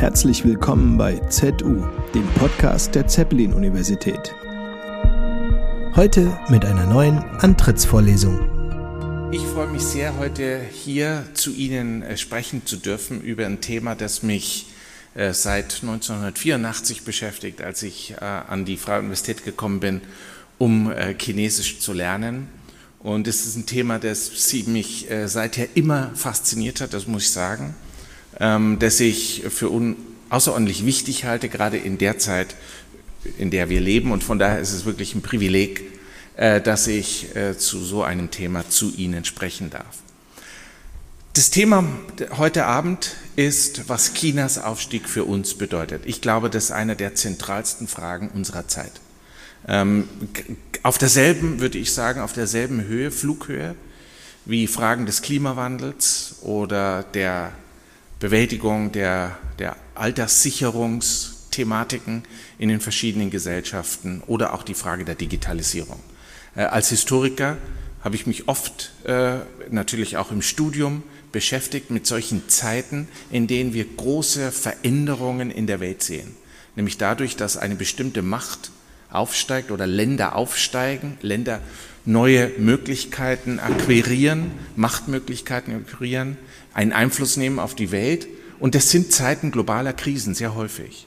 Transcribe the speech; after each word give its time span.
Herzlich 0.00 0.46
willkommen 0.46 0.96
bei 0.96 1.18
ZU, 1.28 1.84
dem 2.14 2.26
Podcast 2.36 2.94
der 2.94 3.06
Zeppelin-Universität. 3.06 4.34
Heute 5.94 6.40
mit 6.48 6.64
einer 6.64 6.86
neuen 6.86 7.18
Antrittsvorlesung. 7.18 8.40
Ich 9.30 9.42
freue 9.42 9.66
mich 9.66 9.82
sehr, 9.82 10.16
heute 10.16 10.62
hier 10.72 11.26
zu 11.34 11.52
Ihnen 11.52 12.00
äh, 12.00 12.16
sprechen 12.16 12.64
zu 12.64 12.78
dürfen 12.78 13.20
über 13.20 13.44
ein 13.44 13.60
Thema, 13.60 13.94
das 13.94 14.22
mich 14.22 14.68
äh, 15.14 15.34
seit 15.34 15.82
1984 15.82 17.02
beschäftigt, 17.02 17.60
als 17.60 17.82
ich 17.82 18.12
äh, 18.12 18.24
an 18.24 18.64
die 18.64 18.78
Freie 18.78 19.00
Universität 19.00 19.44
gekommen 19.44 19.80
bin, 19.80 20.00
um 20.56 20.90
Chinesisch 21.18 21.80
zu 21.80 21.92
lernen. 21.92 22.48
Und 23.00 23.28
es 23.28 23.44
ist 23.44 23.54
ein 23.54 23.66
Thema, 23.66 23.98
das 23.98 24.30
mich 24.66 25.08
seither 25.26 25.68
immer 25.74 26.10
fasziniert 26.14 26.80
hat, 26.80 26.94
das 26.94 27.06
muss 27.06 27.24
ich 27.24 27.32
sagen. 27.32 27.74
Ähm, 28.40 28.78
das 28.78 28.98
ich 29.00 29.44
für 29.50 29.70
außerordentlich 30.30 30.86
wichtig 30.86 31.24
halte, 31.24 31.48
gerade 31.48 31.76
in 31.76 31.98
der 31.98 32.18
Zeit, 32.18 32.56
in 33.38 33.50
der 33.50 33.68
wir 33.68 33.80
leben. 33.80 34.12
Und 34.12 34.24
von 34.24 34.38
daher 34.38 34.60
ist 34.60 34.72
es 34.72 34.84
wirklich 34.84 35.14
ein 35.14 35.22
Privileg, 35.22 35.82
äh, 36.36 36.60
dass 36.60 36.86
ich 36.86 37.36
äh, 37.36 37.56
zu 37.58 37.78
so 37.84 38.02
einem 38.02 38.30
Thema 38.30 38.68
zu 38.68 38.92
Ihnen 38.96 39.24
sprechen 39.24 39.70
darf. 39.70 39.98
Das 41.34 41.50
Thema 41.50 41.84
heute 42.38 42.64
Abend 42.64 43.14
ist, 43.36 43.88
was 43.88 44.14
Chinas 44.14 44.58
Aufstieg 44.58 45.08
für 45.08 45.24
uns 45.24 45.54
bedeutet. 45.54 46.02
Ich 46.04 46.20
glaube, 46.20 46.50
das 46.50 46.64
ist 46.64 46.70
eine 46.72 46.96
der 46.96 47.14
zentralsten 47.14 47.86
Fragen 47.86 48.30
unserer 48.34 48.66
Zeit. 48.66 48.92
Ähm, 49.68 50.08
auf 50.82 50.98
derselben, 50.98 51.60
würde 51.60 51.78
ich 51.78 51.92
sagen, 51.92 52.20
auf 52.20 52.32
derselben 52.32 52.84
Höhe, 52.84 53.10
Flughöhe, 53.10 53.74
wie 54.44 54.66
Fragen 54.66 55.06
des 55.06 55.22
Klimawandels 55.22 56.36
oder 56.40 57.04
der 57.04 57.52
Bewältigung 58.20 58.92
der, 58.92 59.36
der 59.58 59.76
Alterssicherungsthematiken 59.94 62.22
in 62.58 62.68
den 62.68 62.80
verschiedenen 62.80 63.30
Gesellschaften 63.30 64.22
oder 64.26 64.54
auch 64.54 64.62
die 64.62 64.74
Frage 64.74 65.06
der 65.06 65.14
Digitalisierung. 65.14 66.00
Äh, 66.54 66.64
als 66.64 66.90
Historiker 66.90 67.56
habe 68.04 68.16
ich 68.16 68.26
mich 68.26 68.46
oft 68.46 68.92
äh, 69.04 69.36
natürlich 69.70 70.18
auch 70.18 70.30
im 70.30 70.42
Studium 70.42 71.02
beschäftigt 71.32 71.90
mit 71.90 72.06
solchen 72.06 72.48
Zeiten, 72.48 73.08
in 73.30 73.46
denen 73.46 73.72
wir 73.72 73.84
große 73.84 74.52
Veränderungen 74.52 75.50
in 75.50 75.66
der 75.66 75.80
Welt 75.80 76.02
sehen. 76.02 76.36
Nämlich 76.76 76.98
dadurch, 76.98 77.36
dass 77.36 77.56
eine 77.56 77.74
bestimmte 77.74 78.22
Macht 78.22 78.70
aufsteigt 79.10 79.70
oder 79.70 79.86
Länder 79.86 80.36
aufsteigen, 80.36 81.18
Länder 81.22 81.60
neue 82.04 82.50
Möglichkeiten 82.58 83.60
akquirieren, 83.60 84.50
Machtmöglichkeiten 84.76 85.74
akquirieren, 85.74 86.36
einen 86.74 86.92
Einfluss 86.92 87.36
nehmen 87.36 87.58
auf 87.58 87.74
die 87.74 87.92
Welt. 87.92 88.26
Und 88.58 88.74
das 88.74 88.90
sind 88.90 89.12
Zeiten 89.12 89.50
globaler 89.50 89.92
Krisen 89.92 90.34
sehr 90.34 90.54
häufig. 90.54 91.06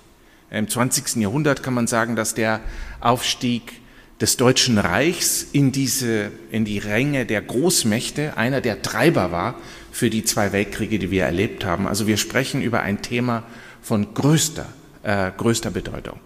Im 0.49 0.67
20. 0.67 1.15
Jahrhundert 1.17 1.63
kann 1.63 1.73
man 1.73 1.87
sagen, 1.87 2.15
dass 2.15 2.35
der 2.35 2.59
Aufstieg 2.99 3.81
des 4.21 4.37
Deutschen 4.37 4.77
Reichs 4.77 5.45
in, 5.51 5.71
diese, 5.71 6.31
in 6.51 6.65
die 6.65 6.77
Ränge 6.77 7.25
der 7.25 7.41
Großmächte 7.41 8.37
einer 8.37 8.61
der 8.61 8.81
Treiber 8.81 9.31
war 9.31 9.55
für 9.91 10.09
die 10.09 10.23
zwei 10.23 10.51
Weltkriege, 10.51 10.99
die 10.99 11.11
wir 11.11 11.25
erlebt 11.25 11.65
haben. 11.65 11.87
Also 11.87 12.07
wir 12.07 12.17
sprechen 12.17 12.61
über 12.61 12.81
ein 12.81 13.01
Thema 13.01 13.43
von 13.81 14.13
größter, 14.13 14.67
äh, 15.03 15.31
größter 15.35 15.71
Bedeutung. 15.71 16.19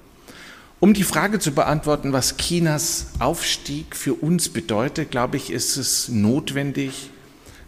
Um 0.79 0.93
die 0.93 1.03
Frage 1.03 1.39
zu 1.39 1.53
beantworten, 1.53 2.13
was 2.13 2.37
Chinas 2.37 3.07
Aufstieg 3.17 3.95
für 3.95 4.13
uns 4.13 4.49
bedeutet, 4.49 5.09
glaube 5.09 5.37
ich, 5.37 5.49
ist 5.49 5.75
es 5.77 6.07
notwendig, 6.07 7.09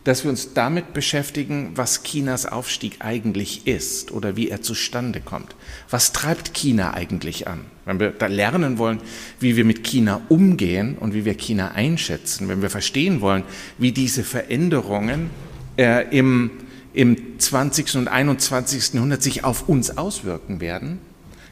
dass 0.03 0.23
wir 0.23 0.31
uns 0.31 0.53
damit 0.53 0.93
beschäftigen, 0.93 1.71
was 1.75 2.03
Chinas 2.03 2.45
Aufstieg 2.45 2.97
eigentlich 2.99 3.67
ist 3.67 4.11
oder 4.11 4.35
wie 4.35 4.49
er 4.49 4.61
zustande 4.61 5.19
kommt. 5.19 5.55
Was 5.89 6.13
treibt 6.13 6.53
China 6.53 6.93
eigentlich 6.93 7.47
an? 7.47 7.65
Wenn 7.85 7.99
wir 7.99 8.11
da 8.11 8.27
lernen 8.27 8.77
wollen, 8.77 9.01
wie 9.39 9.55
wir 9.55 9.65
mit 9.65 9.83
China 9.83 10.21
umgehen 10.29 10.97
und 10.97 11.13
wie 11.13 11.25
wir 11.25 11.33
China 11.33 11.71
einschätzen, 11.71 12.47
wenn 12.47 12.61
wir 12.61 12.69
verstehen 12.69 13.21
wollen, 13.21 13.43
wie 13.77 13.91
diese 13.91 14.23
Veränderungen 14.23 15.29
äh, 15.77 16.07
im, 16.17 16.51
im 16.93 17.39
20. 17.39 17.95
und 17.95 18.07
21. 18.07 18.93
Jahrhundert 18.93 19.21
sich 19.21 19.43
auf 19.43 19.67
uns 19.67 19.97
auswirken 19.97 20.61
werden, 20.61 20.99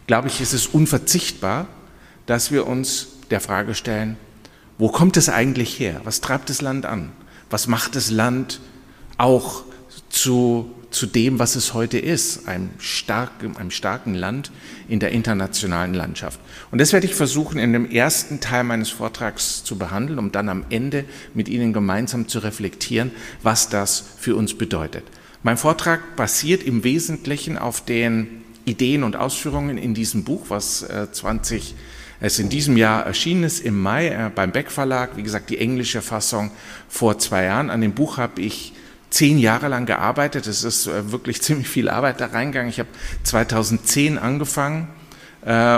glaube 0.07 0.30
ich, 0.30 0.40
ist 0.40 0.53
es 0.53 0.68
unverzichtbar, 0.68 1.68
dass 2.25 2.52
wir 2.52 2.66
uns 2.66 3.07
der 3.30 3.41
Frage 3.41 3.75
stellen, 3.75 4.16
wo 4.78 4.90
kommt 4.90 5.18
es 5.18 5.28
eigentlich 5.28 5.80
her? 5.80 6.02
Was 6.03 6.22
treibt 6.22 6.50
das 6.50 6.62
Land 6.62 6.86
an? 6.86 7.12
Was 7.50 7.68
macht 7.68 7.96
das 7.96 8.12
Land 8.12 8.59
auch 9.18 9.63
zu, 10.09 10.69
zu 10.91 11.06
dem, 11.06 11.40
was 11.40 11.56
es 11.56 11.74
heute 11.74 11.97
ist, 11.97 12.47
einem 12.47 12.69
starken, 12.78 13.56
einem 13.58 13.72
starken 13.72 14.13
Land 14.13 14.52
in 14.88 15.00
der 15.00 15.12
internationalen 15.12 15.94
Landschaft? 15.94 16.40
Und 16.72 16.80
das 16.80 16.94
werde 16.94 17.06
ich 17.06 17.16
versuchen, 17.16 17.59
in 17.59 17.74
dem 17.74 17.90
ersten 17.90 18.40
Teil 18.40 18.63
meines 18.63 18.90
Vortrags 18.90 19.63
zu 19.63 19.78
behandeln, 19.78 20.19
um 20.19 20.31
dann 20.31 20.50
am 20.50 20.66
Ende 20.69 21.06
mit 21.34 21.47
Ihnen 21.50 21.74
gemeinsam 21.74 22.28
zu 22.28 22.40
reflektieren, 22.40 23.12
was 23.44 23.69
das 23.69 24.03
für 24.18 24.36
uns 24.36 24.57
bedeutet. 24.57 25.03
Mein 25.44 25.57
Vortrag 25.57 26.16
basiert 26.16 26.63
im 26.63 26.84
Wesentlichen 26.84 27.57
auf 27.57 27.86
den 27.86 28.44
Ideen 28.66 29.03
und 29.03 29.16
Ausführungen 29.16 29.78
in 29.78 29.94
diesem 29.94 30.25
Buch, 30.25 30.46
was 30.50 30.86
20 31.12 31.72
äh, 31.72 31.74
es 32.20 32.40
in 32.40 32.50
diesem 32.50 32.78
Jahr 32.78 33.06
erschienen 33.06 33.44
ist, 33.44 33.60
im 33.60 33.82
Mai 33.82 34.08
äh, 34.08 34.32
beim 34.34 34.52
Beck 34.52 34.72
Verlag, 34.72 35.18
wie 35.18 35.24
gesagt, 35.24 35.50
die 35.50 35.58
englische 35.58 36.02
Fassung 36.02 36.52
vor 36.90 37.20
zwei 37.20 37.46
Jahren. 37.46 37.70
An 37.70 37.82
dem 37.82 37.94
Buch 37.94 38.18
habe 38.18 38.42
ich 38.42 38.74
zehn 39.10 39.38
Jahre 39.38 39.68
lang 39.68 39.86
gearbeitet. 39.86 40.48
Es 40.48 40.64
ist 40.64 40.88
äh, 40.88 41.12
wirklich 41.12 41.42
ziemlich 41.44 41.68
viel 41.68 41.90
Arbeit 41.90 42.20
da 42.22 42.28
reingegangen. 42.28 42.70
Ich 42.70 42.80
habe 42.80 42.90
2010 43.24 44.18
angefangen 44.18 44.88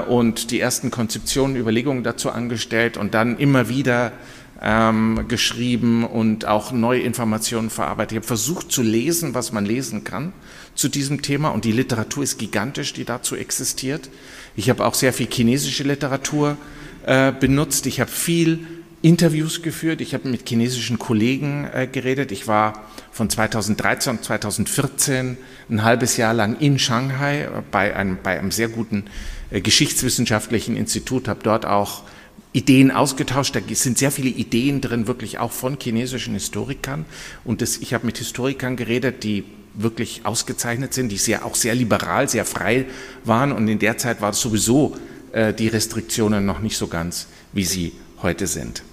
und 0.07 0.49
die 0.49 0.59
ersten 0.59 0.89
Konzeptionen, 0.89 1.55
Überlegungen 1.55 2.03
dazu 2.03 2.31
angestellt 2.31 2.97
und 2.97 3.13
dann 3.13 3.37
immer 3.37 3.69
wieder 3.69 4.13
ähm, 4.61 5.25
geschrieben 5.27 6.05
und 6.05 6.45
auch 6.45 6.71
neue 6.71 7.01
Informationen 7.01 7.69
verarbeitet. 7.69 8.11
Ich 8.13 8.17
habe 8.17 8.27
versucht 8.27 8.71
zu 8.71 8.81
lesen, 8.81 9.33
was 9.33 9.51
man 9.51 9.65
lesen 9.65 10.03
kann 10.03 10.33
zu 10.75 10.89
diesem 10.89 11.21
Thema 11.21 11.49
und 11.49 11.65
die 11.65 11.71
Literatur 11.71 12.23
ist 12.23 12.37
gigantisch, 12.37 12.93
die 12.93 13.05
dazu 13.05 13.35
existiert. 13.35 14.09
Ich 14.59 14.69
habe 14.69 14.85
auch 14.85 14.93
sehr 14.93 15.13
viel 15.13 15.29
chinesische 15.31 15.83
Literatur 15.83 16.57
äh, 17.05 17.31
benutzt. 17.31 17.85
Ich 17.85 18.01
habe 18.01 18.11
viel 18.11 18.67
Interviews 19.01 19.61
geführt. 19.61 20.01
Ich 20.01 20.13
habe 20.13 20.27
mit 20.27 20.49
chinesischen 20.49 20.99
Kollegen 20.99 21.65
äh, 21.73 21.87
geredet. 21.87 22.33
Ich 22.33 22.45
war 22.45 22.83
von 23.09 23.29
2013 23.29 24.17
und 24.17 24.23
2014 24.25 25.37
ein 25.69 25.83
halbes 25.83 26.17
Jahr 26.17 26.33
lang 26.33 26.57
in 26.59 26.77
Shanghai 26.77 27.47
bei 27.71 27.95
einem, 27.95 28.17
bei 28.21 28.37
einem 28.37 28.51
sehr 28.51 28.67
guten 28.67 29.05
äh, 29.49 29.61
geschichtswissenschaftlichen 29.61 30.75
Institut, 30.75 31.29
habe 31.29 31.39
dort 31.41 31.65
auch 31.65 32.03
Ideen 32.51 32.91
ausgetauscht. 32.91 33.55
Da 33.55 33.61
sind 33.71 33.97
sehr 33.97 34.11
viele 34.11 34.27
Ideen 34.27 34.81
drin, 34.81 35.07
wirklich 35.07 35.39
auch 35.39 35.53
von 35.53 35.77
chinesischen 35.81 36.33
Historikern. 36.33 37.05
Und 37.45 37.61
das, 37.61 37.77
ich 37.77 37.93
habe 37.93 38.05
mit 38.05 38.17
Historikern 38.17 38.75
geredet, 38.75 39.23
die 39.23 39.45
wirklich 39.73 40.21
ausgezeichnet 40.25 40.93
sind, 40.93 41.09
die 41.09 41.17
sehr, 41.17 41.45
auch 41.45 41.55
sehr 41.55 41.75
liberal, 41.75 42.29
sehr 42.29 42.45
frei 42.45 42.85
waren. 43.23 43.51
Und 43.51 43.67
in 43.67 43.79
der 43.79 43.97
Zeit 43.97 44.21
war 44.21 44.31
es 44.31 44.39
sowieso 44.39 44.97
äh, 45.31 45.53
die 45.53 45.67
Restriktionen 45.67 46.45
noch 46.45 46.59
nicht 46.59 46.77
so 46.77 46.87
ganz, 46.87 47.27
wie 47.53 47.65
sie 47.65 47.93
heute 48.21 48.47
sind. 48.47 48.83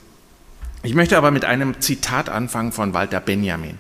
Ich 0.83 0.95
möchte 0.95 1.17
aber 1.17 1.31
mit 1.31 1.45
einem 1.45 1.81
Zitat 1.81 2.29
anfangen 2.29 2.73
von 2.73 2.95
Walter 2.95 3.21
Benjamin. 3.21 3.79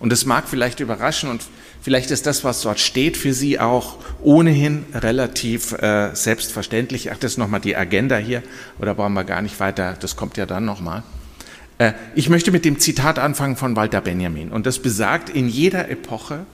Und 0.00 0.12
es 0.12 0.24
mag 0.24 0.48
vielleicht 0.48 0.80
überraschen 0.80 1.28
und 1.28 1.42
vielleicht 1.82 2.10
ist 2.10 2.26
das, 2.26 2.44
was 2.44 2.62
dort 2.62 2.78
steht, 2.78 3.16
für 3.16 3.34
Sie 3.34 3.58
auch 3.58 3.96
ohnehin 4.22 4.84
relativ 4.94 5.72
äh, 5.72 6.14
selbstverständlich. 6.14 7.10
Ach, 7.10 7.16
das 7.18 7.32
ist 7.32 7.38
nochmal 7.38 7.60
die 7.60 7.76
Agenda 7.76 8.16
hier, 8.16 8.42
oder 8.78 8.94
brauchen 8.94 9.14
wir 9.14 9.24
gar 9.24 9.42
nicht 9.42 9.58
weiter, 9.58 9.96
das 9.98 10.14
kommt 10.14 10.36
ja 10.36 10.46
dann 10.46 10.64
nochmal. 10.64 11.02
Äh, 11.78 11.92
ich 12.14 12.28
möchte 12.28 12.50
mit 12.50 12.64
dem 12.64 12.78
Zitat 12.78 13.18
anfangen 13.18 13.56
von 13.56 13.76
Walter 13.76 14.00
Benjamin. 14.00 14.50
Und 14.50 14.66
das 14.66 14.80
besagt, 14.80 15.30
in 15.30 15.48
jeder 15.48 15.88
Epoche 15.88 16.46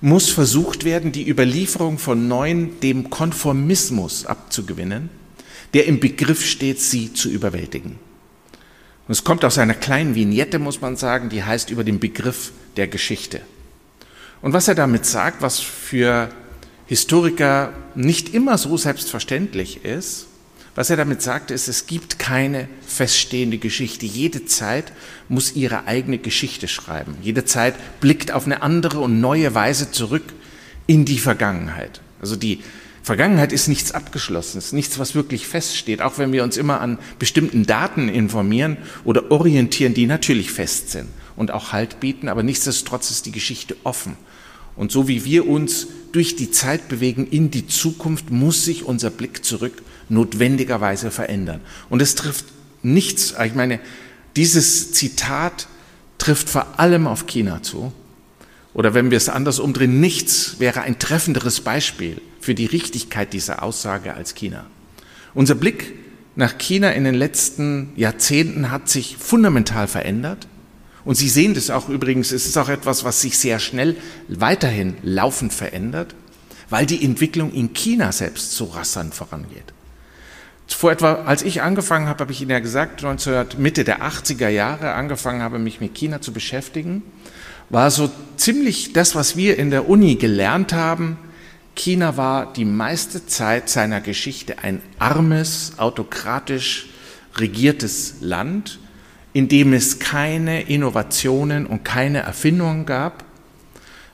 muss 0.00 0.30
versucht 0.30 0.84
werden, 0.84 1.12
die 1.12 1.28
Überlieferung 1.28 1.98
von 1.98 2.28
Neuen 2.28 2.80
dem 2.80 3.10
Konformismus 3.10 4.26
abzugewinnen, 4.26 5.10
der 5.72 5.86
im 5.86 6.00
Begriff 6.00 6.44
steht, 6.44 6.80
sie 6.80 7.12
zu 7.12 7.30
überwältigen. 7.30 7.98
Und 9.06 9.12
es 9.12 9.24
kommt 9.24 9.44
aus 9.44 9.58
einer 9.58 9.74
kleinen 9.74 10.14
Vignette, 10.14 10.58
muss 10.58 10.80
man 10.80 10.96
sagen, 10.96 11.28
die 11.28 11.42
heißt 11.42 11.70
über 11.70 11.84
den 11.84 12.00
Begriff 12.00 12.52
der 12.76 12.88
Geschichte. 12.88 13.40
Und 14.40 14.52
was 14.52 14.68
er 14.68 14.74
damit 14.74 15.06
sagt, 15.06 15.42
was 15.42 15.60
für 15.60 16.28
Historiker 16.86 17.72
nicht 17.94 18.34
immer 18.34 18.58
so 18.58 18.76
selbstverständlich 18.76 19.84
ist, 19.84 20.26
was 20.74 20.90
er 20.90 20.96
damit 20.96 21.22
sagt, 21.22 21.50
ist, 21.50 21.68
es 21.68 21.86
gibt 21.86 22.18
keine 22.18 22.68
feststehende 22.86 23.58
Geschichte. 23.58 24.06
Jede 24.06 24.44
Zeit 24.44 24.92
muss 25.28 25.54
ihre 25.54 25.86
eigene 25.86 26.18
Geschichte 26.18 26.66
schreiben. 26.66 27.16
Jede 27.22 27.44
Zeit 27.44 27.74
blickt 28.00 28.32
auf 28.32 28.46
eine 28.46 28.62
andere 28.62 29.00
und 29.00 29.20
neue 29.20 29.54
Weise 29.54 29.90
zurück 29.92 30.24
in 30.86 31.04
die 31.04 31.18
Vergangenheit. 31.18 32.00
Also 32.20 32.36
die 32.36 32.60
Vergangenheit 33.04 33.52
ist 33.52 33.68
nichts 33.68 33.92
Abgeschlossenes, 33.92 34.72
nichts, 34.72 34.98
was 34.98 35.14
wirklich 35.14 35.46
feststeht, 35.46 36.00
auch 36.00 36.18
wenn 36.18 36.32
wir 36.32 36.42
uns 36.42 36.56
immer 36.56 36.80
an 36.80 36.98
bestimmten 37.18 37.66
Daten 37.66 38.08
informieren 38.08 38.78
oder 39.04 39.30
orientieren, 39.30 39.92
die 39.92 40.06
natürlich 40.06 40.50
fest 40.50 40.90
sind 40.90 41.08
und 41.36 41.50
auch 41.50 41.72
Halt 41.72 42.00
bieten, 42.00 42.28
aber 42.28 42.42
nichtsdestotrotz 42.42 43.10
ist 43.10 43.26
die 43.26 43.32
Geschichte 43.32 43.76
offen. 43.84 44.16
Und 44.74 44.90
so 44.90 45.06
wie 45.06 45.24
wir 45.24 45.46
uns 45.46 45.86
durch 46.12 46.34
die 46.34 46.50
Zeit 46.50 46.88
bewegen 46.88 47.26
in 47.26 47.50
die 47.50 47.66
Zukunft, 47.66 48.30
muss 48.30 48.64
sich 48.64 48.84
unser 48.84 49.10
Blick 49.10 49.44
zurück 49.44 49.82
notwendigerweise 50.08 51.10
verändern. 51.10 51.60
Und 51.88 52.02
es 52.02 52.14
trifft 52.14 52.46
nichts, 52.82 53.34
ich 53.44 53.54
meine, 53.54 53.80
dieses 54.36 54.92
Zitat 54.92 55.68
trifft 56.18 56.48
vor 56.48 56.78
allem 56.78 57.06
auf 57.06 57.26
China 57.26 57.62
zu. 57.62 57.92
Oder 58.72 58.94
wenn 58.94 59.10
wir 59.10 59.16
es 59.16 59.28
anders 59.28 59.60
umdrehen, 59.60 60.00
nichts 60.00 60.56
wäre 60.58 60.82
ein 60.82 60.98
treffenderes 60.98 61.60
Beispiel 61.60 62.20
für 62.40 62.54
die 62.54 62.66
Richtigkeit 62.66 63.32
dieser 63.32 63.62
Aussage 63.62 64.14
als 64.14 64.34
China. 64.34 64.66
Unser 65.32 65.54
Blick 65.54 65.94
nach 66.36 66.58
China 66.58 66.90
in 66.90 67.04
den 67.04 67.14
letzten 67.14 67.92
Jahrzehnten 67.94 68.70
hat 68.70 68.88
sich 68.88 69.16
fundamental 69.16 69.86
verändert. 69.86 70.48
Und 71.04 71.16
Sie 71.16 71.28
sehen 71.28 71.54
das 71.54 71.70
auch 71.70 71.88
übrigens, 71.88 72.32
es 72.32 72.46
ist 72.46 72.56
auch 72.56 72.68
etwas, 72.68 73.04
was 73.04 73.20
sich 73.20 73.38
sehr 73.38 73.58
schnell 73.58 73.96
weiterhin 74.28 74.96
laufend 75.02 75.52
verändert, 75.52 76.14
weil 76.70 76.86
die 76.86 77.04
Entwicklung 77.04 77.52
in 77.52 77.74
China 77.74 78.10
selbst 78.10 78.52
so 78.52 78.64
rasant 78.64 79.14
vorangeht. 79.14 79.72
Vor 80.66 80.92
etwa, 80.92 81.24
als 81.26 81.42
ich 81.42 81.62
angefangen 81.62 82.08
habe, 82.08 82.20
habe 82.20 82.32
ich 82.32 82.40
Ihnen 82.40 82.50
ja 82.50 82.58
gesagt, 82.58 83.02
19, 83.02 83.46
Mitte 83.58 83.84
der 83.84 84.02
80er 84.02 84.48
Jahre 84.48 84.94
angefangen 84.94 85.42
habe, 85.42 85.58
mich 85.58 85.80
mit 85.80 85.94
China 85.94 86.20
zu 86.20 86.32
beschäftigen, 86.32 87.02
war 87.70 87.90
so 87.90 88.10
ziemlich 88.36 88.92
das, 88.92 89.14
was 89.14 89.36
wir 89.36 89.58
in 89.58 89.70
der 89.70 89.88
Uni 89.88 90.16
gelernt 90.16 90.72
haben. 90.72 91.16
China 91.74 92.16
war 92.16 92.52
die 92.52 92.64
meiste 92.64 93.26
Zeit 93.26 93.68
seiner 93.68 94.00
Geschichte 94.00 94.58
ein 94.60 94.80
armes, 94.98 95.72
autokratisch 95.78 96.88
regiertes 97.36 98.16
Land 98.20 98.78
in 99.34 99.48
dem 99.48 99.72
es 99.74 99.98
keine 99.98 100.62
Innovationen 100.62 101.66
und 101.66 101.84
keine 101.84 102.20
Erfindungen 102.20 102.86
gab. 102.86 103.24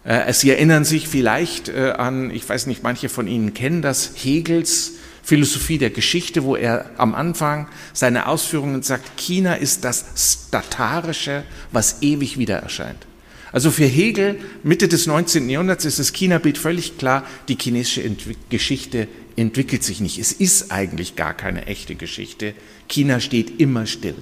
Äh, 0.02 0.32
Sie 0.32 0.50
erinnern 0.50 0.84
sich 0.84 1.06
vielleicht 1.06 1.68
äh, 1.68 1.92
an, 1.96 2.30
ich 2.30 2.48
weiß 2.48 2.66
nicht, 2.66 2.82
manche 2.82 3.08
von 3.10 3.28
Ihnen 3.28 3.54
kennen 3.54 3.82
das, 3.82 4.12
Hegels 4.16 4.94
Philosophie 5.22 5.78
der 5.78 5.90
Geschichte, 5.90 6.44
wo 6.44 6.56
er 6.56 6.90
am 6.96 7.14
Anfang 7.14 7.68
seine 7.92 8.26
Ausführungen 8.26 8.82
sagt, 8.82 9.16
China 9.16 9.54
ist 9.54 9.84
das 9.84 10.04
Statarische, 10.16 11.44
was 11.72 12.02
ewig 12.02 12.38
wieder 12.38 12.56
erscheint. 12.56 13.06
Also 13.52 13.70
für 13.70 13.84
Hegel 13.84 14.38
Mitte 14.62 14.88
des 14.88 15.06
19. 15.06 15.48
Jahrhunderts 15.48 15.84
ist 15.84 15.98
das 15.98 16.12
China-Bild 16.12 16.56
völlig 16.56 16.98
klar, 16.98 17.26
die 17.48 17.56
chinesische 17.60 18.02
Entwi 18.02 18.36
Geschichte 18.48 19.08
entwickelt 19.36 19.82
sich 19.82 20.00
nicht. 20.00 20.18
Es 20.18 20.32
ist 20.32 20.70
eigentlich 20.70 21.16
gar 21.16 21.34
keine 21.34 21.66
echte 21.66 21.94
Geschichte. 21.94 22.54
China 22.88 23.20
steht 23.20 23.60
immer 23.60 23.86
still. 23.86 24.16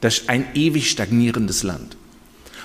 Das 0.00 0.18
ist 0.18 0.28
ein 0.28 0.44
ewig 0.54 0.90
stagnierendes 0.90 1.62
Land. 1.62 1.96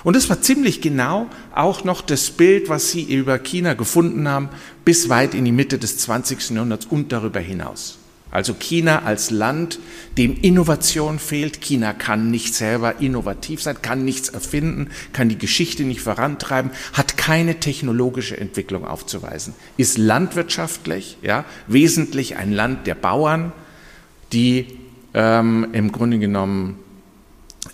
Und 0.06 0.14
das 0.14 0.30
war 0.30 0.40
ziemlich 0.40 0.80
genau 0.80 1.26
auch 1.52 1.82
noch 1.82 2.00
das 2.00 2.30
Bild, 2.30 2.68
was 2.68 2.92
sie 2.92 3.12
über 3.12 3.40
China 3.40 3.74
gefunden 3.74 4.28
haben, 4.28 4.50
bis 4.84 5.08
weit 5.08 5.34
in 5.34 5.44
die 5.44 5.50
Mitte 5.50 5.78
des 5.78 5.98
20. 5.98 6.50
Jahrhunderts 6.50 6.86
und 6.86 7.10
darüber 7.10 7.40
hinaus. 7.40 7.98
Also 8.30 8.54
China 8.54 9.02
als 9.02 9.32
Land, 9.32 9.80
dem 10.16 10.40
Innovation 10.40 11.18
fehlt. 11.18 11.60
China 11.60 11.92
kann 11.92 12.30
nicht 12.30 12.54
selber 12.54 13.00
innovativ 13.00 13.60
sein, 13.60 13.82
kann 13.82 14.04
nichts 14.04 14.28
erfinden, 14.28 14.90
kann 15.12 15.28
die 15.28 15.38
Geschichte 15.38 15.82
nicht 15.82 16.02
vorantreiben, 16.02 16.70
hat 16.92 17.16
keine 17.16 17.58
technologische 17.58 18.36
Entwicklung 18.36 18.86
aufzuweisen, 18.86 19.54
ist 19.76 19.98
landwirtschaftlich, 19.98 21.18
ja, 21.22 21.44
wesentlich 21.66 22.36
ein 22.36 22.52
Land 22.52 22.86
der 22.86 22.94
Bauern, 22.94 23.50
die 24.32 24.66
ähm, 25.14 25.66
im 25.72 25.90
Grunde 25.90 26.20
genommen 26.20 26.78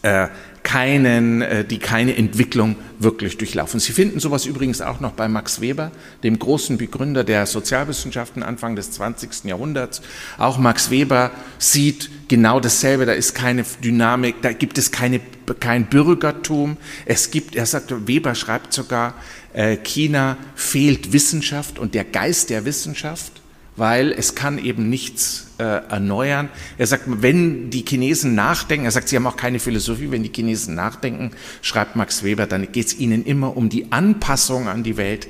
äh, 0.01 0.29
keinen, 0.63 1.43
äh, 1.43 1.65
die 1.65 1.79
keine 1.79 2.17
Entwicklung 2.17 2.77
wirklich 2.99 3.39
durchlaufen. 3.39 3.81
Sie 3.81 3.93
finden 3.93 4.21
sowas 4.21 4.47
übrigens 4.47 4.81
auch 4.81 5.01
noch 5.01 5.13
bei 5.13 5.29
Max 5.29 5.61
Weber, 5.61 5.91
dem 6.23 6.39
großen 6.39 6.79
Begründer 6.79 7.25
der 7.25 7.47
Sozialwissenschaften 7.47 8.43
Anfang 8.43 8.77
des 8.77 8.93
20. 8.93 9.45
Jahrhunderts. 9.45 10.03
Auch 10.39 10.59
Max 10.59 10.91
Weber 10.91 11.31
sieht 11.59 12.11
genau 12.29 12.61
dasselbe. 12.61 13.07
Da 13.07 13.13
ist 13.13 13.35
keine 13.35 13.65
Dynamik, 13.83 14.37
da 14.43 14.53
gibt 14.53 14.79
es 14.79 14.91
keine, 14.91 15.21
kein 15.61 15.87
Bürgertum. 15.87 16.77
Es 17.07 17.31
gibt, 17.31 17.57
er 17.57 17.67
sagt, 17.67 17.93
Weber 18.07 18.35
schreibt 18.35 18.73
sogar, 18.73 19.15
äh, 19.53 19.77
China 19.77 20.37
fehlt 20.55 21.13
Wissenschaft 21.13 21.79
und 21.79 21.95
der 21.95 22.05
Geist 22.05 22.51
der 22.51 22.65
Wissenschaft 22.65 23.42
weil 23.77 24.13
es 24.13 24.35
kann 24.35 24.59
eben 24.59 24.89
nichts 24.91 25.49
äh, 25.59 25.65
erneuern. 25.65 26.51
Er 26.77 26.87
sagt, 26.87 27.05
wenn 27.07 27.71
die 27.71 27.85
Chinesen 27.87 28.35
nachdenken, 28.35 28.85
er 28.85 28.91
sagt, 28.91 29.09
sie 29.09 29.17
haben 29.17 29.27
auch 29.27 29.37
keine 29.37 29.61
Philosophie, 29.61 30.11
wenn 30.11 30.23
die 30.23 30.33
Chinesen 30.35 30.75
nachdenken, 30.75 31.31
schreibt 31.63 31.97
Max 31.97 32.23
Weber, 32.23 32.47
dann 32.47 32.71
geht 32.71 32.87
es 32.87 32.99
ihnen 32.99 33.25
immer 33.25 33.57
um 33.57 33.69
die 33.69 33.91
Anpassung 33.91 34.69
an 34.69 34.83
die 34.83 34.97
Welt, 34.97 35.29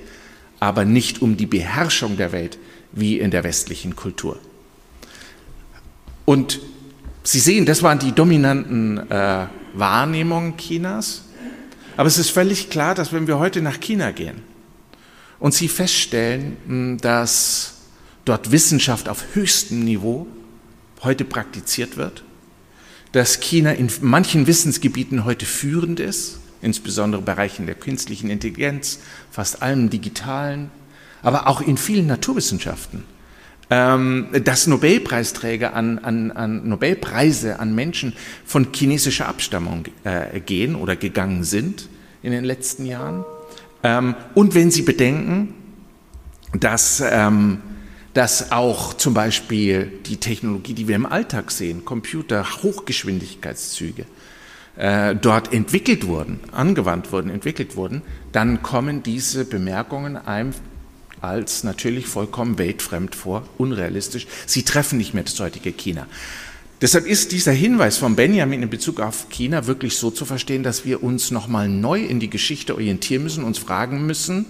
aber 0.59 0.85
nicht 0.85 1.23
um 1.23 1.37
die 1.37 1.47
Beherrschung 1.47 2.17
der 2.17 2.33
Welt, 2.33 2.59
wie 2.93 3.19
in 3.19 3.31
der 3.31 3.45
westlichen 3.45 3.97
Kultur. 3.97 4.39
Und 6.25 6.61
Sie 7.25 7.39
sehen, 7.39 7.67
das 7.67 7.85
waren 7.85 8.01
die 8.01 8.13
dominanten 8.13 8.99
äh, 9.11 9.47
Wahrnehmungen 9.75 10.57
Chinas. 10.57 11.23
Aber 11.97 12.09
es 12.09 12.19
ist 12.19 12.31
völlig 12.31 12.69
klar, 12.69 12.97
dass 12.97 13.13
wenn 13.13 13.29
wir 13.29 13.39
heute 13.39 13.63
nach 13.63 13.79
China 13.81 14.11
gehen 14.11 14.43
und 15.39 15.55
Sie 15.55 15.69
feststellen, 15.69 16.99
dass 17.01 17.72
dort 18.25 18.53
Wissenschaft 18.53 19.09
auf 19.09 19.25
höchstem 19.35 19.85
Niveau 19.85 20.27
heute 21.03 21.25
praktiziert 21.25 21.97
wird, 21.97 22.23
dass 23.13 23.41
China 23.41 23.73
in 23.73 23.91
manchen 24.01 24.47
Wissensgebieten 24.47 25.25
heute 25.25 25.47
führend 25.47 26.01
ist, 26.01 26.39
insbesondere 26.63 27.23
Bereichen 27.23 27.67
der 27.67 27.75
künstlichen 27.75 28.31
Intelligenz, 28.31 29.01
fast 29.31 29.63
allem 29.63 29.91
digitalen, 29.91 30.71
aber 31.23 31.47
auch 31.47 31.61
in 31.61 31.77
vielen 31.77 32.07
Naturwissenschaften. 32.07 33.05
Ähm, 33.71 34.29
dass 34.45 34.67
Nobelpreisträger 34.67 35.73
an, 35.75 35.99
an, 35.99 36.31
an 36.31 36.69
Nobelpreise 36.69 37.59
an 37.59 37.75
Menschen 37.75 38.13
von 38.45 38.69
chinesischer 38.75 39.29
Abstammung 39.29 39.87
äh, 40.05 40.41
gehen 40.41 40.75
oder 40.75 40.95
gegangen 40.95 41.43
sind 41.43 41.89
in 42.23 42.33
den 42.33 42.45
letzten 42.45 42.85
Jahren. 42.85 43.25
Ähm, 43.83 44.15
und 44.35 44.55
wenn 44.55 44.71
Sie 44.71 44.83
bedenken, 44.83 45.55
dass 46.53 47.03
ähm, 47.05 47.63
dass 48.15 48.53
auch 48.53 48.95
zum 48.95 49.15
Beispiel 49.15 50.01
die 50.07 50.19
Technologie, 50.19 50.75
die 50.75 50.89
wir 50.89 50.97
im 50.97 51.07
Alltag 51.07 51.51
sehen, 51.51 51.85
Computer, 51.85 52.45
Hochgeschwindigkeitszüge, 52.63 54.05
äh, 54.77 55.15
dort 55.15 55.53
entwickelt 55.53 56.07
wurden, 56.07 56.41
angewandt 56.53 57.13
wurden, 57.13 57.31
entwickelt 57.31 57.77
wurden, 57.77 58.03
dann 58.33 58.63
kommen 58.63 59.03
diese 59.03 59.45
Bemerkungen 59.45 60.17
einem 60.17 60.53
als 61.21 61.63
natürlich 61.63 62.07
vollkommen 62.07 62.59
weltfremd 62.59 63.15
vor, 63.15 63.45
unrealistisch. 63.57 64.27
Sie 64.47 64.65
treffen 64.65 64.99
nicht 64.99 65.15
mehr 65.15 65.23
das 65.23 65.39
heutige 65.39 65.73
China. 65.73 66.07
Deshalb 66.81 67.07
ist 67.07 67.31
dieser 67.31 67.53
Hinweis 67.53 67.97
von 67.97 68.17
Benjamin 68.17 68.65
in 68.65 68.71
Bezug 68.71 68.99
auf 68.99 69.29
China 69.29 69.69
wirklich 69.69 69.97
so 69.97 70.11
zu 70.11 70.25
verstehen, 70.25 70.65
dass 70.65 70.85
wir 70.85 71.05
uns 71.05 71.31
nochmal 71.31 71.69
neu 71.69 72.03
in 72.03 72.19
die 72.19 72.29
Geschichte 72.29 72.75
orientieren 72.75 73.23
müssen, 73.23 73.45
uns 73.45 73.59
fragen 73.59 74.05
müssen, 74.05 74.47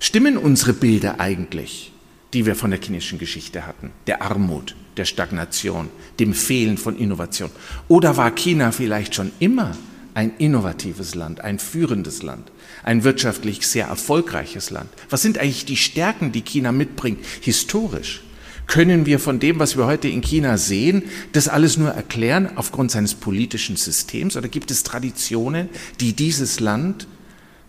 stimmen 0.00 0.38
unsere 0.38 0.72
Bilder 0.72 1.20
eigentlich? 1.20 1.92
Die 2.32 2.46
wir 2.46 2.56
von 2.56 2.70
der 2.70 2.80
chinesischen 2.80 3.18
Geschichte 3.18 3.66
hatten, 3.66 3.92
der 4.06 4.22
Armut, 4.22 4.74
der 4.96 5.04
Stagnation, 5.04 5.88
dem 6.18 6.34
Fehlen 6.34 6.78
von 6.78 6.98
Innovation? 6.98 7.50
Oder 7.88 8.16
war 8.16 8.30
China 8.34 8.72
vielleicht 8.72 9.14
schon 9.14 9.32
immer 9.38 9.76
ein 10.14 10.32
innovatives 10.38 11.14
Land, 11.14 11.42
ein 11.42 11.58
führendes 11.58 12.22
Land, 12.22 12.50
ein 12.82 13.04
wirtschaftlich 13.04 13.66
sehr 13.66 13.86
erfolgreiches 13.86 14.70
Land? 14.70 14.88
Was 15.10 15.22
sind 15.22 15.38
eigentlich 15.38 15.66
die 15.66 15.76
Stärken, 15.76 16.32
die 16.32 16.42
China 16.42 16.72
mitbringt, 16.72 17.20
historisch? 17.40 18.22
Können 18.66 19.06
wir 19.06 19.20
von 19.20 19.38
dem, 19.38 19.60
was 19.60 19.76
wir 19.76 19.86
heute 19.86 20.08
in 20.08 20.22
China 20.22 20.58
sehen, 20.58 21.04
das 21.32 21.48
alles 21.48 21.76
nur 21.76 21.90
erklären 21.90 22.56
aufgrund 22.56 22.90
seines 22.90 23.14
politischen 23.14 23.76
Systems? 23.76 24.36
Oder 24.36 24.48
gibt 24.48 24.70
es 24.70 24.82
Traditionen, 24.82 25.68
die 26.00 26.14
dieses 26.14 26.58
Land 26.58 27.06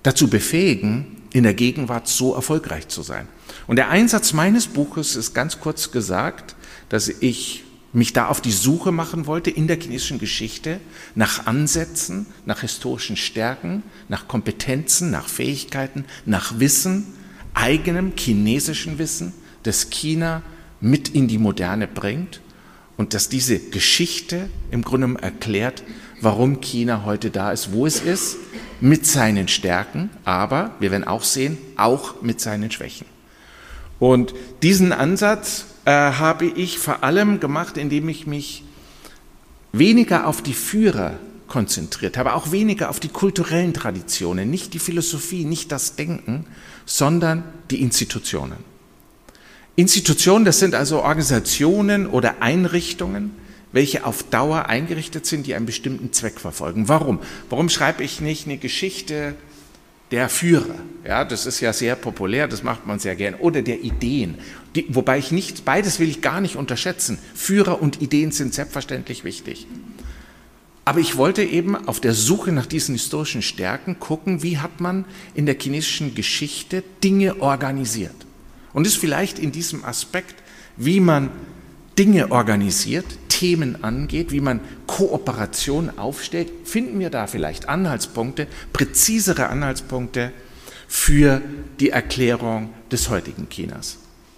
dazu 0.02 0.28
befähigen, 0.28 1.17
in 1.38 1.44
der 1.44 1.54
Gegenwart 1.54 2.08
so 2.08 2.34
erfolgreich 2.34 2.88
zu 2.88 3.02
sein? 3.02 3.28
Und 3.68 3.76
der 3.76 3.90
Einsatz 3.90 4.34
meines 4.34 4.68
Buches 4.68 5.16
ist 5.16 5.34
ganz 5.34 5.60
kurz 5.60 5.92
gesagt, 5.92 6.56
dass 6.90 7.08
ich 7.08 7.64
mich 7.94 8.14
da 8.14 8.28
auf 8.28 8.42
die 8.42 8.52
Suche 8.52 8.92
machen 8.92 9.26
wollte 9.26 9.50
in 9.50 9.68
der 9.68 9.80
chinesischen 9.80 10.20
Geschichte 10.20 10.80
nach 11.16 11.46
Ansätzen, 11.46 12.26
nach 12.46 12.62
historischen 12.62 13.18
Stärken, 13.18 13.84
nach 14.10 14.28
Kompetenzen, 14.28 15.10
nach 15.10 15.28
Fähigkeiten, 15.28 16.06
nach 16.26 16.60
Wissen, 16.60 17.08
eigenem 17.54 18.14
chinesischen 18.16 19.00
Wissen, 19.00 19.34
das 19.64 19.90
China 19.90 20.44
mit 20.80 21.10
in 21.10 21.28
die 21.28 21.40
Moderne 21.40 21.88
bringt 21.88 22.42
und 22.98 23.14
dass 23.14 23.30
diese 23.30 23.60
Geschichte 23.60 24.50
im 24.70 24.84
Grunde 24.84 25.20
erklärt, 25.22 25.84
warum 26.22 26.62
China 26.62 27.04
heute 27.06 27.30
da 27.30 27.52
ist, 27.52 27.72
wo 27.72 27.86
es 27.86 28.00
ist, 28.00 28.38
mit 28.82 29.06
seinen 29.06 29.48
Stärken, 29.48 30.10
aber 30.24 30.72
wir 30.80 30.92
werden 30.92 31.04
auch 31.04 31.24
sehen, 31.24 31.58
auch 31.76 32.22
mit 32.22 32.40
seinen 32.42 32.72
Schwächen. 32.72 33.08
Und 34.00 34.34
diesen 34.62 34.94
Ansatz 34.94 35.66
äh, 35.86 35.92
habe 35.92 36.46
ich 36.46 36.78
vor 36.78 37.04
allem 37.04 37.40
gemacht, 37.40 37.78
indem 37.78 38.10
ich 38.10 38.28
mich 38.28 38.64
weniger 39.72 40.28
auf 40.28 40.42
die 40.42 40.54
Führer 40.54 41.20
konzentriert 41.48 42.18
habe, 42.18 42.34
auch 42.34 42.52
weniger 42.52 42.90
auf 42.90 43.00
die 43.00 43.08
kulturellen 43.08 43.74
Traditionen, 43.74 44.50
nicht 44.50 44.74
die 44.74 44.80
Philosophie, 44.80 45.46
nicht 45.46 45.72
das 45.72 45.96
Denken, 45.96 46.46
sondern 46.86 47.44
die 47.72 47.82
Institutionen. 47.82 48.58
Institutionen, 49.76 50.44
das 50.44 50.60
sind 50.60 50.76
also 50.76 51.04
Organisationen 51.04 52.08
oder 52.08 52.42
Einrichtungen, 52.42 53.32
welche 53.72 54.06
auf 54.06 54.24
Dauer 54.24 54.68
eingerichtet 54.68 55.26
sind, 55.26 55.48
die 55.48 55.56
einen 55.56 55.66
bestimmten 55.66 56.14
Zweck 56.14 56.40
verfolgen. 56.40 56.88
Warum? 56.88 57.20
Warum 57.50 57.70
schreibe 57.70 58.04
ich 58.04 58.22
nicht 58.22 58.46
eine 58.46 58.58
Geschichte 58.58 59.36
der 60.12 60.30
Führer? 60.30 60.76
Ja, 61.06 61.26
das 61.26 61.46
ist 61.46 61.60
ja 61.60 61.74
sehr 61.74 61.96
populär, 61.96 62.48
das 62.48 62.64
macht 62.64 62.88
man 62.88 63.00
sehr 63.00 63.16
gern. 63.16 63.36
Oder 63.36 63.62
der 63.62 63.82
Ideen. 63.84 64.36
Die, 64.76 64.86
wobei 64.90 65.18
ich 65.18 65.32
nicht, 65.32 65.66
beides 65.66 66.00
will 66.00 66.10
ich 66.10 66.22
gar 66.22 66.42
nicht 66.42 66.56
unterschätzen. 66.56 67.18
Führer 67.36 67.82
und 67.82 68.02
Ideen 68.02 68.32
sind 68.32 68.54
selbstverständlich 68.54 69.24
wichtig. 69.24 69.68
Aber 70.86 71.02
ich 71.02 71.18
wollte 71.18 71.44
eben 71.44 71.76
auf 71.76 72.00
der 72.00 72.14
Suche 72.14 72.54
nach 72.54 72.66
diesen 72.66 72.96
historischen 72.96 73.42
Stärken 73.42 74.00
gucken, 74.00 74.42
wie 74.42 74.60
hat 74.60 74.80
man 74.80 75.04
in 75.34 75.46
der 75.46 75.60
chinesischen 75.60 76.16
Geschichte 76.16 76.82
Dinge 77.04 77.42
organisiert. 77.42 78.16
Und 78.72 78.88
ist 78.88 78.96
vielleicht 78.96 79.38
in 79.38 79.52
diesem 79.52 79.84
Aspekt, 79.84 80.36
wie 80.78 81.02
man 81.02 81.30
Dinge 82.00 82.32
organisiert, 82.32 83.06
Themen 83.38 83.84
angeht, 83.84 84.32
wie 84.32 84.42
man 84.42 84.62
Kooperation 84.88 86.00
aufstellt, 86.00 86.52
finden 86.64 87.00
wir 87.00 87.12
da 87.12 87.28
vielleicht 87.28 87.70
Anhaltspunkte, 87.70 88.48
präzisere 88.74 89.50
Anhaltspunkte 89.50 90.32
für 90.88 91.40
die 91.80 91.92
Erklärung 91.92 92.74
des 92.92 93.12
heutigen 93.12 93.48
Chinas. 93.50 93.98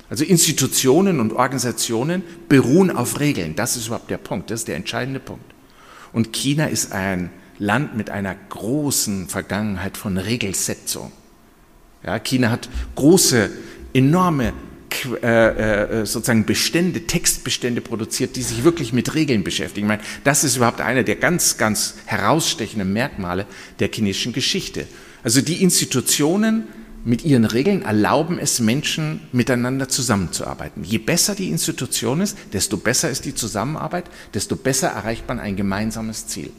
Also 0.10 0.25
Institutionen 0.25 1.22
und 1.22 1.32
Organisationen 1.32 2.24
beruhen 2.50 2.91
auf 2.91 3.22
Regeln. 3.22 3.56
Das 3.56 3.77
ist 3.77 3.88
überhaupt 3.88 4.10
der 4.10 4.18
Punkt, 4.18 4.51
das 4.51 4.62
ist 4.62 4.68
der 4.68 4.75
entscheidende 4.75 5.22
Punkt. 5.22 5.46
Und 6.12 6.34
China 6.34 6.65
ist 6.65 6.91
ein 6.91 7.29
Land 7.58 7.96
mit 7.96 8.10
einer 8.10 8.36
großen 8.50 9.29
Vergangenheit 9.29 9.96
von 9.96 10.18
Regelsetzung. 10.18 11.13
Ja, 12.03 12.20
China 12.20 12.50
hat 12.51 12.68
große, 12.96 13.50
enorme 13.94 14.51
äh, 15.22 16.01
äh, 16.01 16.05
sozusagen 16.05 16.46
Bestände, 16.46 17.01
Textbestände 17.01 17.81
produziert, 17.81 18.36
die 18.36 18.41
sich 18.41 18.63
wirklich 18.63 18.93
mit 18.93 19.13
Regeln 19.15 19.43
beschäftigen. 19.43 19.86
Ich 19.86 19.89
meine, 19.89 20.01
das 20.24 20.43
ist 20.43 20.58
überhaupt 20.58 20.81
einer 20.81 21.03
der 21.03 21.15
ganz, 21.15 21.58
ganz 21.58 21.96
herausstechenden 22.05 22.91
Merkmale 22.91 23.46
der 23.79 23.89
chinesischen 23.91 24.34
Geschichte. 24.34 24.88
Also 25.24 25.41
die 25.41 25.62
Institutionen 25.62 26.67
mit 27.05 27.24
ihren 27.24 27.46
Regeln 27.46 27.81
erlauben 27.84 28.39
es 28.39 28.60
Menschen 28.60 29.22
miteinander 29.31 29.88
zusammenzuarbeiten. 29.88 30.84
Je 30.84 30.98
besser 30.98 31.34
die 31.36 31.50
Institution 31.50 32.22
ist, 32.22 32.38
desto 32.53 32.77
besser 32.77 33.10
ist 33.10 33.25
die 33.25 33.36
Zusammenarbeit, 33.36 34.05
desto 34.34 34.55
besser 34.55 34.89
erreicht 34.89 35.27
man 35.27 35.39
ein 35.39 35.55
gemeinsames 35.55 36.27
Ziel. 36.27 36.51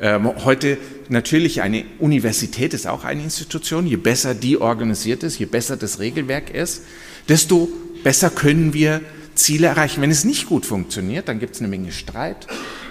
Ähm, 0.00 0.44
heute 0.44 0.78
natürlich 1.10 1.62
eine 1.62 1.84
Universität 1.98 2.74
ist 2.74 2.86
auch 2.86 3.04
eine 3.04 3.22
Institution. 3.22 3.86
Je 3.86 3.96
besser 3.96 4.34
die 4.34 4.60
organisiert 4.60 5.22
ist, 5.22 5.38
je 5.38 5.46
besser 5.46 5.76
das 5.76 6.00
Regelwerk 6.00 6.50
ist, 6.50 6.82
desto 7.28 7.68
besser 8.02 8.30
können 8.30 8.74
wir 8.74 9.00
Ziele 9.34 9.68
erreichen. 9.68 10.02
Wenn 10.02 10.10
es 10.10 10.24
nicht 10.24 10.46
gut 10.46 10.66
funktioniert, 10.66 11.28
dann 11.28 11.38
gibt 11.38 11.54
es 11.54 11.60
eine 11.60 11.68
Menge 11.68 11.92
Streit. 11.92 12.46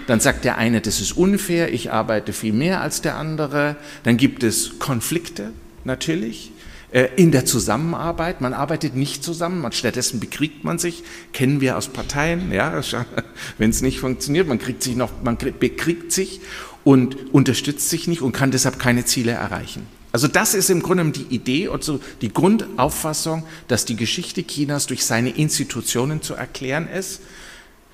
Dann 0.07 0.19
sagt 0.19 0.43
der 0.43 0.57
eine, 0.57 0.81
das 0.81 1.00
ist 1.00 1.13
unfair, 1.13 1.73
ich 1.73 1.91
arbeite 1.91 2.33
viel 2.33 2.53
mehr 2.53 2.81
als 2.81 3.01
der 3.01 3.15
andere. 3.15 3.75
Dann 4.03 4.17
gibt 4.17 4.43
es 4.43 4.79
Konflikte 4.79 5.51
natürlich 5.83 6.51
äh, 6.91 7.07
in 7.15 7.31
der 7.31 7.45
Zusammenarbeit. 7.45 8.41
Man 8.41 8.53
arbeitet 8.53 8.95
nicht 8.95 9.23
zusammen, 9.23 9.65
stattdessen 9.71 10.19
bekriegt 10.19 10.63
man 10.63 10.79
sich, 10.79 11.03
kennen 11.33 11.61
wir 11.61 11.77
aus 11.77 11.88
Parteien, 11.88 12.51
ja, 12.51 12.81
wenn 13.57 13.69
es 13.69 13.81
nicht 13.81 14.00
funktioniert, 14.00 14.47
man 14.47 14.59
kriegt 14.59 14.83
sich 14.83 14.95
noch, 14.95 15.11
man 15.23 15.38
bekriegt 15.38 16.11
sich 16.11 16.41
und 16.83 17.33
unterstützt 17.33 17.89
sich 17.89 18.07
nicht 18.07 18.21
und 18.21 18.31
kann 18.31 18.51
deshalb 18.51 18.79
keine 18.79 19.05
Ziele 19.05 19.31
erreichen. 19.31 19.88
Also 20.12 20.27
das 20.27 20.53
ist 20.53 20.70
im 20.70 20.82
Grunde 20.82 21.12
die 21.12 21.34
Idee 21.34 21.68
und 21.68 21.84
so 21.84 22.00
die 22.22 22.34
Grundauffassung, 22.34 23.44
dass 23.68 23.86
die 23.86 23.96
Geschichte 23.96 24.44
Chinas 24.44 24.88
durch 24.88 25.06
seine 25.06 25.30
Institutionen 25.30 26.22
zu 26.22 26.34
erklären 26.34 26.88
ist. 26.89 27.22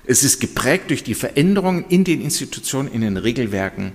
Es 0.04 0.24
ist 0.24 0.40
geprägt 0.40 0.90
durch 0.90 1.04
die 1.04 1.14
Veränderungen 1.14 1.84
in 1.88 2.02
den 2.02 2.20
Institutionen, 2.20 2.90
in 2.90 3.02
den 3.02 3.16
Regelwerken 3.16 3.92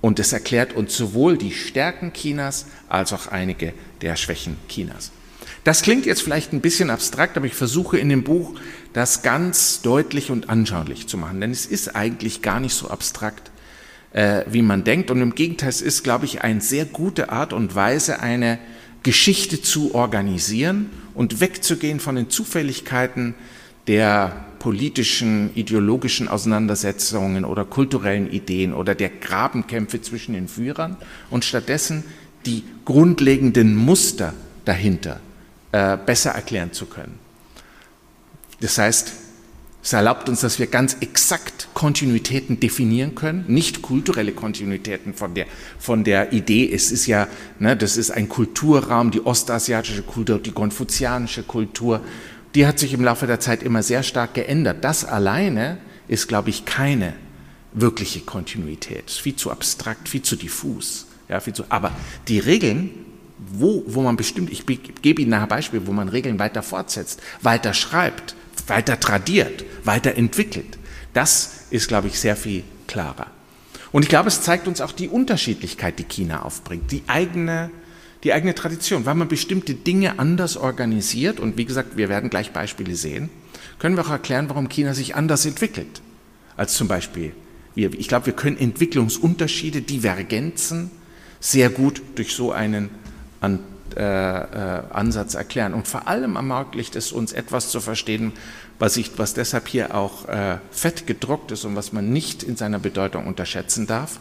und 0.00 0.18
es 0.18 0.34
erklärt 0.34 0.74
uns 0.74 0.94
sowohl 0.94 1.38
die 1.38 1.52
Stärken 1.52 2.12
Chinas 2.12 2.66
als 2.88 3.12
auch 3.14 3.28
einige 3.28 3.72
der 4.02 4.16
Schwächen 4.16 4.58
Chinas. 4.68 5.12
Das 5.62 5.80
klingt 5.80 6.04
jetzt 6.04 6.20
vielleicht 6.20 6.52
ein 6.52 6.60
bisschen 6.60 6.90
abstrakt, 6.90 7.38
aber 7.38 7.46
ich 7.46 7.54
versuche 7.54 7.96
in 7.96 8.10
dem 8.10 8.22
Buch 8.22 8.54
das 8.92 9.22
ganz 9.22 9.80
deutlich 9.80 10.30
und 10.30 10.50
anschaulich 10.50 11.06
zu 11.06 11.16
machen, 11.16 11.40
denn 11.40 11.50
es 11.50 11.64
ist 11.64 11.96
eigentlich 11.96 12.42
gar 12.42 12.60
nicht 12.60 12.74
so 12.74 12.88
abstrakt, 12.88 13.50
äh, 14.14 14.44
wie 14.46 14.62
man 14.62 14.84
denkt. 14.84 15.10
Und 15.10 15.20
im 15.20 15.34
Gegenteil, 15.34 15.68
es 15.68 15.82
ist, 15.82 16.02
glaube 16.02 16.24
ich, 16.24 16.42
eine 16.42 16.60
sehr 16.60 16.86
gute 16.86 17.30
Art 17.30 17.52
und 17.52 17.74
Weise, 17.74 18.20
eine 18.20 18.58
Geschichte 19.02 19.60
zu 19.60 19.94
organisieren 19.94 20.88
und 21.12 21.40
wegzugehen 21.40 22.00
von 22.00 22.16
den 22.16 22.30
Zufälligkeiten 22.30 23.34
der 23.86 24.46
politischen, 24.60 25.50
ideologischen 25.54 26.28
Auseinandersetzungen 26.28 27.44
oder 27.44 27.66
kulturellen 27.66 28.30
Ideen 28.30 28.72
oder 28.72 28.94
der 28.94 29.10
Grabenkämpfe 29.10 30.00
zwischen 30.00 30.32
den 30.32 30.48
Führern 30.48 30.96
und 31.28 31.44
stattdessen 31.44 32.04
die 32.46 32.62
grundlegenden 32.86 33.76
Muster 33.76 34.32
dahinter 34.64 35.20
äh, 35.72 35.98
besser 35.98 36.30
erklären 36.30 36.72
zu 36.72 36.86
können. 36.86 37.18
Das 38.60 38.78
heißt, 38.78 39.12
es 39.84 39.92
erlaubt 39.92 40.30
uns, 40.30 40.40
dass 40.40 40.58
wir 40.58 40.66
ganz 40.66 40.96
exakt 41.00 41.68
Kontinuitäten 41.74 42.58
definieren 42.58 43.14
können, 43.14 43.44
nicht 43.48 43.82
kulturelle 43.82 44.32
Kontinuitäten 44.32 45.12
von 45.12 45.34
der, 45.34 45.44
von 45.78 46.04
der 46.04 46.32
Idee. 46.32 46.72
Es 46.72 46.90
ist 46.90 47.06
ja, 47.06 47.28
ne, 47.58 47.76
das 47.76 47.98
ist 47.98 48.10
ein 48.10 48.30
Kulturraum, 48.30 49.10
die 49.10 49.24
ostasiatische 49.26 50.02
Kultur, 50.02 50.38
die 50.38 50.52
konfuzianische 50.52 51.42
Kultur, 51.42 52.00
die 52.54 52.66
hat 52.66 52.78
sich 52.78 52.94
im 52.94 53.04
Laufe 53.04 53.26
der 53.26 53.40
Zeit 53.40 53.62
immer 53.62 53.82
sehr 53.82 54.02
stark 54.02 54.32
geändert. 54.32 54.82
Das 54.82 55.04
alleine 55.04 55.76
ist, 56.08 56.28
glaube 56.28 56.48
ich, 56.48 56.64
keine 56.64 57.12
wirkliche 57.74 58.20
Kontinuität. 58.20 59.10
Viel 59.10 59.36
zu 59.36 59.50
abstrakt, 59.50 60.08
viel 60.08 60.22
zu 60.22 60.36
diffus. 60.36 61.08
Ja, 61.28 61.40
viel 61.40 61.52
zu, 61.52 61.64
aber 61.68 61.92
die 62.28 62.38
Regeln, 62.38 62.88
wo, 63.38 63.82
wo 63.86 64.02
man 64.02 64.16
bestimmt, 64.16 64.50
ich 64.50 64.64
gebe 64.66 65.22
Ihnen 65.22 65.34
ein 65.34 65.48
Beispiel, 65.48 65.86
wo 65.86 65.92
man 65.92 66.08
Regeln 66.08 66.38
weiter 66.38 66.62
fortsetzt, 66.62 67.20
weiter 67.42 67.74
schreibt, 67.74 68.36
weiter 68.66 68.98
tradiert, 68.98 69.64
weiter 69.84 70.16
entwickelt. 70.16 70.78
Das 71.12 71.66
ist, 71.70 71.88
glaube 71.88 72.08
ich, 72.08 72.18
sehr 72.18 72.36
viel 72.36 72.64
klarer. 72.86 73.26
Und 73.92 74.02
ich 74.02 74.08
glaube, 74.08 74.28
es 74.28 74.42
zeigt 74.42 74.66
uns 74.66 74.80
auch 74.80 74.92
die 74.92 75.08
Unterschiedlichkeit, 75.08 75.98
die 75.98 76.04
China 76.04 76.42
aufbringt, 76.42 76.90
die 76.90 77.02
eigene, 77.06 77.70
die 78.24 78.32
eigene 78.32 78.54
Tradition. 78.54 79.06
Weil 79.06 79.14
man 79.14 79.28
bestimmte 79.28 79.74
Dinge 79.74 80.18
anders 80.18 80.56
organisiert, 80.56 81.38
und 81.38 81.56
wie 81.56 81.64
gesagt, 81.64 81.96
wir 81.96 82.08
werden 82.08 82.30
gleich 82.30 82.52
Beispiele 82.52 82.96
sehen, 82.96 83.30
können 83.78 83.96
wir 83.96 84.04
auch 84.04 84.10
erklären, 84.10 84.48
warum 84.48 84.68
China 84.68 84.94
sich 84.94 85.14
anders 85.14 85.46
entwickelt 85.46 86.02
als 86.56 86.74
zum 86.74 86.88
Beispiel 86.88 87.32
wir. 87.74 87.92
Ich 87.94 88.08
glaube, 88.08 88.26
wir 88.26 88.32
können 88.32 88.56
Entwicklungsunterschiede, 88.56 89.82
Divergenzen 89.82 90.90
sehr 91.40 91.70
gut 91.70 92.00
durch 92.14 92.34
so 92.34 92.52
einen 92.52 92.90
äh, 93.96 94.00
äh, 94.00 94.82
Ansatz 94.90 95.34
erklären. 95.34 95.72
Und 95.72 95.86
vor 95.86 96.08
allem 96.08 96.36
ermöglicht 96.36 96.96
es 96.96 97.12
uns 97.12 97.32
etwas 97.32 97.70
zu 97.70 97.80
verstehen, 97.80 98.32
was, 98.78 98.96
ich, 98.96 99.12
was 99.18 99.34
deshalb 99.34 99.68
hier 99.68 99.94
auch 99.94 100.28
äh, 100.28 100.58
fett 100.70 101.06
gedruckt 101.06 101.52
ist 101.52 101.64
und 101.64 101.76
was 101.76 101.92
man 101.92 102.12
nicht 102.12 102.42
in 102.42 102.56
seiner 102.56 102.78
Bedeutung 102.80 103.26
unterschätzen 103.26 103.86
darf. 103.86 104.18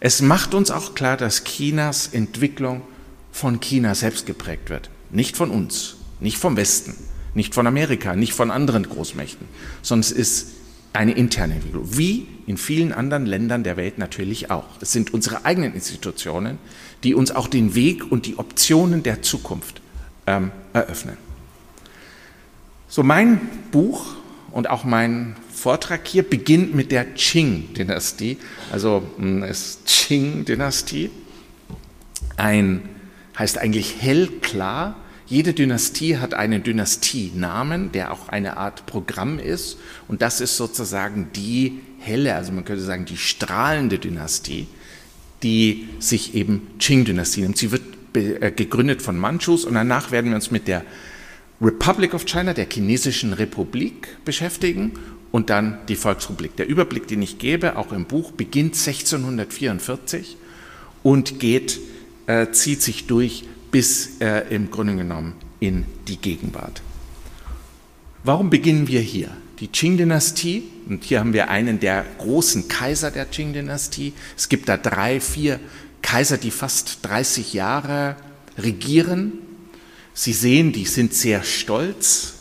Es 0.00 0.22
macht 0.22 0.54
uns 0.54 0.70
auch 0.70 0.94
klar, 0.94 1.16
dass 1.16 1.44
Chinas 1.44 2.08
Entwicklung 2.08 2.82
von 3.30 3.60
China 3.60 3.94
selbst 3.94 4.26
geprägt 4.26 4.70
wird. 4.70 4.88
Nicht 5.10 5.36
von 5.36 5.50
uns, 5.50 5.96
nicht 6.20 6.38
vom 6.38 6.56
Westen, 6.56 6.94
nicht 7.34 7.54
von 7.54 7.66
Amerika, 7.66 8.16
nicht 8.16 8.32
von 8.32 8.50
anderen 8.50 8.88
Großmächten, 8.88 9.46
sondern 9.82 10.02
es 10.02 10.12
ist 10.12 10.48
eine 10.94 11.12
interne 11.12 11.54
Entwicklung, 11.54 11.98
wie 11.98 12.28
in 12.46 12.56
vielen 12.56 12.92
anderen 12.92 13.26
Ländern 13.26 13.64
der 13.64 13.76
Welt 13.76 13.98
natürlich 13.98 14.50
auch. 14.50 14.64
Es 14.80 14.92
sind 14.92 15.12
unsere 15.12 15.44
eigenen 15.44 15.74
Institutionen, 15.74 16.58
die 17.04 17.14
uns 17.14 17.30
auch 17.30 17.46
den 17.46 17.74
Weg 17.74 18.10
und 18.10 18.26
die 18.26 18.38
Optionen 18.38 19.02
der 19.02 19.22
Zukunft 19.22 19.80
ähm, 20.26 20.50
eröffnen. 20.72 21.16
So, 22.88 23.02
mein 23.02 23.40
Buch 23.70 24.06
und 24.50 24.70
auch 24.70 24.84
mein 24.84 25.36
Vortrag 25.52 26.06
hier 26.06 26.22
beginnt 26.22 26.74
mit 26.74 26.92
der 26.92 27.04
Qing-Dynastie, 27.04 28.38
also 28.72 29.02
hm, 29.16 29.42
es 29.42 29.80
Qing-Dynastie. 29.86 31.10
Ein 32.36 32.88
heißt 33.38 33.58
eigentlich 33.58 33.96
hell 34.00 34.28
klar. 34.40 34.96
Jede 35.26 35.54
Dynastie 35.54 36.18
hat 36.18 36.34
einen 36.34 36.62
Dynastienamen, 36.62 37.92
der 37.92 38.12
auch 38.12 38.28
eine 38.28 38.56
Art 38.56 38.86
Programm 38.86 39.38
ist. 39.38 39.78
Und 40.06 40.22
das 40.22 40.40
ist 40.40 40.56
sozusagen 40.56 41.30
die 41.34 41.80
helle, 41.98 42.34
also 42.34 42.52
man 42.52 42.64
könnte 42.64 42.82
sagen 42.82 43.06
die 43.06 43.16
strahlende 43.16 43.98
Dynastie, 43.98 44.66
die 45.44 45.88
sich 46.00 46.34
eben 46.34 46.62
Qing-Dynastie 46.80 47.42
nennt. 47.42 47.58
Sie 47.58 47.70
wird 47.70 47.82
äh, 48.14 48.50
gegründet 48.50 49.02
von 49.02 49.16
Manchus 49.16 49.64
und 49.64 49.74
danach 49.74 50.10
werden 50.10 50.30
wir 50.30 50.36
uns 50.36 50.50
mit 50.50 50.66
der 50.66 50.84
Republic 51.60 52.14
of 52.14 52.24
China, 52.24 52.52
der 52.54 52.66
chinesischen 52.68 53.32
Republik, 53.32 54.08
beschäftigen 54.24 54.92
und 55.30 55.50
dann 55.50 55.78
die 55.88 55.96
Volksrepublik. 55.96 56.56
Der 56.56 56.66
Überblick, 56.66 57.06
den 57.06 57.22
ich 57.22 57.38
gebe, 57.38 57.76
auch 57.76 57.92
im 57.92 58.06
Buch, 58.06 58.32
beginnt 58.32 58.74
1644 58.74 60.36
und 61.02 61.38
geht, 61.38 61.78
äh, 62.26 62.50
zieht 62.50 62.82
sich 62.82 63.06
durch 63.06 63.44
bis 63.70 64.20
äh, 64.20 64.44
im 64.50 64.70
Grunde 64.70 64.96
genommen 64.96 65.34
in 65.60 65.84
die 66.08 66.16
Gegenwart. 66.16 66.82
Warum 68.22 68.48
beginnen 68.48 68.88
wir 68.88 69.00
hier? 69.00 69.30
Die 69.60 69.68
Qing-Dynastie, 69.68 70.64
und 70.88 71.04
hier 71.04 71.20
haben 71.20 71.32
wir 71.32 71.48
einen 71.48 71.78
der 71.78 72.04
großen 72.18 72.66
Kaiser 72.68 73.10
der 73.10 73.24
Qing-Dynastie. 73.24 74.12
Es 74.36 74.48
gibt 74.48 74.68
da 74.68 74.76
drei, 74.76 75.20
vier 75.20 75.60
Kaiser, 76.02 76.38
die 76.38 76.50
fast 76.50 76.98
30 77.02 77.52
Jahre 77.52 78.16
regieren. 78.58 79.32
Sie 80.12 80.32
sehen, 80.32 80.72
die 80.72 80.86
sind 80.86 81.14
sehr 81.14 81.44
stolz. 81.44 82.34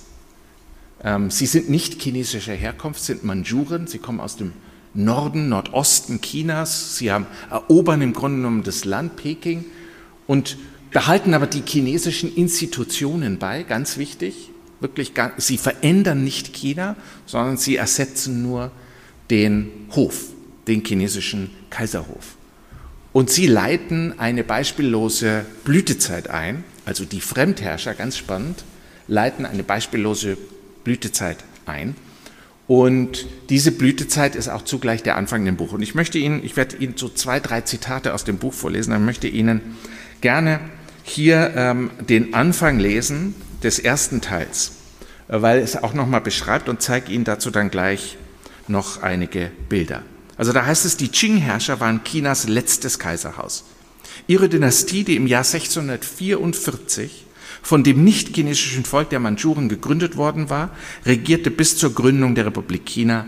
Ähm, 1.04 1.30
sie 1.30 1.46
sind 1.46 1.70
nicht 1.70 2.02
chinesischer 2.02 2.54
Herkunft, 2.54 3.04
sind 3.04 3.24
Mandschuren. 3.24 3.88
Sie 3.88 4.00
kommen 4.00 4.20
aus 4.20 4.36
dem 4.36 4.54
Norden, 4.94 5.50
Nordosten 5.50 6.22
Chinas. 6.22 6.98
Sie 6.98 7.12
haben 7.12 7.28
erobern 7.50 8.02
im 8.02 8.14
Grunde 8.14 8.38
genommen 8.38 8.64
das 8.64 8.86
Land 8.86 9.18
Peking 9.18 9.66
und 10.28 10.58
behalten 10.92 11.34
aber 11.34 11.48
die 11.48 11.64
chinesischen 11.66 12.34
Institutionen 12.36 13.40
bei, 13.40 13.64
ganz 13.64 13.98
wichtig. 13.98 14.50
Wirklich, 14.84 15.14
sie 15.38 15.58
verändern 15.58 16.26
nicht 16.26 16.54
China, 16.54 16.98
sondern 17.26 17.56
sie 17.56 17.78
ersetzen 17.78 18.44
nur 18.44 18.70
den 19.32 19.70
Hof, 19.96 20.26
den 20.68 20.84
chinesischen 20.84 21.52
Kaiserhof. 21.70 22.36
Und 23.14 23.30
sie 23.30 23.48
leiten 23.48 24.20
eine 24.20 24.44
beispiellose 24.44 25.46
Blütezeit 25.64 26.30
ein, 26.30 26.66
also 26.84 27.06
die 27.06 27.22
Fremdherrscher, 27.22 27.94
ganz 27.94 28.18
spannend, 28.18 28.66
leiten 29.08 29.46
eine 29.46 29.64
beispiellose 29.64 30.38
Blütezeit 30.84 31.38
ein. 31.66 31.96
Und 32.68 33.26
diese 33.50 33.72
Blütezeit 33.72 34.36
ist 34.36 34.50
auch 34.50 34.64
zugleich 34.64 35.02
der 35.02 35.16
Anfang 35.16 35.48
im 35.48 35.56
Buch. 35.56 35.72
Und 35.72 35.82
ich 35.82 35.96
möchte 35.96 36.18
Ihnen, 36.18 36.44
ich 36.44 36.58
werde 36.58 36.76
Ihnen 36.76 36.98
so 36.98 37.08
zwei, 37.08 37.40
drei 37.40 37.62
Zitate 37.62 38.14
aus 38.14 38.26
dem 38.26 38.38
Buch 38.38 38.54
vorlesen, 38.54 38.92
dann 38.92 39.06
möchte 39.06 39.30
Ihnen 39.30 39.62
gerne 40.20 40.60
hier 41.04 41.54
ähm, 41.56 41.90
den 42.10 42.34
Anfang 42.34 42.80
lesen 42.80 43.36
des 43.64 43.80
ersten 43.80 44.22
Teils, 44.22 44.74
weil 45.28 45.60
es 45.60 45.82
auch 45.82 45.94
nochmal 45.94 46.22
beschreibt 46.22 46.70
und 46.70 46.82
zeige 46.82 47.12
Ihnen 47.12 47.24
dazu 47.24 47.52
dann 47.52 47.70
gleich 47.70 48.18
noch 48.68 49.02
einige 49.02 49.52
Bilder. 49.70 50.04
Also 50.38 50.52
da 50.52 50.66
heißt 50.66 50.86
es, 50.86 50.98
die 50.98 51.10
Qing-Herrscher 51.10 51.80
waren 51.80 52.04
Chinas 52.04 52.48
letztes 52.48 53.00
Kaiserhaus. 53.00 53.66
Ihre 54.28 54.50
Dynastie, 54.50 55.04
die 55.04 55.16
im 55.16 55.28
Jahr 55.28 55.44
1644 55.44 57.26
von 57.62 57.84
dem 57.84 58.04
nicht-chinesischen 58.04 58.84
Volk 58.84 59.10
der 59.10 59.20
Mandschuren 59.20 59.70
gegründet 59.70 60.18
worden 60.18 60.50
war, 60.50 60.72
regierte 61.06 61.52
bis 61.52 61.78
zur 61.78 61.94
Gründung 61.94 62.36
der 62.36 62.46
Republik 62.46 62.86
China 62.86 63.26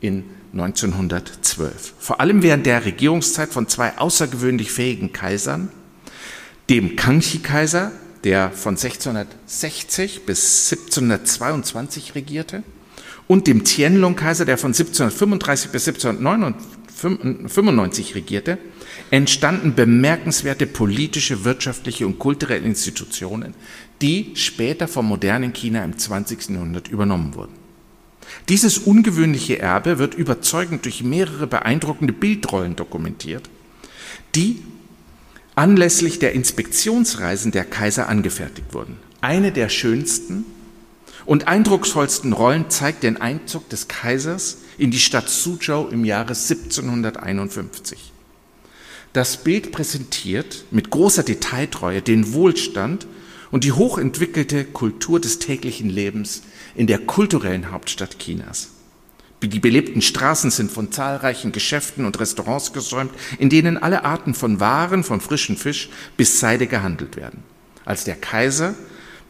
in 0.00 0.24
1912. 0.52 1.94
Vor 1.98 2.20
allem 2.20 2.42
während 2.42 2.66
der 2.66 2.84
Regierungszeit 2.84 3.50
von 3.50 3.68
zwei 3.68 3.96
außergewöhnlich 3.96 4.72
fähigen 4.72 5.12
Kaisern, 5.12 5.70
dem 6.68 6.96
Kangxi-Kaiser, 6.96 7.92
der 8.24 8.50
von 8.50 8.74
1660 8.74 10.26
bis 10.26 10.72
1722 10.72 12.14
regierte, 12.14 12.62
und 13.30 13.46
dem 13.46 13.62
Tianlong-Kaiser, 13.62 14.44
der 14.44 14.58
von 14.58 14.70
1735 14.70 15.70
bis 15.70 15.86
1795 15.86 18.16
regierte, 18.16 18.58
entstanden 19.12 19.76
bemerkenswerte 19.76 20.66
politische, 20.66 21.44
wirtschaftliche 21.44 22.08
und 22.08 22.18
kulturelle 22.18 22.66
Institutionen, 22.66 23.54
die 24.02 24.32
später 24.34 24.88
vom 24.88 25.06
modernen 25.06 25.52
China 25.52 25.84
im 25.84 25.96
20. 25.96 26.50
Jahrhundert 26.50 26.88
übernommen 26.88 27.36
wurden. 27.36 27.52
Dieses 28.48 28.78
ungewöhnliche 28.78 29.60
Erbe 29.60 30.00
wird 30.00 30.14
überzeugend 30.14 30.84
durch 30.84 31.04
mehrere 31.04 31.46
beeindruckende 31.46 32.12
Bildrollen 32.12 32.74
dokumentiert, 32.74 33.48
die 34.34 34.60
anlässlich 35.60 36.18
der 36.18 36.32
Inspektionsreisen 36.32 37.52
der 37.52 37.66
Kaiser 37.66 38.08
angefertigt 38.08 38.72
wurden. 38.72 38.96
Eine 39.20 39.52
der 39.52 39.68
schönsten 39.68 40.46
und 41.26 41.48
eindrucksvollsten 41.48 42.32
Rollen 42.32 42.70
zeigt 42.70 43.02
den 43.02 43.20
Einzug 43.20 43.68
des 43.68 43.86
Kaisers 43.86 44.56
in 44.78 44.90
die 44.90 44.98
Stadt 44.98 45.28
Suzhou 45.28 45.88
im 45.88 46.06
Jahre 46.06 46.32
1751. 46.32 48.10
Das 49.12 49.36
Bild 49.36 49.70
präsentiert 49.70 50.64
mit 50.70 50.88
großer 50.88 51.24
Detailtreue 51.24 52.00
den 52.00 52.32
Wohlstand 52.32 53.06
und 53.50 53.64
die 53.64 53.72
hochentwickelte 53.72 54.64
Kultur 54.64 55.20
des 55.20 55.40
täglichen 55.40 55.90
Lebens 55.90 56.40
in 56.74 56.86
der 56.86 57.00
kulturellen 57.00 57.70
Hauptstadt 57.70 58.18
Chinas. 58.18 58.70
Die 59.42 59.60
belebten 59.60 60.02
Straßen 60.02 60.50
sind 60.50 60.70
von 60.70 60.92
zahlreichen 60.92 61.50
Geschäften 61.52 62.04
und 62.04 62.20
Restaurants 62.20 62.72
gesäumt, 62.72 63.12
in 63.38 63.48
denen 63.48 63.78
alle 63.78 64.04
Arten 64.04 64.34
von 64.34 64.60
Waren, 64.60 65.02
von 65.02 65.20
frischem 65.20 65.56
Fisch 65.56 65.88
bis 66.16 66.40
Seide 66.40 66.66
gehandelt 66.66 67.16
werden. 67.16 67.42
Als 67.86 68.04
der 68.04 68.16
Kaiser, 68.16 68.74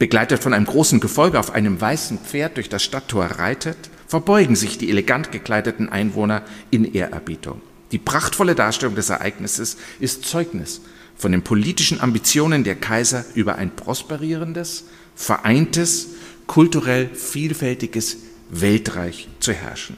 begleitet 0.00 0.42
von 0.42 0.52
einem 0.52 0.66
großen 0.66 0.98
Gefolge 0.98 1.38
auf 1.38 1.52
einem 1.52 1.80
weißen 1.80 2.18
Pferd 2.18 2.56
durch 2.56 2.68
das 2.68 2.82
Stadttor 2.82 3.26
reitet, 3.26 3.76
verbeugen 4.08 4.56
sich 4.56 4.78
die 4.78 4.90
elegant 4.90 5.30
gekleideten 5.30 5.88
Einwohner 5.88 6.42
in 6.70 6.92
Ehrerbietung. 6.92 7.60
Die 7.92 7.98
prachtvolle 7.98 8.54
Darstellung 8.54 8.94
des 8.96 9.10
Ereignisses 9.10 9.76
ist 10.00 10.24
Zeugnis 10.24 10.80
von 11.16 11.32
den 11.32 11.42
politischen 11.42 12.00
Ambitionen 12.00 12.64
der 12.64 12.76
Kaiser 12.76 13.24
über 13.34 13.56
ein 13.56 13.70
prosperierendes, 13.76 14.84
vereintes, 15.14 16.08
kulturell 16.46 17.10
vielfältiges 17.14 18.16
Weltreich 18.50 19.28
zu 19.40 19.52
herrschen. 19.52 19.96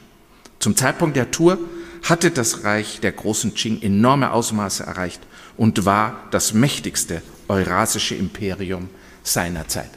Zum 0.59 0.77
Zeitpunkt 0.77 1.17
der 1.17 1.31
Tour 1.31 1.59
hatte 2.03 2.31
das 2.31 2.65
Reich 2.65 3.01
der 3.01 3.13
großen 3.13 3.55
Qing 3.55 3.83
enorme 3.83 4.33
Ausmaße 4.33 4.85
erreicht 4.85 5.21
und 5.57 5.85
war 5.85 6.25
das 6.31 6.55
mächtigste 6.55 7.23
eurasische 7.49 8.15
Imperium 8.15 8.89
seiner 9.23 9.69
Zeit. 9.69 9.91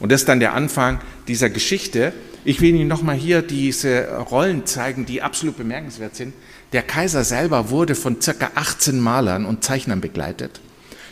Und 0.00 0.12
das 0.12 0.22
ist 0.22 0.28
dann 0.28 0.40
der 0.40 0.54
Anfang 0.54 1.00
dieser 1.26 1.50
Geschichte. 1.50 2.12
Ich 2.44 2.60
will 2.60 2.74
Ihnen 2.74 2.88
nochmal 2.88 3.16
hier 3.16 3.42
diese 3.42 4.08
Rollen 4.30 4.64
zeigen, 4.64 5.06
die 5.06 5.22
absolut 5.22 5.56
bemerkenswert 5.56 6.14
sind. 6.14 6.34
Der 6.72 6.82
Kaiser 6.82 7.24
selber 7.24 7.70
wurde 7.70 7.94
von 7.94 8.20
circa 8.20 8.52
18 8.54 9.00
Malern 9.00 9.44
und 9.44 9.64
Zeichnern 9.64 10.00
begleitet, 10.00 10.60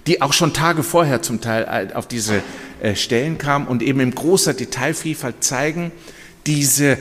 die 0.06 0.22
auch 0.22 0.32
schon 0.32 0.52
Tage 0.52 0.82
vorher 0.82 1.22
zum 1.22 1.40
Teil 1.40 1.92
auf 1.94 2.06
diese 2.06 2.42
äh, 2.80 2.94
Stellen 2.94 3.38
kamen 3.38 3.66
und 3.66 3.82
eben 3.82 4.00
in 4.00 4.14
großer 4.14 4.54
Detailvielfalt 4.54 5.42
zeigen, 5.42 5.90
diese, 6.46 6.98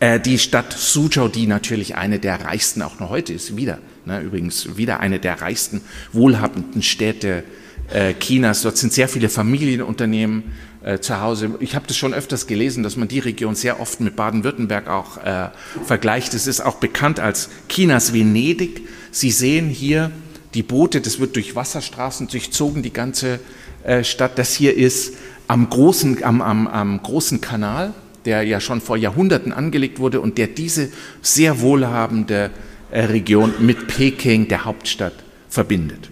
äh, 0.00 0.18
die 0.18 0.38
Stadt 0.38 0.72
Suzhou, 0.72 1.28
die 1.28 1.46
natürlich 1.46 1.96
eine 1.96 2.18
der 2.18 2.44
reichsten 2.44 2.82
auch 2.82 2.98
noch 3.00 3.10
heute 3.10 3.32
ist, 3.32 3.56
wieder, 3.56 3.78
ne, 4.04 4.20
übrigens 4.20 4.76
wieder 4.76 5.00
eine 5.00 5.18
der 5.18 5.40
reichsten, 5.40 5.82
wohlhabenden 6.12 6.82
Städte 6.82 7.44
äh, 7.92 8.14
Chinas. 8.14 8.62
Dort 8.62 8.76
sind 8.78 8.92
sehr 8.92 9.08
viele 9.08 9.28
Familienunternehmen 9.28 10.44
äh, 10.82 10.98
zu 10.98 11.20
Hause. 11.20 11.56
Ich 11.60 11.74
habe 11.74 11.86
das 11.86 11.96
schon 11.96 12.14
öfters 12.14 12.46
gelesen, 12.46 12.82
dass 12.82 12.96
man 12.96 13.08
die 13.08 13.18
Region 13.18 13.54
sehr 13.54 13.80
oft 13.80 14.00
mit 14.00 14.16
Baden-Württemberg 14.16 14.88
auch 14.88 15.18
äh, 15.18 15.50
vergleicht. 15.84 16.34
Es 16.34 16.46
ist 16.46 16.60
auch 16.60 16.76
bekannt 16.76 17.20
als 17.20 17.50
Chinas 17.68 18.12
Venedig. 18.12 18.88
Sie 19.10 19.30
sehen 19.30 19.68
hier 19.68 20.10
die 20.54 20.62
Boote, 20.62 21.00
das 21.00 21.18
wird 21.18 21.36
durch 21.36 21.54
Wasserstraßen 21.54 22.28
durchzogen, 22.28 22.82
die 22.82 22.92
ganze 22.92 23.40
äh, 23.84 24.04
Stadt. 24.04 24.38
Das 24.38 24.54
hier 24.54 24.76
ist 24.76 25.14
am 25.48 25.68
großen, 25.68 26.22
am, 26.24 26.40
am, 26.40 26.66
am 26.66 27.02
großen 27.02 27.40
Kanal 27.40 27.94
der 28.24 28.42
ja 28.42 28.60
schon 28.60 28.80
vor 28.80 28.96
Jahrhunderten 28.96 29.52
angelegt 29.52 29.98
wurde 29.98 30.20
und 30.20 30.38
der 30.38 30.46
diese 30.46 30.90
sehr 31.20 31.60
wohlhabende 31.60 32.50
äh, 32.90 33.04
Region 33.04 33.54
mit 33.60 33.88
Peking, 33.88 34.48
der 34.48 34.64
Hauptstadt, 34.64 35.14
verbindet. 35.48 36.10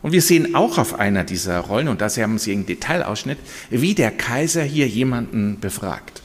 Und 0.00 0.12
wir 0.12 0.22
sehen 0.22 0.54
auch 0.54 0.78
auf 0.78 0.98
einer 0.98 1.24
dieser 1.24 1.58
Rollen, 1.58 1.88
und 1.88 2.00
da 2.00 2.08
haben 2.08 2.38
Sie 2.38 2.52
einen 2.52 2.66
Detailausschnitt, 2.66 3.38
wie 3.70 3.94
der 3.94 4.10
Kaiser 4.10 4.62
hier 4.62 4.86
jemanden 4.86 5.58
befragt. 5.60 6.22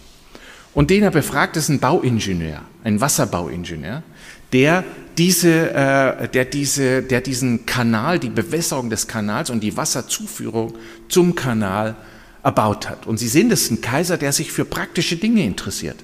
Und 0.73 0.89
den 0.89 1.03
er 1.03 1.11
befragt, 1.11 1.57
ist 1.57 1.69
ein 1.69 1.79
Bauingenieur, 1.79 2.61
ein 2.83 3.01
Wasserbauingenieur, 3.01 4.03
der, 4.51 4.83
diese, 5.17 5.71
äh, 5.71 6.27
der, 6.27 6.45
diese, 6.45 7.01
der 7.01 7.21
diesen 7.21 7.65
Kanal, 7.65 8.19
die 8.19 8.29
Bewässerung 8.29 8.89
des 8.89 9.07
Kanals 9.07 9.49
und 9.49 9.61
die 9.61 9.75
Wasserzuführung 9.75 10.75
zum 11.09 11.35
Kanal 11.35 11.95
erbaut 12.43 12.89
hat. 12.89 13.07
Und 13.07 13.17
Sie 13.17 13.27
sehen, 13.27 13.49
das 13.49 13.63
ist 13.63 13.71
ein 13.71 13.81
Kaiser, 13.81 14.17
der 14.17 14.33
sich 14.33 14.51
für 14.51 14.65
praktische 14.65 15.15
Dinge 15.15 15.43
interessiert. 15.43 15.97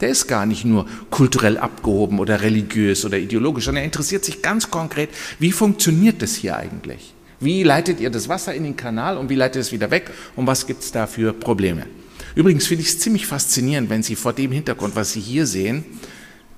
Der 0.00 0.10
ist 0.10 0.26
gar 0.26 0.44
nicht 0.44 0.64
nur 0.64 0.86
kulturell 1.10 1.56
abgehoben 1.56 2.18
oder 2.18 2.42
religiös 2.42 3.04
oder 3.04 3.18
ideologisch, 3.18 3.64
sondern 3.64 3.82
er 3.82 3.86
interessiert 3.86 4.24
sich 4.24 4.42
ganz 4.42 4.70
konkret, 4.70 5.08
wie 5.38 5.52
funktioniert 5.52 6.20
das 6.20 6.34
hier 6.34 6.56
eigentlich? 6.56 7.14
Wie 7.40 7.62
leitet 7.62 8.00
ihr 8.00 8.10
das 8.10 8.28
Wasser 8.28 8.54
in 8.54 8.64
den 8.64 8.76
Kanal 8.76 9.16
und 9.16 9.30
wie 9.30 9.34
leitet 9.34 9.62
es 9.62 9.72
wieder 9.72 9.90
weg 9.90 10.10
und 10.36 10.46
was 10.46 10.66
gibt 10.66 10.82
es 10.82 10.92
da 10.92 11.06
für 11.06 11.32
Probleme? 11.32 11.86
Übrigens 12.34 12.66
finde 12.66 12.82
ich 12.82 12.90
es 12.90 12.98
ziemlich 12.98 13.26
faszinierend, 13.26 13.88
wenn 13.88 14.02
Sie 14.02 14.16
vor 14.16 14.34
dem 14.34 14.52
Hintergrund, 14.52 14.96
was 14.96 15.12
Sie 15.12 15.20
hier 15.20 15.46
sehen, 15.46 15.84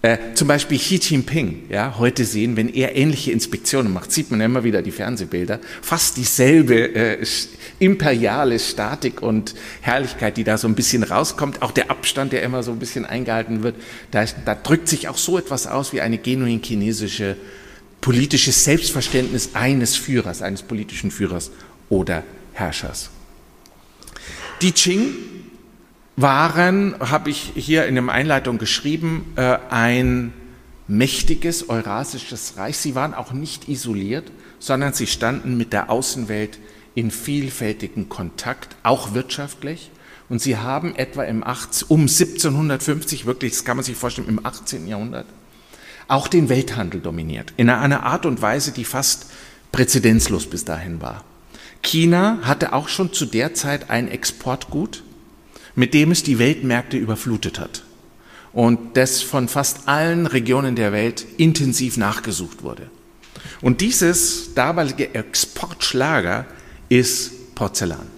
Äh, 0.00 0.18
zum 0.34 0.46
Beispiel 0.46 0.78
Xi 0.78 0.96
Jinping, 0.96 1.64
ja, 1.70 1.96
heute 1.98 2.24
sehen, 2.24 2.56
wenn 2.56 2.68
er 2.68 2.94
ähnliche 2.94 3.32
Inspektionen 3.32 3.92
macht, 3.92 4.12
sieht 4.12 4.30
man 4.30 4.40
immer 4.40 4.62
wieder 4.62 4.80
die 4.80 4.92
Fernsehbilder, 4.92 5.58
fast 5.82 6.16
dieselbe 6.16 6.94
äh, 6.94 7.26
imperiale 7.80 8.61
Statik 8.61 9.22
und 9.22 9.56
Herrlichkeit, 9.80 10.37
die 10.37 10.44
da 10.44 10.56
so 10.56 10.68
ein 10.68 10.76
bisschen 10.76 11.02
rauskommt, 11.02 11.62
auch 11.62 11.72
der 11.72 11.90
Abstand, 11.90 12.32
der 12.32 12.42
immer 12.42 12.62
so 12.62 12.70
ein 12.70 12.78
bisschen 12.78 13.06
eingehalten 13.06 13.64
wird, 13.64 13.74
da, 14.12 14.24
da 14.44 14.54
drückt 14.54 14.88
sich 14.88 15.08
auch 15.08 15.16
so 15.16 15.37
etwas 15.37 15.66
aus 15.66 15.92
wie 15.92 16.00
eine 16.00 16.18
genuin 16.18 16.62
chinesische 16.62 17.37
politische 18.00 18.52
Selbstverständnis 18.52 19.50
eines 19.54 19.96
Führers, 19.96 20.42
eines 20.42 20.62
politischen 20.62 21.11
Führers 21.11 21.50
oder 21.88 22.22
Herrschers. 22.52 23.11
Die 24.62 24.70
Qing 24.70 25.08
waren, 26.20 26.96
habe 26.98 27.31
ich 27.31 27.52
hier 27.54 27.87
in 27.87 27.94
der 27.94 28.09
Einleitung 28.09 28.59
geschrieben, 28.59 29.33
äh, 29.37 29.59
ein 29.70 30.33
mächtiges 30.88 31.68
eurasisches 31.68 32.57
Reich. 32.57 32.76
Sie 32.78 32.96
waren 32.96 33.14
auch 33.14 33.33
nicht 33.33 33.68
isoliert, 33.68 34.33
sondern 34.59 34.92
sie 34.94 35.07
standen 35.07 35.57
mit 35.57 35.72
der 35.72 35.90
Außenwelt 35.90 36.59
in 36.96 37.12
vielfältigen 37.12 38.09
Kontakt, 38.09 38.74
auch 38.83 39.14
wirtschaftlich. 39.14 39.90
Und 40.28 40.42
sie 40.42 40.57
haben 40.57 40.96
etwa 40.96 41.22
im 41.22 41.44
18, 41.44 41.87
um 41.88 42.00
1750, 42.00 43.24
wirklich, 43.24 43.52
das 43.52 43.64
kann 43.64 43.76
man 43.76 43.85
sich 43.85 43.96
vorstellen, 43.96 44.28
im 44.28 44.44
18. 44.44 44.88
Jahrhundert, 44.88 45.26
auch 46.09 46.26
den 46.26 46.48
Welthandel 46.48 47.00
dominiert. 47.00 47.52
In 47.57 47.70
einer 47.70 48.02
Art 48.02 48.26
und 48.26 48.42
Weise, 48.42 48.72
die 48.72 48.85
fast 48.85 49.26
präzedenzlos 49.70 50.46
bis 50.46 50.64
dahin 50.64 51.00
war. 51.00 51.22
China 51.83 52.40
hatte 52.42 52.72
auch 52.72 52.88
schon 52.88 53.12
zu 53.12 53.24
der 53.24 53.54
Zeit 53.54 53.88
ein 53.88 54.09
Exportgut, 54.09 55.04
mit 55.79 55.95
dem 55.95 56.11
es 56.11 56.25
die 56.25 56.41
Weltmärkte 56.41 56.97
überflutet 56.97 57.61
hat 57.61 57.85
und 58.53 58.97
das 58.97 59.23
von 59.23 59.47
fast 59.47 59.87
allen 59.87 60.27
Regionen 60.27 60.75
der 60.75 60.91
Welt 60.91 61.25
intensiv 61.37 61.97
nachgesucht 61.97 62.64
wurde. 62.64 62.91
Und 63.61 63.81
dieses 63.81 64.55
damalige 64.55 65.14
Exportschlager 65.14 66.47
ist 66.88 67.55
Porzellan. 67.55 68.09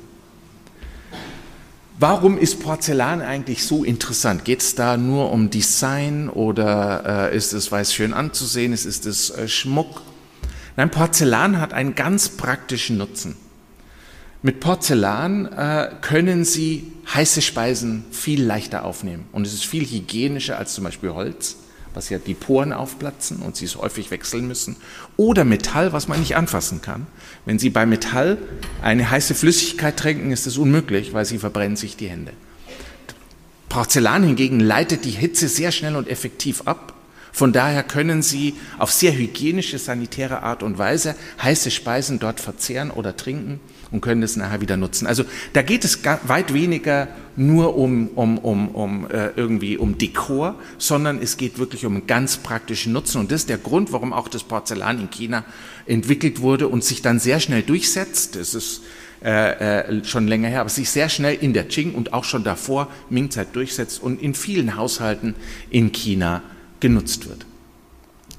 Warum 1.99 2.39
ist 2.39 2.61
Porzellan 2.61 3.21
eigentlich 3.21 3.63
so 3.63 3.85
interessant? 3.85 4.47
Geht 4.47 4.63
es 4.63 4.75
da 4.75 4.97
nur 4.97 5.31
um 5.31 5.51
Design 5.51 6.31
oder 6.31 7.29
äh, 7.31 7.37
ist 7.37 7.53
es, 7.53 7.71
weil 7.71 7.83
es 7.83 7.93
schön 7.93 8.15
anzusehen 8.15 8.73
ist, 8.73 8.87
ist 8.87 9.05
es 9.05 9.29
äh, 9.29 9.49
Schmuck? 9.49 10.01
Nein, 10.79 10.91
Porzellan 10.91 11.61
hat 11.61 11.75
einen 11.75 11.95
ganz 11.95 12.31
praktischen 12.31 12.97
Nutzen. 12.97 13.37
Mit 14.43 14.61
Porzellan 14.61 15.53
äh, 15.53 15.91
können 16.01 16.47
Sie 16.47 16.93
heiße 17.13 17.43
Speisen 17.43 18.05
viel 18.11 18.43
leichter 18.43 18.87
aufnehmen 18.87 19.27
und 19.33 19.47
es 19.47 19.53
ist 19.53 19.67
viel 19.67 19.85
hygienischer 19.85 20.57
als 20.57 20.73
zum 20.73 20.85
Beispiel 20.85 21.11
Holz, 21.11 21.57
was 21.93 22.09
ja 22.09 22.19
die 22.19 22.33
Poren 22.33 22.73
aufplatzen 22.73 23.41
und 23.41 23.57
Sie 23.57 23.67
es 23.67 23.77
häufig 23.77 24.11
wechseln 24.11 24.49
müssen. 24.49 24.77
Oder 25.19 25.45
Metall, 25.45 25.93
was 25.93 26.09
man 26.09 26.21
nicht 26.21 26.37
anfassen 26.37 26.81
kann. 26.81 27.07
Wenn 27.45 27.59
Sie 27.59 27.69
bei 27.69 27.85
Metall 27.85 28.39
eine 28.81 29.11
heiße 29.11 29.35
Flüssigkeit 29.35 29.99
trinken, 29.99 30.33
ist 30.33 30.47
es 30.47 30.57
unmöglich, 30.57 31.13
weil 31.13 31.27
Sie 31.27 31.39
verbrennen 31.39 31.77
sich 31.77 31.97
die 31.97 32.09
Hände. 32.09 32.33
Porzellan 33.69 34.23
hingegen 34.23 34.59
leitet 34.61 35.05
die 35.05 35.11
Hitze 35.11 35.49
sehr 35.49 35.71
schnell 35.71 35.97
und 35.97 36.09
effektiv 36.09 36.63
ab. 36.65 36.95
Von 37.31 37.53
daher 37.53 37.83
können 37.83 38.23
Sie 38.23 38.55
auf 38.79 38.91
sehr 38.91 39.13
hygienische, 39.13 39.79
sanitäre 39.79 40.43
Art 40.43 40.63
und 40.63 40.79
Weise 40.79 41.15
heiße 41.43 41.71
Speisen 41.71 42.19
dort 42.19 42.41
verzehren 42.41 42.91
oder 42.91 43.17
trinken 43.17 43.61
und 43.91 44.01
können 44.01 44.21
das 44.21 44.37
nachher 44.37 44.61
wieder 44.61 44.77
nutzen. 44.77 45.07
Also 45.07 45.25
da 45.53 45.63
geht 45.63 45.85
es 45.85 46.01
weit 46.25 46.53
weniger 46.55 47.09
nur 47.37 47.77
um, 47.77 48.09
um, 48.09 48.39
um, 48.39 48.69
um 48.69 49.11
äh, 49.11 49.31
irgendwie 49.37 49.77
um 49.77 49.99
Dekor, 49.99 50.57
sondern 50.79 51.21
es 51.21 51.37
geht 51.37 51.59
wirklich 51.59 51.87
um 51.87 51.97
einen 51.97 52.07
ganz 52.07 52.37
praktischen 52.37 52.93
Nutzen. 52.93 53.19
Und 53.21 53.33
das 53.33 53.43
ist 53.43 53.49
der 53.49 53.59
Grund, 53.59 53.93
warum 53.93 54.13
auch 54.13 54.29
das 54.29 54.45
Porzellan 54.45 55.01
in 55.01 55.11
China 55.11 55.45
entwickelt 55.87 56.41
wurde 56.41 56.69
und 56.69 56.85
sich 56.85 57.03
dann 57.03 57.19
sehr 57.19 57.41
schnell 57.41 57.63
durchsetzt. 57.63 58.37
Das 58.37 58.55
ist 58.55 58.83
äh, 59.23 59.81
äh, 59.81 60.05
schon 60.05 60.29
länger 60.29 60.49
her, 60.49 60.61
aber 60.61 60.71
sich 60.71 60.91
sehr 60.91 61.09
schnell 61.09 61.37
in 61.41 61.53
der 61.53 61.65
Qing 61.65 61.95
und 61.95 62.13
auch 62.13 62.25
schon 62.25 62.45
davor 62.45 62.89
Ming-Zeit 63.11 63.55
durchsetzt 63.55 64.03
und 64.03 64.23
in 64.23 64.35
vielen 64.35 64.77
Haushalten 64.77 65.35
in 65.71 65.93
China 65.93 66.43
genutzt 66.81 67.29
wird. 67.29 67.45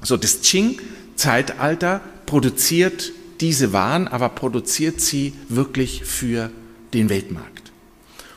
So, 0.02 0.16
das 0.16 0.40
Qing-Zeitalter 0.40 2.00
produziert 2.26 3.12
diese 3.42 3.72
Waren, 3.72 4.08
aber 4.08 4.30
produziert 4.30 5.00
sie 5.00 5.34
wirklich 5.48 6.04
für 6.04 6.50
den 6.94 7.10
Weltmarkt. 7.10 7.72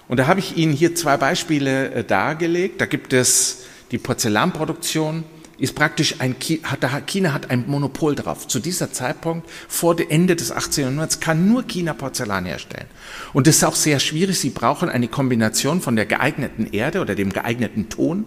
Und 0.08 0.18
da 0.18 0.28
habe 0.28 0.40
ich 0.40 0.58
Ihnen 0.58 0.74
hier 0.74 0.96
zwei 0.96 1.16
Beispiele 1.18 1.92
äh, 1.92 2.04
dargelegt. 2.04 2.82
Da 2.82 2.86
gibt 2.86 3.14
es 3.14 3.66
die 3.92 3.98
Porzellanproduktion, 3.98 5.24
ist 5.58 5.76
praktisch 5.76 6.16
ein, 6.20 6.36
China 6.40 7.34
hat 7.34 7.50
ein 7.50 7.66
Monopol 7.68 8.16
drauf. 8.16 8.48
Zu 8.48 8.60
dieser 8.60 8.92
Zeitpunkt, 8.92 9.50
vor 9.68 9.96
dem 9.96 10.10
Ende 10.10 10.36
des 10.36 10.52
18. 10.52 10.84
Jahrhunderts, 10.84 11.20
kann 11.20 11.48
nur 11.48 11.64
China 11.64 11.94
Porzellan 11.94 12.46
herstellen. 12.46 12.88
Und 13.34 13.48
das 13.48 13.58
ist 13.58 13.64
auch 13.64 13.76
sehr 13.76 14.00
schwierig. 14.00 14.40
Sie 14.40 14.50
brauchen 14.50 14.90
eine 14.90 15.08
Kombination 15.08 15.82
von 15.82 15.96
der 15.96 16.06
geeigneten 16.06 16.68
Erde 16.72 17.00
oder 17.00 17.16
dem 17.16 17.32
geeigneten 17.32 17.90
Ton 17.90 18.26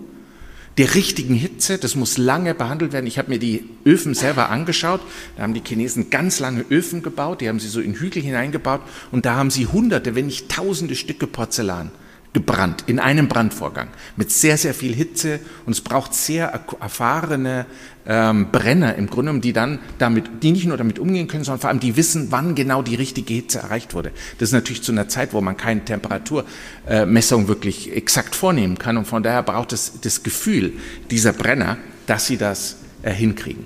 der 0.78 0.94
richtigen 0.94 1.34
Hitze. 1.34 1.76
Das 1.76 1.96
muss 1.96 2.16
lange 2.16 2.54
behandelt 2.54 2.92
werden. 2.92 3.06
Ich 3.06 3.18
habe 3.18 3.30
mir 3.30 3.38
die 3.38 3.64
Öfen 3.84 4.14
selber 4.14 4.48
angeschaut. 4.48 5.00
Da 5.36 5.42
haben 5.42 5.54
die 5.54 5.62
Chinesen 5.62 6.08
ganz 6.08 6.40
lange 6.40 6.64
Öfen 6.70 7.02
gebaut. 7.02 7.40
Die 7.40 7.48
haben 7.48 7.60
sie 7.60 7.68
so 7.68 7.80
in 7.80 7.94
Hügel 7.94 8.22
hineingebaut. 8.22 8.80
Und 9.10 9.26
da 9.26 9.34
haben 9.34 9.50
sie 9.50 9.66
hunderte, 9.66 10.14
wenn 10.14 10.26
nicht 10.26 10.48
tausende 10.48 10.94
Stücke 10.94 11.26
Porzellan 11.26 11.90
gebrannt 12.38 12.85
in 12.87 13.01
einem 13.01 13.27
Brandvorgang 13.27 13.88
mit 14.16 14.31
sehr, 14.31 14.57
sehr 14.57 14.72
viel 14.72 14.94
Hitze 14.94 15.40
und 15.66 15.72
es 15.72 15.81
braucht 15.81 16.14
sehr 16.14 16.61
erfahrene 16.79 17.66
ähm, 18.07 18.53
Brenner 18.53 18.94
im 18.94 19.11
Grunde, 19.11 19.40
die 19.40 19.53
dann 19.53 19.81
damit, 19.98 20.31
die 20.44 20.53
nicht 20.53 20.66
nur 20.66 20.77
damit 20.77 21.01
umgehen 21.01 21.27
können, 21.27 21.42
sondern 21.42 21.61
vor 21.61 21.70
allem 21.70 21.81
die 21.81 21.96
wissen, 21.96 22.29
wann 22.31 22.55
genau 22.55 22.83
die 22.83 22.94
richtige 22.94 23.35
Hitze 23.35 23.59
erreicht 23.59 23.92
wurde. 23.92 24.12
Das 24.38 24.51
ist 24.51 24.53
natürlich 24.53 24.85
zu 24.85 24.92
einer 24.92 25.09
Zeit, 25.09 25.33
wo 25.33 25.40
man 25.40 25.57
keine 25.57 25.85
Temperaturmessung 25.85 27.44
äh, 27.44 27.48
wirklich 27.48 27.92
exakt 27.92 28.37
vornehmen 28.37 28.79
kann 28.79 28.96
und 28.96 29.07
von 29.07 29.24
daher 29.24 29.42
braucht 29.42 29.72
es 29.72 30.01
das 30.01 30.22
Gefühl 30.22 30.74
dieser 31.11 31.33
Brenner, 31.33 31.77
dass 32.07 32.27
sie 32.27 32.37
das 32.37 32.77
äh, 33.03 33.11
hinkriegen. 33.11 33.64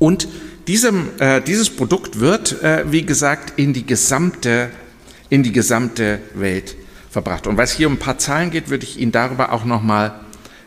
Und 0.00 0.26
diesem, 0.66 1.10
äh, 1.20 1.40
dieses 1.40 1.70
Produkt 1.70 2.18
wird, 2.18 2.60
äh, 2.60 2.90
wie 2.90 3.06
gesagt, 3.06 3.52
in 3.56 3.72
die 3.72 3.86
gesamte, 3.86 4.70
in 5.30 5.44
die 5.44 5.52
gesamte 5.52 6.18
Welt 6.34 6.74
verbracht. 7.12 7.46
Und 7.46 7.56
weil 7.56 7.64
es 7.64 7.72
hier 7.72 7.86
um 7.86 7.94
ein 7.94 7.98
paar 7.98 8.18
Zahlen 8.18 8.50
geht, 8.50 8.70
würde 8.70 8.84
ich 8.84 8.98
Ihnen 8.98 9.12
darüber 9.12 9.52
auch 9.52 9.64
nochmal 9.64 10.18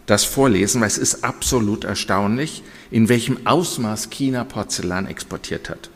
das 0.05 0.23
vorlesen, 0.23 0.81
weil 0.81 0.88
es 0.88 0.99
ist 0.99 1.23
absolut 1.23 1.84
erstaunlich, 1.84 2.63
in 2.91 3.10
welchem 3.10 3.45
Ausmaß 3.47 4.12
China 4.12 4.43
Porzellan 4.43 5.08
exportiert 5.08 5.69
hat. 5.69 5.89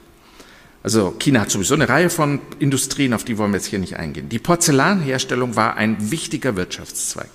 Also 0.81 1.15
China 1.19 1.41
hat 1.41 1.51
sowieso 1.51 1.75
eine 1.75 1.87
Reihe 1.87 2.09
von 2.09 2.39
Industrien, 2.57 3.13
auf 3.13 3.23
die 3.23 3.37
wollen 3.37 3.51
wir 3.51 3.57
jetzt 3.57 3.67
hier 3.67 3.79
nicht 3.79 3.97
eingehen. 3.97 4.29
Die 4.29 4.39
Porzellanherstellung 4.39 5.55
war 5.55 5.75
ein 5.75 6.11
wichtiger 6.11 6.55
Wirtschaftszweig. 6.55 7.29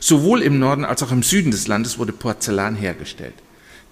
Sowohl 0.00 0.42
im 0.42 0.58
Norden 0.58 0.84
als 0.84 1.02
auch 1.02 1.12
im 1.12 1.22
Süden 1.22 1.50
des 1.50 1.68
Landes 1.68 1.98
wurde 1.98 2.12
Porzellan 2.12 2.74
hergestellt. 2.74 3.34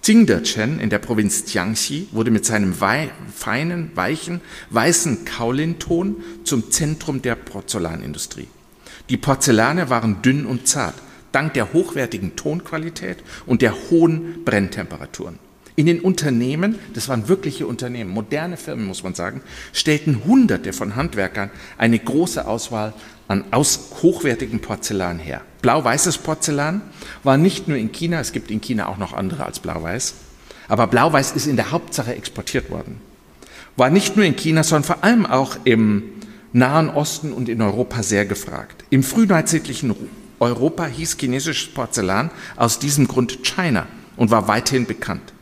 Jingdechen 0.03 0.79
in 0.79 0.89
der 0.89 0.99
Provinz 0.99 1.53
Jiangxi 1.53 2.07
wurde 2.11 2.31
mit 2.31 2.45
seinem 2.45 2.79
wei 2.79 3.11
feinen, 3.35 3.91
weichen, 3.95 4.41
weißen 4.69 5.25
Kaulinton 5.25 6.23
zum 6.43 6.71
Zentrum 6.71 7.21
der 7.21 7.35
Porzellanindustrie. 7.35 8.47
Die 9.09 9.17
Porzellane 9.17 9.89
waren 9.89 10.21
dünn 10.21 10.45
und 10.45 10.67
zart, 10.67 10.95
dank 11.31 11.53
der 11.53 11.73
hochwertigen 11.73 12.35
Tonqualität 12.35 13.17
und 13.45 13.61
der 13.61 13.73
hohen 13.89 14.43
Brenntemperaturen. 14.45 15.37
In 15.75 15.85
den 15.85 16.01
Unternehmen, 16.01 16.79
das 16.93 17.07
waren 17.07 17.27
wirkliche 17.27 17.67
Unternehmen, 17.67 18.09
moderne 18.09 18.57
Firmen 18.57 18.85
muss 18.85 19.03
man 19.03 19.15
sagen, 19.15 19.41
stellten 19.73 20.25
Hunderte 20.25 20.73
von 20.73 20.95
Handwerkern 20.95 21.51
eine 21.77 21.99
große 21.99 22.45
Auswahl 22.47 22.93
an 23.27 23.45
aus 23.51 23.91
hochwertigem 24.01 24.59
Porzellan 24.59 25.19
her. 25.19 25.41
Blau-weißes 25.61 26.19
Porzellan 26.19 26.81
war 27.23 27.37
nicht 27.37 27.67
nur 27.67 27.77
in 27.77 27.91
China, 27.91 28.19
es 28.19 28.31
gibt 28.31 28.49
in 28.49 28.61
China 28.61 28.87
auch 28.87 28.97
noch 28.97 29.13
andere 29.13 29.45
als 29.45 29.59
blau-weiß, 29.59 30.13
aber 30.67 30.87
blau-weiß 30.87 31.33
ist 31.33 31.47
in 31.47 31.57
der 31.57 31.71
Hauptsache 31.71 32.15
exportiert 32.15 32.69
worden. 32.69 33.01
War 33.75 33.89
nicht 33.89 34.15
nur 34.15 34.25
in 34.25 34.35
China, 34.35 34.63
sondern 34.63 34.83
vor 34.83 35.03
allem 35.03 35.25
auch 35.25 35.57
im 35.63 36.03
Nahen 36.53 36.89
Osten 36.89 37.31
und 37.31 37.49
in 37.49 37.61
Europa 37.61 38.03
sehr 38.03 38.25
gefragt. 38.25 38.83
Im 38.89 39.03
frühneuzeitlichen 39.03 39.95
Europa 40.39 40.85
hieß 40.85 41.17
chinesisches 41.19 41.73
Porzellan 41.73 42.31
aus 42.55 42.79
diesem 42.79 43.07
Grund 43.07 43.43
China 43.43 43.87
und 44.15 44.31
war 44.31 44.47
weithin 44.47 44.85
bekannt. 44.85 45.33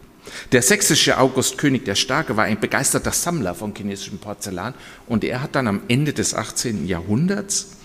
Der 0.51 0.62
sächsische 0.62 1.17
August 1.17 1.58
König 1.58 1.86
der 1.86 1.95
Starke 1.95 2.36
war 2.36 2.45
ein 2.45 2.60
begeisterter 2.60 3.12
Sammler 3.12 3.56
von 3.56 3.73
chinesischem 3.73 4.19
Porzellan 4.19 4.73
und 5.08 5.23
er 5.23 5.41
hat 5.41 5.56
dann 5.56 5.67
am 5.67 5.82
Ende 5.88 6.13
des 6.13 6.34
18. 6.34 6.88
Jahrhunderts 6.88 7.76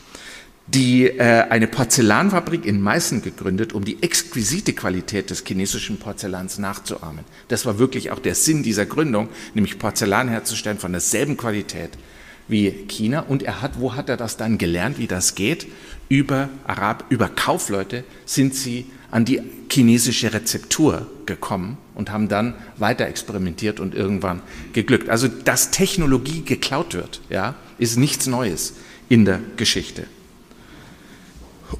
die 0.66 1.06
äh, 1.06 1.44
eine 1.50 1.66
Porzellanfabrik 1.66 2.64
in 2.64 2.80
Meißen 2.80 3.22
gegründet, 3.22 3.72
um 3.72 3.84
die 3.84 4.02
exquisite 4.02 4.72
Qualität 4.72 5.30
des 5.30 5.44
chinesischen 5.46 5.98
Porzellans 5.98 6.58
nachzuahmen. 6.58 7.24
Das 7.48 7.66
war 7.66 7.78
wirklich 7.78 8.10
auch 8.10 8.20
der 8.20 8.34
Sinn 8.34 8.62
dieser 8.62 8.86
Gründung, 8.86 9.28
nämlich 9.54 9.78
Porzellan 9.78 10.28
herzustellen 10.28 10.78
von 10.78 10.92
derselben 10.92 11.36
Qualität 11.36 11.90
wie 12.48 12.70
China. 12.88 13.20
Und 13.20 13.42
er 13.42 13.60
hat, 13.60 13.80
wo 13.80 13.94
hat 13.94 14.08
er 14.08 14.16
das 14.16 14.36
dann 14.36 14.58
gelernt, 14.58 14.98
wie 14.98 15.08
das 15.08 15.34
geht? 15.34 15.66
Über, 16.08 16.48
Arab, 16.66 17.06
über 17.08 17.28
Kaufleute 17.28 18.04
sind 18.24 18.54
sie 18.54 18.86
an 19.10 19.24
die 19.24 19.42
chinesische 19.70 20.32
Rezeptur 20.32 21.06
gekommen 21.26 21.76
und 21.94 22.10
haben 22.10 22.28
dann 22.28 22.54
weiter 22.78 23.06
experimentiert 23.06 23.80
und 23.80 23.94
irgendwann 23.94 24.40
geglückt. 24.72 25.10
Also, 25.10 25.28
dass 25.28 25.70
Technologie 25.70 26.42
geklaut 26.44 26.94
wird, 26.94 27.20
ja, 27.28 27.54
ist 27.78 27.98
nichts 27.98 28.26
Neues 28.26 28.74
in 29.08 29.24
der 29.24 29.40
Geschichte. 29.56 30.06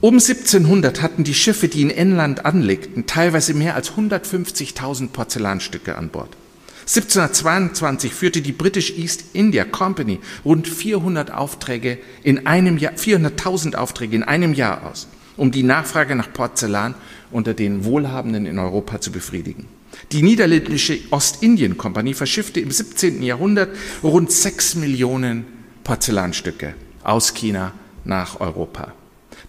Um 0.00 0.14
1700 0.14 1.02
hatten 1.02 1.24
die 1.24 1.34
Schiffe, 1.34 1.68
die 1.68 1.82
in 1.82 1.90
England 1.90 2.44
anlegten, 2.44 3.06
teilweise 3.06 3.54
mehr 3.54 3.74
als 3.74 3.92
150.000 3.92 5.08
Porzellanstücke 5.08 5.96
an 5.96 6.08
Bord. 6.08 6.36
1722 6.82 8.12
führte 8.12 8.42
die 8.42 8.52
British 8.52 8.98
East 8.98 9.24
India 9.34 9.64
Company 9.64 10.18
rund 10.44 10.66
400 10.66 11.30
Aufträge 11.30 11.98
in 12.24 12.46
einem 12.46 12.76
Jahr, 12.76 12.94
400.000 12.94 13.76
Aufträge 13.76 14.16
in 14.16 14.24
einem 14.24 14.52
Jahr 14.52 14.90
aus, 14.90 15.06
um 15.36 15.52
die 15.52 15.62
Nachfrage 15.62 16.16
nach 16.16 16.32
Porzellan 16.32 16.94
unter 17.30 17.54
den 17.54 17.84
Wohlhabenden 17.84 18.46
in 18.46 18.58
Europa 18.58 19.00
zu 19.00 19.12
befriedigen. 19.12 19.68
Die 20.10 20.22
niederländische 20.22 20.98
Ostindien-Kompanie 21.10 22.14
verschiffte 22.14 22.58
im 22.58 22.72
17. 22.72 23.22
Jahrhundert 23.22 23.76
rund 24.02 24.32
6 24.32 24.74
Millionen 24.76 25.44
Porzellanstücke 25.84 26.74
aus 27.04 27.34
China 27.34 27.72
nach 28.04 28.40
Europa. 28.40 28.92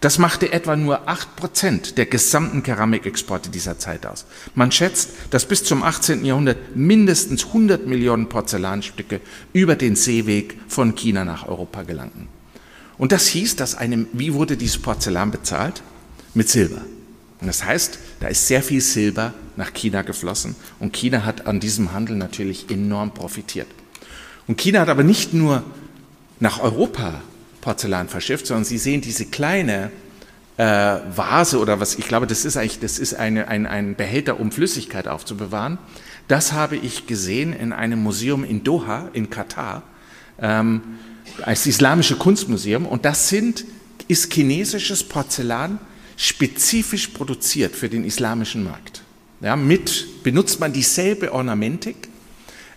Das 0.04 0.18
machte 0.18 0.52
etwa 0.52 0.76
nur 0.76 1.08
8% 1.08 1.94
der 1.94 2.04
gesamten 2.04 2.62
Keramikexporte 2.62 3.48
dieser 3.48 3.78
Zeit 3.78 4.04
aus. 4.04 4.26
Man 4.54 4.70
schätzt, 4.70 5.08
dass 5.30 5.46
bis 5.46 5.64
zum 5.64 5.82
18. 5.82 6.26
Jahrhundert 6.26 6.76
mindestens 6.76 7.46
100 7.46 7.86
Millionen 7.86 8.28
Porzellanstücke 8.28 9.22
über 9.54 9.76
den 9.76 9.96
Seeweg 9.96 10.58
von 10.68 10.94
China 10.94 11.24
nach 11.24 11.48
Europa 11.48 11.84
gelangten. 11.84 12.28
Und 12.98 13.12
das 13.12 13.28
hieß, 13.28 13.56
dass 13.56 13.76
einem, 13.76 14.06
wie 14.12 14.34
wurde 14.34 14.58
dieses 14.58 14.76
Porzellan 14.76 15.30
bezahlt? 15.30 15.82
Mit 16.34 16.50
Silber. 16.50 16.82
Und 17.40 17.46
das 17.46 17.64
heißt, 17.64 17.98
da 18.20 18.28
ist 18.28 18.46
sehr 18.46 18.62
viel 18.62 18.82
Silber 18.82 19.32
nach 19.56 19.72
China 19.72 20.02
geflossen 20.02 20.54
und 20.80 20.92
China 20.92 21.24
hat 21.24 21.46
an 21.46 21.60
diesem 21.60 21.94
Handel 21.94 22.16
natürlich 22.16 22.68
enorm 22.68 23.14
profitiert. 23.14 23.68
Und 24.48 24.58
China 24.58 24.80
hat 24.80 24.90
aber 24.90 25.02
nicht 25.02 25.32
nur 25.32 25.64
nach 26.40 26.60
Europa 26.60 27.22
Porzellan 27.64 28.08
verschifft, 28.08 28.46
sondern 28.46 28.64
Sie 28.64 28.76
sehen 28.76 29.00
diese 29.00 29.24
kleine 29.24 29.90
äh, 30.58 30.64
Vase 31.16 31.58
oder 31.58 31.80
was, 31.80 31.96
ich 31.96 32.06
glaube, 32.06 32.26
das 32.26 32.44
ist 32.44 32.58
eigentlich, 32.58 32.78
das 32.78 32.98
ist 32.98 33.14
eine, 33.14 33.48
ein, 33.48 33.66
ein 33.66 33.96
Behälter, 33.96 34.38
um 34.38 34.52
Flüssigkeit 34.52 35.08
aufzubewahren. 35.08 35.78
Das 36.28 36.52
habe 36.52 36.76
ich 36.76 37.06
gesehen 37.06 37.54
in 37.54 37.72
einem 37.72 38.02
Museum 38.02 38.44
in 38.44 38.64
Doha, 38.64 39.08
in 39.14 39.30
Katar, 39.30 39.82
ähm, 40.38 40.82
als 41.42 41.66
Islamische 41.66 42.16
Kunstmuseum. 42.16 42.84
Und 42.84 43.06
das 43.06 43.30
sind, 43.30 43.64
ist 44.08 44.32
chinesisches 44.32 45.02
Porzellan, 45.02 45.80
spezifisch 46.16 47.08
produziert 47.08 47.74
für 47.74 47.88
den 47.88 48.04
islamischen 48.04 48.62
Markt. 48.62 49.02
Ja, 49.40 49.56
mit 49.56 50.22
benutzt 50.22 50.60
man 50.60 50.72
dieselbe 50.72 51.32
Ornamentik, 51.32 52.08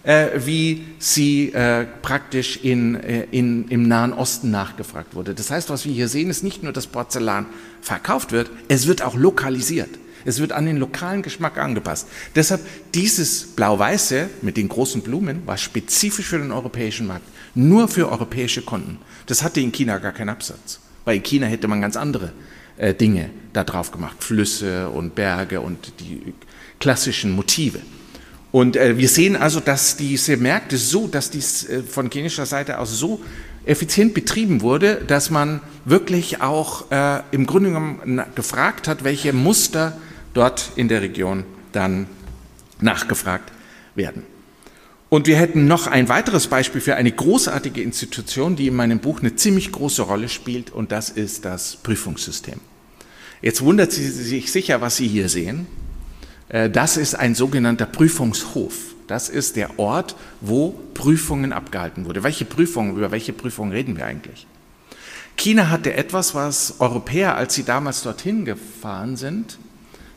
äh, 0.08 0.46
wie 0.46 0.86
sie 1.00 1.52
äh, 1.52 1.86
praktisch 2.02 2.60
in, 2.64 2.96
äh, 2.96 3.28
in, 3.32 3.68
im 3.68 3.90
Nahen 3.90 4.14
Osten 4.14 4.52
nachgefragt 4.52 5.16
wurde. 5.16 5.36
Das 5.36 5.52
heißt, 5.52 5.70
was 5.70 5.84
wir 5.84 5.92
hier 5.92 6.08
sehen, 6.08 6.30
ist 6.30 6.46
nicht 6.46 6.64
nur, 6.64 6.72
dass 6.72 6.88
Porzellan 6.88 7.46
verkauft 7.82 8.32
wird, 8.32 8.50
es 8.70 8.88
wird 8.88 9.02
auch 9.02 9.16
lokalisiert. 9.16 9.90
Es 10.24 10.40
wird 10.40 10.54
an 10.54 10.66
den 10.66 10.78
lokalen 10.78 11.24
Geschmack 11.24 11.58
angepasst. 11.58 12.08
Deshalb 12.36 12.62
dieses 12.94 13.48
Blau-Weiße 13.48 14.30
mit 14.42 14.56
den 14.56 14.70
großen 14.70 15.02
Blumen 15.02 15.46
war 15.46 15.58
spezifisch 15.58 16.28
für 16.28 16.40
den 16.40 16.54
europäischen 16.54 17.08
Markt, 17.08 17.26
nur 17.54 17.90
für 17.90 18.10
europäische 18.10 18.62
Kunden. 18.62 19.00
Das 19.26 19.44
hatte 19.44 19.60
in 19.60 19.74
China 19.74 19.98
gar 19.98 20.14
keinen 20.14 20.30
Absatz, 20.30 20.80
weil 21.04 21.18
in 21.18 21.24
China 21.24 21.48
hätte 21.48 21.68
man 21.68 21.82
ganz 21.82 21.98
andere 21.98 22.32
äh, 22.78 22.94
Dinge 22.94 23.30
da 23.52 23.66
drauf 23.66 23.92
gemacht, 23.92 24.24
Flüsse 24.24 24.90
und 24.90 25.16
Berge 25.16 25.60
und 25.60 26.00
die 26.00 26.34
klassischen 26.80 27.32
Motive. 27.32 27.80
Und 28.52 28.76
äh, 28.76 28.98
wir 28.98 29.10
sehen 29.10 29.36
also, 29.36 29.60
dass 29.60 29.98
diese 29.98 30.38
Märkte 30.38 30.78
so, 30.78 31.08
dass 31.08 31.30
dies 31.30 31.68
äh, 31.68 31.84
von 31.84 32.10
chinesischer 32.10 32.46
Seite 32.46 32.80
aus 32.80 32.98
so 32.98 33.22
effizient 33.66 34.14
betrieben 34.14 34.62
wurde, 34.62 35.02
dass 35.08 35.30
man 35.30 35.62
wirklich 35.84 36.42
auch 36.42 36.90
äh, 36.92 37.22
im 37.32 37.46
Grunde 37.46 37.70
genommen 37.70 38.22
gefragt 38.36 38.88
hat, 38.88 39.04
welche 39.04 39.34
Muster 39.34 39.98
dort 40.34 40.72
in 40.76 40.88
der 40.88 41.02
Region 41.02 41.44
dann 41.74 42.08
nachgefragt 42.80 43.52
werden. 43.96 44.24
Und 45.10 45.28
wir 45.28 45.38
hätten 45.38 45.68
noch 45.68 45.88
ein 45.88 46.10
weiteres 46.10 46.48
Beispiel 46.48 46.82
für 46.82 46.96
eine 46.96 47.12
großartige 47.12 47.82
Institution, 47.82 48.56
die 48.56 48.68
in 48.68 48.76
meinem 48.76 49.00
Buch 49.00 49.20
eine 49.20 49.36
ziemlich 49.36 49.72
große 49.72 50.02
Rolle 50.02 50.28
spielt, 50.28 50.70
und 50.72 50.92
das 50.92 51.10
ist 51.10 51.46
das 51.46 51.78
Prüfungssystem. 51.78 52.60
Jetzt 53.42 53.62
wundert 53.62 53.92
Sie 53.92 54.10
sich 54.10 54.52
sicher, 54.52 54.82
was 54.82 54.98
Sie 54.98 55.08
hier 55.08 55.30
sehen. 55.30 55.68
Äh, 56.50 56.70
das 56.70 56.98
ist 56.98 57.16
ein 57.16 57.36
sogenannter 57.36 57.86
Prüfungshof. 57.86 58.74
Das 59.08 59.30
ist 59.30 59.56
der 59.56 59.80
Ort, 59.80 60.16
wo 60.42 60.72
Prüfungen 60.94 61.54
abgehalten 61.54 62.06
wurde. 62.06 62.24
Welche 62.24 62.46
Prüfungen, 62.46 62.98
über 62.98 63.12
welche 63.12 63.34
Prüfungen 63.34 63.72
reden 63.72 63.96
wir 63.96 64.06
eigentlich? 64.06 64.46
China 65.38 65.70
hatte 65.70 65.94
etwas, 65.94 66.36
was 66.36 66.76
Europäer, 66.80 67.36
als 67.38 67.54
sie 67.54 67.64
damals 67.64 68.02
dorthin 68.02 68.44
gefahren 68.44 69.16
sind, 69.16 69.60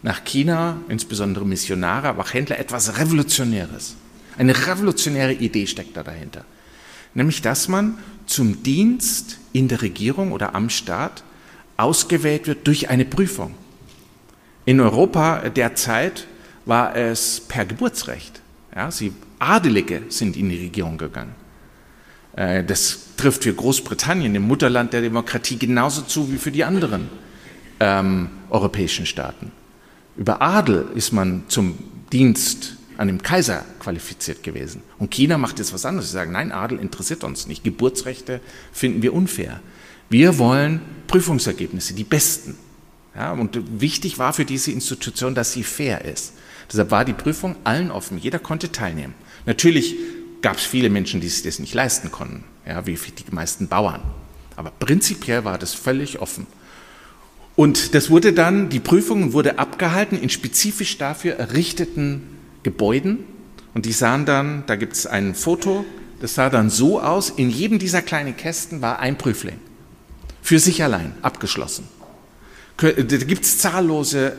nach 0.02 0.24
China, 0.24 0.78
insbesondere 0.88 1.44
Missionare, 1.44 2.08
aber 2.08 2.22
auch 2.22 2.32
Händler, 2.32 2.58
etwas 2.58 2.98
Revolutionäres. 2.98 3.96
Eine 4.38 4.66
revolutionäre 4.66 5.34
Idee 5.34 5.66
steckt 5.66 5.96
da 5.96 6.02
dahinter. 6.02 6.44
Nämlich, 7.12 7.42
dass 7.42 7.68
man 7.68 7.98
zum 8.26 8.62
Dienst 8.62 9.38
in 9.52 9.68
der 9.68 9.82
Regierung 9.82 10.32
oder 10.32 10.54
am 10.54 10.70
Staat 10.70 11.22
ausgewählt 11.76 12.46
wird 12.46 12.66
durch 12.66 12.88
eine 12.88 13.04
Prüfung. 13.04 13.54
In 14.70 14.78
Europa 14.78 15.48
derzeit 15.48 16.28
war 16.64 16.94
es 16.94 17.40
per 17.40 17.64
Geburtsrecht. 17.64 18.40
Ja, 18.72 18.88
sie, 18.92 19.12
Adelige 19.40 20.02
sind 20.10 20.36
in 20.36 20.48
die 20.48 20.58
Regierung 20.58 20.96
gegangen. 20.96 21.34
Äh, 22.36 22.62
das 22.62 23.16
trifft 23.16 23.42
für 23.42 23.52
Großbritannien, 23.52 24.32
dem 24.32 24.44
Mutterland 24.44 24.92
der 24.92 25.00
Demokratie, 25.00 25.58
genauso 25.58 26.02
zu 26.02 26.32
wie 26.32 26.36
für 26.36 26.52
die 26.52 26.62
anderen 26.62 27.08
ähm, 27.80 28.28
europäischen 28.48 29.06
Staaten. 29.06 29.50
Über 30.16 30.40
Adel 30.40 30.86
ist 30.94 31.10
man 31.10 31.42
zum 31.48 31.76
Dienst 32.12 32.76
an 32.96 33.08
dem 33.08 33.20
Kaiser 33.20 33.64
qualifiziert 33.80 34.44
gewesen. 34.44 34.84
Und 35.00 35.10
China 35.10 35.36
macht 35.36 35.58
jetzt 35.58 35.74
was 35.74 35.84
anderes. 35.84 36.10
Sie 36.10 36.14
sagen, 36.14 36.30
nein, 36.30 36.52
Adel 36.52 36.78
interessiert 36.78 37.24
uns 37.24 37.48
nicht. 37.48 37.64
Geburtsrechte 37.64 38.40
finden 38.72 39.02
wir 39.02 39.14
unfair. 39.14 39.58
Wir 40.10 40.38
wollen 40.38 40.80
Prüfungsergebnisse, 41.08 41.92
die 41.92 42.04
besten. 42.04 42.56
Ja, 43.14 43.32
und 43.32 43.80
wichtig 43.80 44.18
war 44.18 44.32
für 44.32 44.44
diese 44.44 44.70
Institution, 44.70 45.34
dass 45.34 45.52
sie 45.52 45.64
fair 45.64 46.04
ist. 46.04 46.34
Deshalb 46.70 46.90
war 46.90 47.04
die 47.04 47.12
Prüfung 47.12 47.56
allen 47.64 47.90
offen. 47.90 48.18
Jeder 48.18 48.38
konnte 48.38 48.70
teilnehmen. 48.70 49.14
Natürlich 49.46 49.96
gab 50.42 50.56
es 50.56 50.64
viele 50.64 50.90
Menschen, 50.90 51.20
die 51.20 51.28
sich 51.28 51.42
das 51.42 51.58
nicht 51.58 51.74
leisten 51.74 52.10
konnten, 52.10 52.44
ja, 52.66 52.86
wie 52.86 52.94
die 52.94 53.34
meisten 53.34 53.68
Bauern. 53.68 54.02
Aber 54.56 54.70
prinzipiell 54.70 55.44
war 55.44 55.58
das 55.58 55.74
völlig 55.74 56.20
offen. 56.20 56.46
Und 57.56 57.94
das 57.94 58.10
wurde 58.10 58.32
dann, 58.32 58.68
die 58.68 58.80
Prüfung 58.80 59.32
wurde 59.32 59.58
abgehalten 59.58 60.18
in 60.18 60.30
spezifisch 60.30 60.96
dafür 60.98 61.34
errichteten 61.34 62.22
Gebäuden 62.62 63.18
und 63.74 63.86
die 63.86 63.92
sahen 63.92 64.24
dann, 64.24 64.64
da 64.66 64.76
gibt 64.76 64.94
es 64.94 65.06
ein 65.06 65.34
Foto, 65.34 65.84
das 66.20 66.34
sah 66.34 66.50
dann 66.50 66.70
so 66.70 67.00
aus, 67.00 67.30
in 67.30 67.50
jedem 67.50 67.78
dieser 67.78 68.02
kleinen 68.02 68.36
Kästen 68.36 68.82
war 68.82 68.98
ein 69.00 69.18
Prüfling. 69.18 69.58
Für 70.42 70.58
sich 70.58 70.82
allein, 70.82 71.12
abgeschlossen. 71.22 71.88
Da 72.80 72.90
gibt 72.92 73.44
es 73.44 73.58
zahllose 73.58 74.36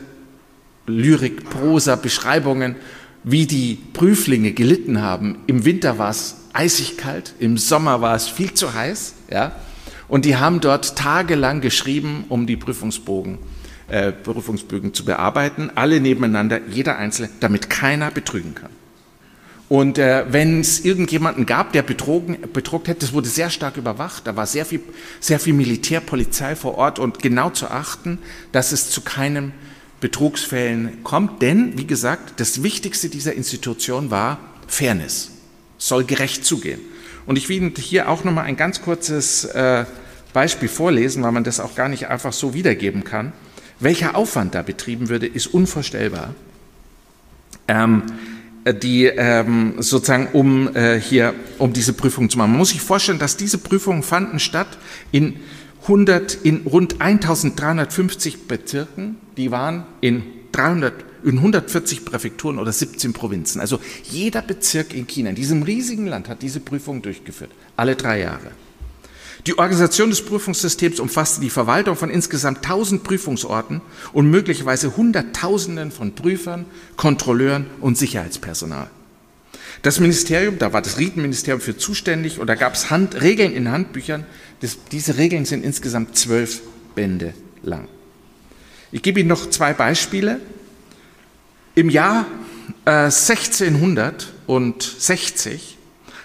Lyrik, 0.86 1.48
Prosa, 1.48 1.96
Beschreibungen, 1.96 2.76
wie 3.22 3.46
die 3.46 3.78
Prüflinge 3.92 4.52
gelitten 4.52 5.00
haben. 5.00 5.38
Im 5.46 5.64
Winter 5.64 5.98
war 5.98 6.10
es 6.10 6.36
eisig 6.52 6.96
kalt, 6.96 7.34
im 7.38 7.56
Sommer 7.56 8.00
war 8.00 8.16
es 8.16 8.28
viel 8.28 8.52
zu 8.52 8.74
heiß, 8.74 9.14
ja. 9.30 9.52
Und 10.08 10.24
die 10.24 10.36
haben 10.36 10.60
dort 10.60 10.96
tagelang 10.96 11.60
geschrieben, 11.60 12.24
um 12.28 12.46
die 12.46 12.56
Prüfungsbogen 12.56 13.38
äh, 13.88 14.12
Berufungsbögen 14.12 14.94
zu 14.94 15.04
bearbeiten, 15.04 15.70
alle 15.74 16.00
nebeneinander, 16.00 16.60
jeder 16.68 16.96
einzelne, 16.96 17.28
damit 17.40 17.70
keiner 17.70 18.10
betrügen 18.10 18.54
kann. 18.54 18.70
Und 19.68 19.96
äh, 19.96 20.26
wenn 20.28 20.60
es 20.60 20.84
irgendjemanden 20.84 21.46
gab, 21.46 21.72
der 21.72 21.82
betrogen, 21.82 22.38
betrogen 22.52 22.86
hätte, 22.86 23.00
das 23.00 23.12
wurde 23.14 23.28
sehr 23.28 23.48
stark 23.48 23.78
überwacht, 23.78 24.26
da 24.26 24.36
war 24.36 24.46
sehr 24.46 24.66
viel, 24.66 24.80
sehr 25.18 25.40
viel 25.40 25.54
Militärpolizei 25.54 26.56
vor 26.56 26.76
Ort 26.76 26.98
und 26.98 27.20
genau 27.20 27.48
zu 27.50 27.68
achten, 27.68 28.18
dass 28.52 28.72
es 28.72 28.90
zu 28.90 29.00
keinem 29.00 29.52
Betrugsfällen 30.00 31.02
kommt. 31.04 31.40
Denn, 31.40 31.78
wie 31.78 31.86
gesagt, 31.86 32.34
das 32.38 32.62
Wichtigste 32.62 33.08
dieser 33.08 33.32
Institution 33.32 34.10
war 34.10 34.38
Fairness. 34.66 35.30
Es 35.78 35.88
soll 35.88 36.04
gerecht 36.04 36.44
zugehen. 36.44 36.80
Und 37.24 37.36
ich 37.36 37.48
will 37.48 37.72
hier 37.78 38.08
auch 38.08 38.24
nochmal 38.24 38.44
ein 38.44 38.56
ganz 38.56 38.82
kurzes 38.82 39.44
äh, 39.44 39.84
Beispiel 40.32 40.68
vorlesen, 40.68 41.22
weil 41.22 41.32
man 41.32 41.44
das 41.44 41.60
auch 41.60 41.74
gar 41.74 41.88
nicht 41.88 42.08
einfach 42.08 42.32
so 42.32 42.52
wiedergeben 42.52 43.04
kann. 43.04 43.32
Welcher 43.80 44.16
Aufwand 44.16 44.54
da 44.54 44.62
betrieben 44.62 45.08
würde, 45.08 45.26
ist 45.26 45.46
unvorstellbar. 45.46 46.34
Ähm, 47.68 48.02
die 48.64 49.06
ähm, 49.06 49.74
sozusagen 49.78 50.28
um 50.32 50.74
äh, 50.74 51.00
hier 51.00 51.34
um 51.58 51.72
diese 51.72 51.92
Prüfung 51.92 52.30
zu 52.30 52.38
machen. 52.38 52.52
Man 52.52 52.58
muss 52.58 52.70
sich 52.70 52.80
vorstellen, 52.80 53.18
dass 53.18 53.36
diese 53.36 53.58
Prüfungen 53.58 54.02
fanden 54.02 54.38
statt 54.38 54.78
in 55.10 55.36
100 55.82 56.34
in 56.34 56.62
rund 56.64 57.00
1350 57.00 58.46
Bezirken, 58.46 59.16
die 59.36 59.50
waren 59.50 59.84
in 60.00 60.22
300 60.52 60.94
in 61.24 61.38
140 61.38 62.04
Präfekturen 62.04 62.58
oder 62.58 62.72
17 62.72 63.12
Provinzen. 63.12 63.60
Also 63.60 63.80
jeder 64.04 64.42
Bezirk 64.42 64.92
in 64.94 65.06
China, 65.06 65.30
in 65.30 65.36
diesem 65.36 65.62
riesigen 65.62 66.06
Land, 66.06 66.28
hat 66.28 66.42
diese 66.42 66.60
Prüfung 66.60 67.02
durchgeführt, 67.02 67.50
alle 67.76 67.96
drei 67.96 68.20
Jahre. 68.20 68.50
Die 69.46 69.58
Organisation 69.58 70.10
des 70.10 70.24
Prüfungssystems 70.24 71.00
umfasste 71.00 71.40
die 71.40 71.50
Verwaltung 71.50 71.96
von 71.96 72.10
insgesamt 72.10 72.58
1000 72.58 73.02
Prüfungsorten 73.02 73.80
und 74.12 74.30
möglicherweise 74.30 74.96
Hunderttausenden 74.96 75.90
von 75.90 76.14
Prüfern, 76.14 76.64
Kontrolleuren 76.96 77.66
und 77.80 77.98
Sicherheitspersonal. 77.98 78.88
Das 79.82 79.98
Ministerium, 79.98 80.58
da 80.58 80.72
war 80.72 80.80
das 80.80 80.98
Ritenministerium 80.98 81.60
für 81.60 81.76
zuständig 81.76 82.38
und 82.38 82.46
da 82.46 82.54
gab 82.54 82.74
es 82.74 82.92
Regeln 82.92 83.52
in 83.52 83.68
Handbüchern. 83.68 84.24
Das, 84.60 84.78
diese 84.92 85.18
Regeln 85.18 85.44
sind 85.44 85.64
insgesamt 85.64 86.16
zwölf 86.16 86.62
Bände 86.94 87.34
lang. 87.64 87.88
Ich 88.92 89.02
gebe 89.02 89.18
Ihnen 89.18 89.28
noch 89.28 89.50
zwei 89.50 89.72
Beispiele. 89.72 90.38
Im 91.74 91.90
Jahr 91.90 92.26
äh, 92.84 93.06
1660 93.06 95.78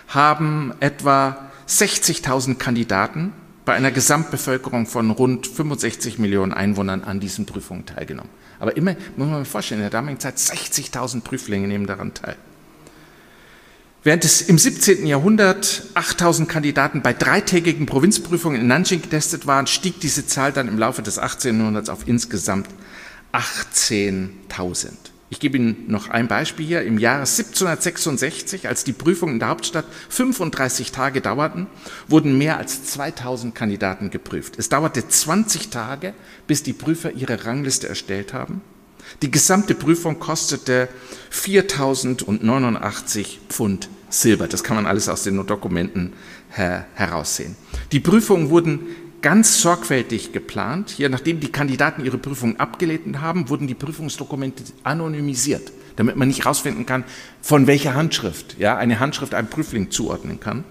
haben 0.09 0.75
etwa 0.79 1.46
60.000 1.67 2.55
Kandidaten 2.55 3.33
bei 3.65 3.73
einer 3.73 3.91
Gesamtbevölkerung 3.91 4.85
von 4.85 5.11
rund 5.11 5.45
65 5.45 6.19
Millionen 6.19 6.53
Einwohnern 6.53 7.03
an 7.03 7.19
diesen 7.19 7.45
Prüfungen 7.45 7.85
teilgenommen. 7.85 8.29
Aber 8.59 8.77
immer, 8.77 8.95
muss 9.17 9.27
man 9.27 9.43
sich 9.43 9.51
vorstellen, 9.51 9.81
in 9.81 9.83
der 9.83 9.91
damaligen 9.91 10.19
Zeit 10.19 10.37
60.000 10.37 11.21
Prüflinge 11.21 11.67
nehmen 11.67 11.85
daran 11.85 12.13
teil. 12.13 12.37
Während 14.03 14.23
es 14.23 14.41
im 14.41 14.57
17. 14.57 15.05
Jahrhundert 15.05 15.83
8000 15.95 16.47
Kandidaten 16.47 17.01
bei 17.01 17.11
dreitägigen 17.11 17.85
Provinzprüfungen 17.85 18.61
in 18.61 18.67
Nanjing 18.67 19.01
getestet 19.01 19.47
waren, 19.47 19.67
stieg 19.67 19.99
diese 19.99 20.25
Zahl 20.25 20.53
dann 20.53 20.69
im 20.69 20.77
Laufe 20.77 21.01
des 21.01 21.19
18. 21.19 21.59
Jahrhunderts 21.59 21.89
auf 21.89 22.07
insgesamt 22.07 22.69
18.000. 23.33 24.91
Ich 25.29 25.41
gebe 25.41 25.57
Ihnen 25.57 25.85
noch 25.87 26.09
ein 26.09 26.29
Beispiel 26.29 26.65
hier. 26.65 26.83
Im 26.83 26.97
Jahre 26.97 27.21
1766, 27.21 28.67
als 28.67 28.85
die 28.85 28.93
Prüfungen 28.93 29.33
in 29.33 29.39
der 29.39 29.49
Hauptstadt 29.49 29.85
35 30.09 30.93
Tage 30.93 31.19
dauerten, 31.19 31.67
wurden 32.07 32.37
mehr 32.37 32.57
als 32.57 32.85
2000 32.85 33.53
Kandidaten 33.53 34.09
geprüft. 34.09 34.57
Es 34.57 34.69
dauerte 34.69 35.05
20 35.05 35.69
Tage, 35.69 36.13
bis 36.47 36.63
die 36.63 36.71
Prüfer 36.71 37.11
ihre 37.11 37.45
Rangliste 37.45 37.89
erstellt 37.89 38.33
haben. 38.33 38.61
Die 39.21 39.31
gesamte 39.31 39.75
Prüfung 39.75 40.19
kostete 40.19 40.87
4089 41.29 43.41
Pfund 43.49 43.89
Silber. 44.09 44.47
Das 44.47 44.63
kann 44.63 44.77
man 44.77 44.85
alles 44.85 45.09
aus 45.09 45.23
den 45.23 45.45
Dokumenten 45.45 46.13
her 46.49 46.85
heraussehen. 46.93 47.57
Die 47.91 47.99
Prüfungen 47.99 48.49
wurden 48.49 48.79
ganz 49.21 49.61
sorgfältig 49.61 50.31
geplant. 50.31 50.89
Hier, 50.89 51.09
nachdem 51.09 51.39
die 51.39 51.51
Kandidaten 51.51 52.05
ihre 52.05 52.17
Prüfung 52.17 52.59
abgelehnt 52.59 53.21
haben, 53.21 53.49
wurden 53.49 53.67
die 53.67 53.75
Prüfungsdokumente 53.75 54.63
anonymisiert, 54.83 55.71
damit 55.95 56.15
man 56.15 56.27
nicht 56.27 56.45
herausfinden 56.45 56.85
kann, 56.85 57.03
von 57.41 57.67
welcher 57.67 57.95
Handschrift 57.95 58.57
ja, 58.59 58.77
eine 58.77 58.99
Handschrift 58.99 59.33
einem 59.33 59.47
Prüfling 59.47 59.91
zuordnen 59.91 60.39
kann. 60.39 60.63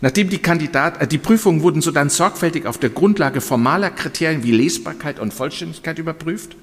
Nachdem 0.00 0.28
die, 0.28 0.38
Kandidat, 0.38 1.02
äh, 1.02 1.06
die 1.06 1.18
Prüfungen 1.18 1.62
wurden 1.62 1.82
so 1.82 1.90
dann 1.90 2.10
sorgfältig 2.10 2.66
auf 2.66 2.78
der 2.78 2.90
Grundlage 2.90 3.40
formaler 3.40 3.90
Kriterien 3.90 4.42
wie 4.42 4.52
Lesbarkeit 4.52 5.18
und 5.18 5.34
Vollständigkeit 5.34 5.98
überprüft 5.98 6.56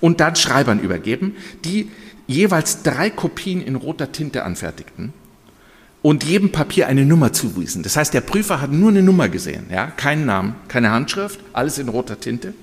und 0.00 0.20
dann 0.20 0.36
Schreibern 0.36 0.80
übergeben, 0.80 1.36
die 1.64 1.90
jeweils 2.26 2.82
drei 2.82 3.10
Kopien 3.10 3.62
in 3.62 3.76
roter 3.76 4.12
Tinte 4.12 4.44
anfertigten 4.44 5.12
und 6.02 6.24
jedem 6.24 6.52
Papier 6.52 6.86
eine 6.86 7.04
Nummer 7.04 7.32
zuwiesen. 7.32 7.82
Das 7.82 7.96
heißt, 7.96 8.14
der 8.14 8.22
Prüfer 8.22 8.60
hat 8.60 8.72
nur 8.72 8.90
eine 8.90 9.02
Nummer 9.02 9.28
gesehen, 9.28 9.66
ja, 9.70 9.86
keinen 9.86 10.26
Namen, 10.26 10.54
keine 10.68 10.90
Handschrift, 10.90 11.40
alles 11.52 11.78
in 11.78 11.88
roter 11.88 12.20
Tinte. 12.20 12.54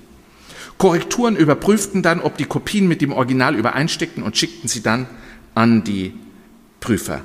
Korrekturen 0.76 1.36
überprüften 1.36 2.02
dann, 2.02 2.20
ob 2.20 2.36
die 2.36 2.44
Kopien 2.44 2.86
mit 2.86 3.00
dem 3.00 3.12
Original 3.12 3.56
übereinstickten 3.56 4.22
und 4.22 4.36
schickten 4.36 4.68
sie 4.68 4.82
dann 4.82 5.06
an 5.54 5.82
die 5.82 6.14
Prüfer. 6.80 7.22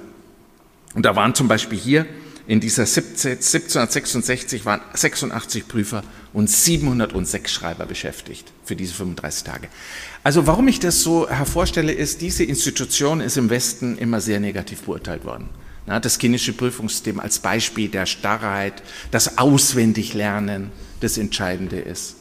Und 0.96 1.06
da 1.06 1.16
waren 1.16 1.36
zum 1.36 1.48
Beispiel 1.48 1.78
hier 1.78 2.06
in 2.46 2.60
dieser 2.60 2.84
1766 2.84 4.66
waren 4.66 4.82
86 4.94 5.66
Prüfer 5.68 6.04
und 6.34 6.50
706 6.50 7.52
Schreiber 7.52 7.86
beschäftigt 7.86 8.52
für 8.66 8.76
diese 8.76 8.94
35 8.94 9.44
Tage. 9.44 9.68
Also 10.24 10.46
warum 10.46 10.68
ich 10.68 10.80
das 10.80 11.02
so 11.02 11.30
hervorstelle, 11.30 11.94
ist, 11.94 12.20
diese 12.20 12.44
Institution 12.44 13.22
ist 13.22 13.38
im 13.38 13.50
Westen 13.50 13.98
immer 13.98 14.20
sehr 14.20 14.42
negativ 14.42 14.82
beurteilt 14.82 15.24
worden. 15.24 15.48
Das 15.86 16.18
chinesische 16.18 16.54
Prüfungssystem 16.54 17.20
als 17.20 17.40
Beispiel 17.40 17.90
der 17.90 18.06
Starrheit, 18.06 18.82
das 19.12 19.38
Auswendiglernen 19.38 20.72
das 21.02 21.18
Entscheidende 21.18 21.80
ist. 21.80 22.16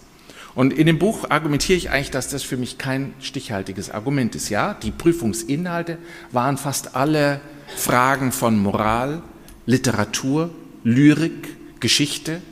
Und 0.55 0.73
in 0.73 0.87
dem 0.87 0.99
Buch 0.99 1.31
argumentiere 1.31 1.79
ich 1.79 1.91
eigentlich, 1.91 2.11
dass 2.11 2.29
das 2.29 2.43
für 2.43 2.57
mich 2.57 2.77
kein 2.77 3.15
stichhaltiges 3.21 3.91
Argument 3.91 4.35
ist. 4.35 4.51
Ja, 4.51 4.75
die 4.75 4.91
Prüfungsinhalte 4.91 5.99
waren 6.31 6.59
fast 6.59 6.95
alle 6.95 7.41
Fragen 7.77 8.33
von 8.33 8.59
Moral, 8.59 9.23
Literatur, 9.65 10.51
Lyrik, 10.85 11.57
Geschichte 11.81 12.43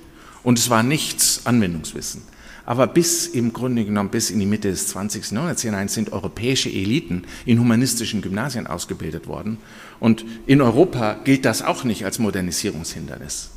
und 0.43 0.59
es 0.59 0.71
war 0.71 0.83
nichts 0.83 1.43
Anwendungswissen. 1.45 2.23
Aber 2.67 2.87
bis 2.87 3.27
im 3.27 3.53
Grunde 3.53 3.85
genommen, 3.85 4.11
bis 4.11 4.31
in 4.31 4.39
die 4.39 4.47
Mitte 4.47 4.71
des 4.71 4.89
20. 4.89 5.31
Jahrhunderts 5.33 5.63
hinein 5.63 5.89
sind 5.89 6.13
europäische 6.13 6.69
Eliten 6.69 7.25
in 7.45 7.59
humanistischen 7.59 8.23
Gymnasien 8.23 8.67
ausgebildet 8.67 9.27
worden. 9.27 9.59
Und 9.99 10.25
in 10.47 10.61
Europa 10.61 11.15
gilt 11.25 11.45
das 11.45 11.63
auch 11.63 11.85
nicht 11.85 12.05
als 12.05 12.19
Modernisierungshindernis. 12.19 13.51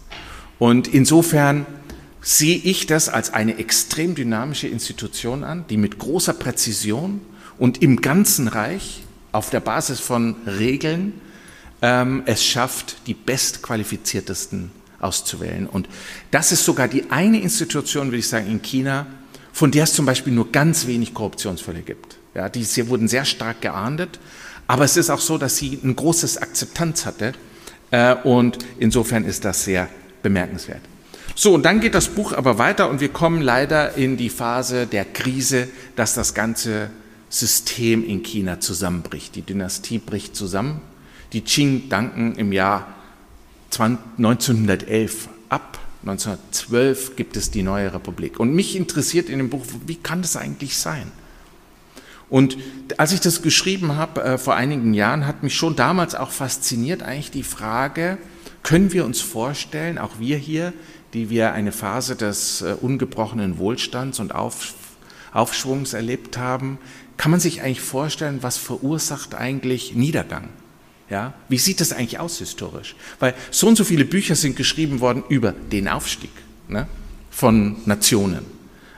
Und 0.59 0.87
insofern 0.87 1.65
sehe 2.21 2.57
ich 2.57 2.85
das 2.87 3.09
als 3.09 3.33
eine 3.33 3.57
extrem 3.57 4.15
dynamische 4.15 4.67
Institution 4.67 5.43
an, 5.43 5.65
die 5.69 5.77
mit 5.77 5.99
großer 5.99 6.33
Präzision 6.33 7.21
und 7.57 7.81
im 7.81 8.01
ganzen 8.01 8.47
Reich 8.47 9.03
auf 9.31 9.49
der 9.49 9.59
Basis 9.59 9.99
von 9.99 10.35
Regeln 10.47 11.13
ähm, 11.81 12.23
es 12.25 12.45
schafft, 12.45 13.07
die 13.07 13.13
bestqualifiziertesten 13.13 14.71
auszuwählen. 15.03 15.67
Und 15.67 15.87
das 16.31 16.51
ist 16.51 16.65
sogar 16.65 16.87
die 16.87 17.11
eine 17.11 17.41
Institution, 17.41 18.07
würde 18.07 18.17
ich 18.17 18.27
sagen, 18.27 18.49
in 18.49 18.61
China, 18.61 19.07
von 19.51 19.71
der 19.71 19.83
es 19.83 19.93
zum 19.93 20.05
Beispiel 20.05 20.33
nur 20.33 20.51
ganz 20.51 20.87
wenig 20.87 21.13
Korruptionsfälle 21.13 21.81
gibt. 21.81 22.17
Ja, 22.33 22.49
die 22.49 22.65
wurden 22.89 23.07
sehr 23.07 23.25
stark 23.25 23.61
geahndet, 23.61 24.19
aber 24.65 24.85
es 24.85 24.97
ist 24.97 25.09
auch 25.09 25.19
so, 25.19 25.37
dass 25.37 25.57
sie 25.57 25.79
ein 25.83 25.95
großes 25.95 26.37
Akzeptanz 26.37 27.05
hatte 27.05 27.33
äh, 27.91 28.15
und 28.15 28.57
insofern 28.79 29.23
ist 29.23 29.45
das 29.45 29.65
sehr 29.65 29.87
bemerkenswert. 30.23 30.81
So, 31.35 31.53
und 31.53 31.63
dann 31.63 31.79
geht 31.79 31.95
das 31.95 32.09
Buch 32.09 32.33
aber 32.33 32.57
weiter 32.57 32.89
und 32.89 33.01
wir 33.01 33.09
kommen 33.09 33.41
leider 33.41 33.95
in 33.95 34.17
die 34.17 34.29
Phase 34.29 34.87
der 34.87 35.05
Krise, 35.05 35.67
dass 35.95 36.13
das 36.13 36.33
ganze 36.33 36.89
System 37.29 38.05
in 38.05 38.21
China 38.21 38.59
zusammenbricht. 38.59 39.35
Die 39.35 39.41
Dynastie 39.41 39.97
bricht 39.97 40.35
zusammen. 40.35 40.81
Die 41.33 41.41
Qing 41.41 41.89
danken 41.89 42.35
im 42.35 42.51
Jahr 42.51 42.87
1911 43.79 45.29
ab. 45.49 45.79
1912 46.01 47.15
gibt 47.15 47.37
es 47.37 47.51
die 47.51 47.63
neue 47.63 47.93
Republik. 47.93 48.39
Und 48.39 48.53
mich 48.53 48.75
interessiert 48.75 49.29
in 49.29 49.37
dem 49.37 49.49
Buch, 49.49 49.65
wie 49.85 49.95
kann 49.95 50.21
das 50.21 50.35
eigentlich 50.35 50.77
sein? 50.77 51.11
Und 52.29 52.57
als 52.97 53.11
ich 53.11 53.19
das 53.19 53.41
geschrieben 53.41 53.95
habe 53.95 54.23
äh, 54.23 54.37
vor 54.37 54.55
einigen 54.55 54.93
Jahren, 54.93 55.27
hat 55.27 55.43
mich 55.43 55.55
schon 55.55 55.75
damals 55.75 56.15
auch 56.15 56.31
fasziniert 56.31 57.03
eigentlich 57.03 57.31
die 57.31 57.43
Frage, 57.43 58.17
können 58.63 58.91
wir 58.91 59.05
uns 59.05 59.21
vorstellen, 59.21 59.97
auch 59.97 60.19
wir 60.19 60.37
hier, 60.37 60.73
die 61.13 61.29
wir 61.29 61.53
eine 61.53 61.71
Phase 61.71 62.15
des 62.15 62.61
äh, 62.61 62.75
ungebrochenen 62.81 63.59
Wohlstands 63.59 64.19
und 64.19 64.33
Auf, 64.33 64.73
Aufschwungs 65.31 65.93
erlebt 65.93 66.37
haben, 66.37 66.79
kann 67.17 67.31
man 67.31 67.39
sich 67.39 67.61
eigentlich 67.61 67.81
vorstellen, 67.81 68.39
was 68.41 68.57
verursacht 68.57 69.35
eigentlich 69.35 69.93
Niedergang? 69.93 70.49
Ja, 71.13 71.31
wie 71.47 71.59
sieht 71.59 71.79
das 71.79 71.93
eigentlich 71.93 72.17
aus 72.17 72.39
historisch? 72.39 72.95
Weil 73.19 73.35
so 73.51 73.67
und 73.67 73.75
so 73.75 73.83
viele 73.83 74.03
Bücher 74.03 74.33
sind 74.33 74.55
geschrieben 74.55 74.99
worden 74.99 75.23
über 75.29 75.51
den 75.51 75.87
Aufstieg 75.87 76.31
ne, 76.67 76.87
von 77.29 77.75
Nationen. 77.85 78.43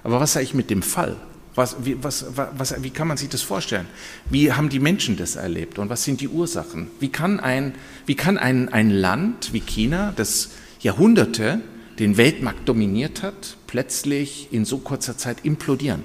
Aber 0.02 0.22
was 0.22 0.32
sage 0.32 0.46
ich 0.46 0.54
mit 0.54 0.70
dem 0.70 0.82
Fall? 0.82 1.18
Was, 1.56 1.76
wie, 1.84 2.02
was, 2.02 2.26
was, 2.34 2.82
wie 2.82 2.90
kann 2.92 3.10
man 3.10 3.18
sich 3.18 3.28
das 3.28 3.42
vorstellen? 3.42 3.86
Wie 4.30 4.54
haben 4.54 4.70
die 4.70 4.80
Menschen 4.80 5.18
das 5.18 5.36
erlebt 5.36 5.78
und 5.78 5.90
was 5.90 6.06
sind 6.06 6.22
die 6.22 6.30
Ursachen? 6.30 6.88
Wie 7.02 7.10
kann 7.10 7.42
ein, 7.42 7.76
wie 8.06 8.16
kann 8.16 8.38
ein, 8.38 8.72
ein 8.72 8.92
Land 8.92 9.52
wie 9.52 9.60
China, 9.60 10.14
das 10.16 10.52
Jahrhunderte 10.80 11.60
den 12.00 12.16
Weltmarkt 12.16 12.70
dominiert 12.70 13.24
hat, 13.24 13.58
plötzlich 13.68 14.48
in 14.52 14.64
so 14.64 14.78
kurzer 14.78 15.18
Zeit 15.18 15.44
implodieren? 15.44 16.04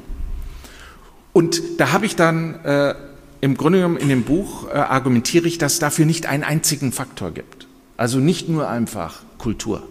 Und 1.32 1.62
da 1.78 1.92
habe 1.92 2.06
ich 2.06 2.16
dann 2.16 2.64
äh, 2.64 2.94
im 3.40 3.57
Grunde 3.57 3.79
genommen 3.79 3.96
in 3.96 4.09
dem 4.09 4.24
Buch 4.24 4.68
äh, 4.68 4.72
argumentiere 4.72 5.48
ich, 5.48 5.59
dass 5.59 5.74
es 5.74 5.78
dafür 5.78 6.07
nicht 6.07 6.26
einen 6.26 6.45
einzigen 6.45 6.93
Faktor 6.93 7.30
gibt. 7.32 7.66
Also 7.97 8.18
nicht 8.18 8.49
nur 8.49 8.68
einfach 8.68 9.22
Kultur, 9.38 9.86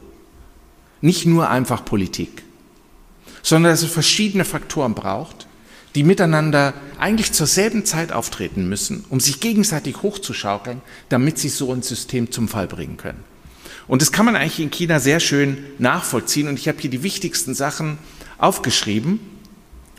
nicht 1.02 1.26
nur 1.26 1.50
einfach 1.50 1.86
Politik, 1.86 2.44
sondern 3.44 3.72
dass 3.72 3.84
es 3.84 3.92
verschiedene 3.92 4.46
Faktoren 4.46 4.96
braucht, 4.96 5.48
die 5.96 6.04
miteinander 6.04 6.74
eigentlich 7.00 7.32
zur 7.34 7.48
selben 7.48 7.86
Zeit 7.86 8.12
auftreten 8.12 8.70
müssen, 8.70 9.06
um 9.10 9.20
sich 9.20 9.40
gegenseitig 9.40 10.02
hochzuschaukeln, 10.02 10.82
damit 11.10 11.40
sie 11.40 11.50
so 11.50 11.72
ein 11.74 11.82
System 11.82 12.32
zum 12.32 12.48
Fall 12.48 12.68
bringen 12.68 12.98
können. 12.98 13.24
Und 13.88 14.04
das 14.04 14.12
kann 14.12 14.26
man 14.26 14.36
eigentlich 14.36 14.60
in 14.60 14.70
China 14.70 15.00
sehr 15.00 15.20
schön 15.20 15.58
nachvollziehen. 15.80 16.48
Und 16.48 16.60
ich 16.60 16.68
habe 16.68 16.80
hier 16.80 16.92
die 16.92 17.02
wichtigsten 17.02 17.56
Sachen 17.56 17.98
aufgeschrieben. 18.38 19.20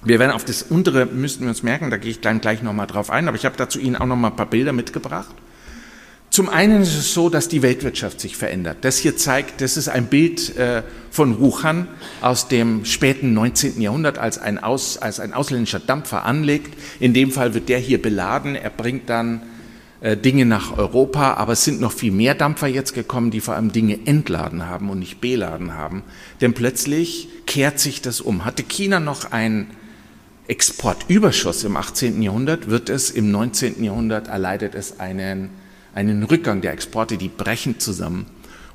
Wir 0.02 0.18
werden 0.18 0.32
auf 0.32 0.44
das 0.44 0.62
untere, 0.62 1.06
müssten 1.06 1.42
wir 1.42 1.50
uns 1.50 1.62
merken, 1.62 1.90
da 1.90 1.98
gehe 1.98 2.10
ich 2.10 2.20
gleich, 2.20 2.40
gleich 2.40 2.62
nochmal 2.62 2.86
drauf 2.86 3.10
ein, 3.10 3.28
aber 3.28 3.36
ich 3.36 3.44
habe 3.44 3.56
dazu 3.56 3.78
Ihnen 3.78 3.96
auch 3.96 4.06
nochmal 4.06 4.30
ein 4.30 4.36
paar 4.36 4.46
Bilder 4.46 4.72
mitgebracht. 4.72 5.34
Zum 6.30 6.48
einen 6.48 6.82
ist 6.82 6.96
es 6.96 7.12
so, 7.12 7.28
dass 7.28 7.48
die 7.48 7.60
Weltwirtschaft 7.60 8.20
sich 8.20 8.36
verändert. 8.36 8.78
Das 8.82 8.96
hier 8.96 9.16
zeigt, 9.16 9.60
das 9.60 9.76
ist 9.76 9.88
ein 9.88 10.06
Bild 10.06 10.56
äh, 10.56 10.84
von 11.10 11.40
Wuhan 11.40 11.88
aus 12.22 12.46
dem 12.46 12.84
späten 12.84 13.34
19. 13.34 13.80
Jahrhundert, 13.80 14.16
als 14.16 14.38
ein, 14.38 14.58
aus, 14.58 14.96
als 14.96 15.18
ein 15.18 15.34
ausländischer 15.34 15.80
Dampfer 15.80 16.24
anlegt. 16.24 16.78
In 17.00 17.14
dem 17.14 17.32
Fall 17.32 17.52
wird 17.52 17.68
der 17.68 17.78
hier 17.78 18.00
beladen. 18.00 18.54
Er 18.54 18.70
bringt 18.70 19.10
dann 19.10 19.42
äh, 20.00 20.16
Dinge 20.16 20.46
nach 20.46 20.78
Europa, 20.78 21.34
aber 21.34 21.54
es 21.54 21.64
sind 21.64 21.80
noch 21.80 21.92
viel 21.92 22.12
mehr 22.12 22.36
Dampfer 22.36 22.68
jetzt 22.68 22.94
gekommen, 22.94 23.32
die 23.32 23.40
vor 23.40 23.54
allem 23.54 23.72
Dinge 23.72 23.98
entladen 24.06 24.68
haben 24.68 24.88
und 24.88 25.00
nicht 25.00 25.20
beladen 25.20 25.74
haben. 25.74 26.04
Denn 26.40 26.54
plötzlich 26.54 27.28
kehrt 27.46 27.80
sich 27.80 28.02
das 28.02 28.20
um. 28.20 28.44
Hatte 28.44 28.62
China 28.62 29.00
noch 29.00 29.32
einen 29.32 29.66
Exportüberschuss 30.48 31.64
im 31.64 31.76
18. 31.76 32.22
Jahrhundert, 32.22 32.68
wird 32.68 32.88
es 32.88 33.10
im 33.10 33.30
19. 33.30 33.84
Jahrhundert 33.84 34.28
erleidet 34.28 34.74
es 34.74 34.98
einen 35.00 35.50
einen 35.94 36.22
Rückgang 36.22 36.60
der 36.60 36.72
Exporte, 36.72 37.16
die 37.16 37.28
brechen 37.28 37.78
zusammen. 37.78 38.26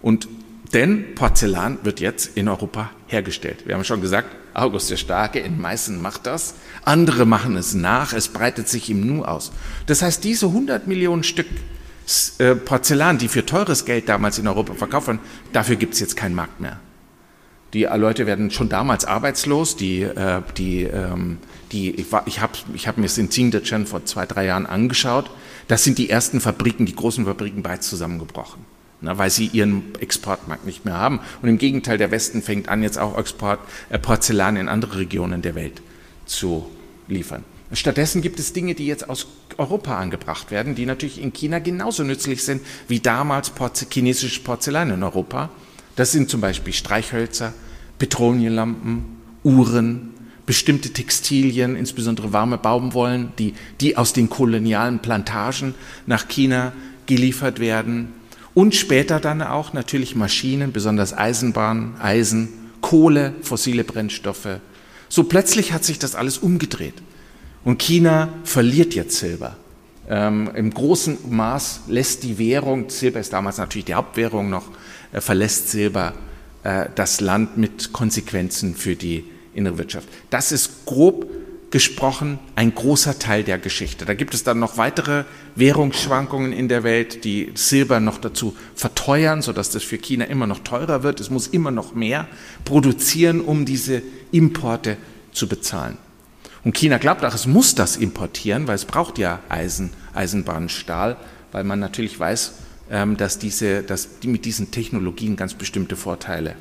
Und 0.02 0.28
denn 0.74 1.16
Porzellan 1.16 1.80
wird 1.84 2.00
jetzt 2.00 2.36
in 2.36 2.50
Europa 2.50 2.90
hergestellt. 3.08 3.64
Wir 3.66 3.76
haben 3.76 3.84
schon 3.84 4.02
gesagt, 4.02 4.36
August 4.54 4.90
der 4.90 4.98
Starke 4.98 5.40
in 5.40 5.60
Meißen 5.60 6.02
macht 6.02 6.26
das. 6.26 6.56
Andere 6.84 7.26
machen 7.26 7.56
es 7.56 7.74
nach. 7.74 8.14
Es 8.14 8.30
breitet 8.30 8.68
sich 8.68 8.90
im 8.90 9.06
Nu 9.06 9.24
aus. 9.24 9.52
Das 9.86 10.02
heißt, 10.02 10.24
diese 10.24 10.48
100 10.48 10.88
Millionen 10.88 11.24
Stück 11.24 11.48
äh, 12.40 12.56
Porzellan, 12.56 13.18
die 13.18 13.28
für 13.28 13.46
teures 13.46 13.86
Geld 13.86 14.10
damals 14.10 14.40
in 14.40 14.48
Europa 14.48 14.74
verkauft 14.74 15.08
wurden, 15.08 15.20
dafür 15.54 15.76
gibt 15.76 15.94
es 15.94 16.00
jetzt 16.00 16.16
keinen 16.18 16.36
Markt 16.36 16.60
mehr. 16.60 16.80
Die 17.74 17.84
Leute 17.84 18.26
werden 18.26 18.52
schon 18.52 18.70
damals 18.70 19.06
arbeitslos. 19.06 19.76
Die, 19.76 20.02
äh, 20.02 20.42
die, 20.58 20.84
ähm, 20.84 21.38
die, 21.72 21.92
ich, 21.92 22.12
habe 22.12 22.30
ich 22.74 22.88
hab 22.88 22.98
mir 22.98 23.04
das 23.04 23.18
in 23.18 23.30
Tsingtachan 23.30 23.86
vor 23.86 24.06
zwei, 24.06 24.26
drei 24.26 24.46
Jahren 24.46 24.66
angeschaut. 24.66 25.30
Das 25.68 25.84
sind 25.84 25.98
die 25.98 26.10
ersten 26.10 26.42
Fabriken, 26.42 26.86
die 26.86 26.96
großen 26.96 27.26
Fabriken 27.26 27.64
bereits 27.64 27.90
zusammengebrochen, 27.90 28.64
na, 29.02 29.18
weil 29.18 29.30
sie 29.30 29.48
ihren 29.48 29.96
Exportmarkt 30.00 30.66
nicht 30.66 30.86
mehr 30.86 30.96
haben. 30.96 31.20
Und 31.42 31.50
im 31.50 31.58
Gegenteil, 31.58 31.98
der 31.98 32.12
Westen 32.12 32.42
fängt 32.42 32.70
an, 32.70 32.84
jetzt 32.84 32.98
auch 32.98 33.18
Export, 33.18 33.60
äh, 33.90 33.98
Porzellan 33.98 34.58
in 34.58 34.70
andere 34.70 35.00
Regionen 35.00 35.42
der 35.42 35.56
Welt 35.56 35.82
zu 36.26 36.70
liefern. 37.08 37.44
Stattdessen 37.72 38.22
gibt 38.22 38.40
es 38.40 38.54
Dinge, 38.54 38.76
die 38.76 38.86
jetzt 38.86 39.10
aus 39.10 39.28
Europa 39.58 39.98
angebracht 39.98 40.52
werden, 40.52 40.76
die 40.76 40.86
natürlich 40.86 41.22
in 41.22 41.34
China 41.34 41.60
genauso 41.60 42.04
nützlich 42.04 42.44
sind 42.44 42.62
wie 42.88 43.00
damals 43.00 43.50
Porze 43.50 43.88
chinesisches 43.90 44.44
Porzellan 44.44 44.92
in 44.92 45.04
Europa. 45.04 45.50
Das 45.96 46.12
sind 46.12 46.30
zum 46.30 46.42
Beispiel 46.42 46.74
Streichhölzer, 46.74 47.54
Petroleumlampen, 47.98 49.06
Uhren, 49.44 50.15
bestimmte 50.46 50.92
Textilien, 50.92 51.76
insbesondere 51.76 52.34
warme 52.34 52.58
Baumwollen, 52.58 53.32
die, 53.40 53.54
die 53.82 53.98
aus 53.98 54.14
den 54.14 54.30
kolonialen 54.30 55.00
Plantagen 55.00 55.74
nach 56.06 56.28
China 56.28 56.74
geliefert 57.06 57.60
werden. 57.60 58.14
Und 58.54 58.76
später 58.76 59.20
dann 59.20 59.42
auch 59.42 59.74
natürlich 59.74 60.16
Maschinen, 60.16 60.72
besonders 60.72 61.18
Eisenbahn, 61.18 61.96
Eisen, 62.00 62.50
Kohle, 62.82 63.34
fossile 63.42 63.84
Brennstoffe. 63.84 64.60
So 65.10 65.24
plötzlich 65.24 65.74
hat 65.74 65.84
sich 65.84 66.00
das 66.00 66.16
alles 66.16 66.38
umgedreht. 66.38 66.96
Und 67.64 67.80
China 67.80 68.30
verliert 68.44 68.94
jetzt 68.94 69.18
Silber. 69.18 69.58
Ähm, 70.08 70.52
Im 70.54 70.72
großen 70.72 71.18
Maß 71.30 71.82
lässt 71.88 72.24
die 72.24 72.38
Währung, 72.38 72.90
Silber 72.90 73.20
ist 73.20 73.34
damals 73.34 73.58
natürlich 73.58 73.86
die 73.86 73.96
Hauptwährung 73.96 74.50
noch, 74.50 74.66
äh, 75.12 75.20
verlässt 75.20 75.70
Silber 75.70 76.14
äh, 76.64 76.86
das 76.94 77.22
Land 77.22 77.58
mit 77.58 77.92
Konsequenzen 77.92 78.76
für 78.76 78.96
die 78.96 79.24
innere 79.56 79.78
Wirtschaft. 79.78 80.08
Das 80.30 80.52
ist 80.52 80.86
grob 80.86 81.26
gesprochen 81.72 82.40
ein 82.56 82.74
großer 82.74 83.20
Teil 83.20 83.44
der 83.44 83.58
Geschichte. 83.58 84.06
Da 84.06 84.14
gibt 84.14 84.34
es 84.34 84.46
dann 84.46 84.60
noch 84.60 84.78
weitere 84.78 85.26
Währungsschwankungen 85.56 86.54
in 86.54 86.70
der 86.70 86.84
Welt, 86.84 87.26
die 87.26 87.52
Silber 87.56 88.00
noch 88.00 88.18
dazu 88.18 88.56
verteuern, 88.76 89.42
sodass 89.42 89.72
das 89.72 89.84
für 89.84 89.98
China 89.98 90.24
immer 90.24 90.48
noch 90.48 90.60
teurer 90.60 91.04
wird. 91.04 91.20
Es 91.20 91.30
muss 91.30 91.48
immer 91.48 91.72
noch 91.72 91.94
mehr 91.94 92.30
produzieren, 92.64 93.42
um 93.42 93.66
diese 93.66 94.02
Importe 94.32 94.96
zu 95.34 95.50
bezahlen. 95.50 95.98
Und 96.64 96.76
China 96.76 96.98
glaubt 96.98 97.26
auch, 97.26 97.36
es 97.36 97.46
muss 97.46 97.76
das 97.76 97.98
importieren, 97.98 98.68
weil 98.68 98.76
es 98.76 98.86
braucht 98.86 99.18
ja 99.18 99.42
Eisen, 99.50 99.92
Eisenbahn, 100.14 100.70
weil 101.52 101.64
man 101.66 101.80
natürlich 101.80 102.18
weiß, 102.18 102.54
ähm, 102.90 103.18
dass, 103.18 103.38
diese, 103.38 103.84
dass 103.84 104.20
die 104.20 104.28
mit 104.28 104.46
diesen 104.46 104.72
Technologien 104.72 105.36
ganz 105.36 105.54
bestimmte 105.54 105.96
Vorteile 105.96 106.56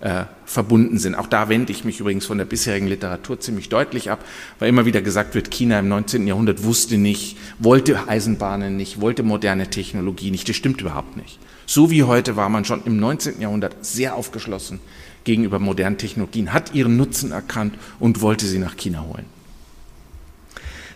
äh, 0.00 0.24
verbunden 0.44 0.98
sind. 0.98 1.14
Auch 1.14 1.26
da 1.26 1.48
wende 1.48 1.72
ich 1.72 1.84
mich 1.84 2.00
übrigens 2.00 2.26
von 2.26 2.38
der 2.38 2.44
bisherigen 2.44 2.86
Literatur 2.86 3.38
ziemlich 3.40 3.68
deutlich 3.68 4.10
ab, 4.10 4.24
weil 4.58 4.68
immer 4.68 4.86
wieder 4.86 5.02
gesagt 5.02 5.34
wird, 5.34 5.50
China 5.50 5.78
im 5.78 5.88
19. 5.88 6.26
Jahrhundert 6.26 6.64
wusste 6.64 6.96
nicht, 6.96 7.36
wollte 7.58 8.08
Eisenbahnen 8.08 8.76
nicht, 8.76 9.00
wollte 9.00 9.22
moderne 9.22 9.68
Technologie 9.68 10.30
nicht. 10.30 10.48
Das 10.48 10.56
stimmt 10.56 10.80
überhaupt 10.80 11.16
nicht. 11.16 11.38
So 11.66 11.90
wie 11.90 12.02
heute 12.02 12.36
war 12.36 12.48
man 12.48 12.64
schon 12.64 12.82
im 12.84 12.98
19. 12.98 13.40
Jahrhundert 13.40 13.76
sehr 13.84 14.14
aufgeschlossen 14.14 14.80
gegenüber 15.24 15.58
modernen 15.58 15.98
Technologien, 15.98 16.52
hat 16.52 16.74
ihren 16.74 16.96
Nutzen 16.96 17.32
erkannt 17.32 17.74
und 17.98 18.22
wollte 18.22 18.46
sie 18.46 18.58
nach 18.58 18.76
China 18.76 19.04
holen. 19.04 19.26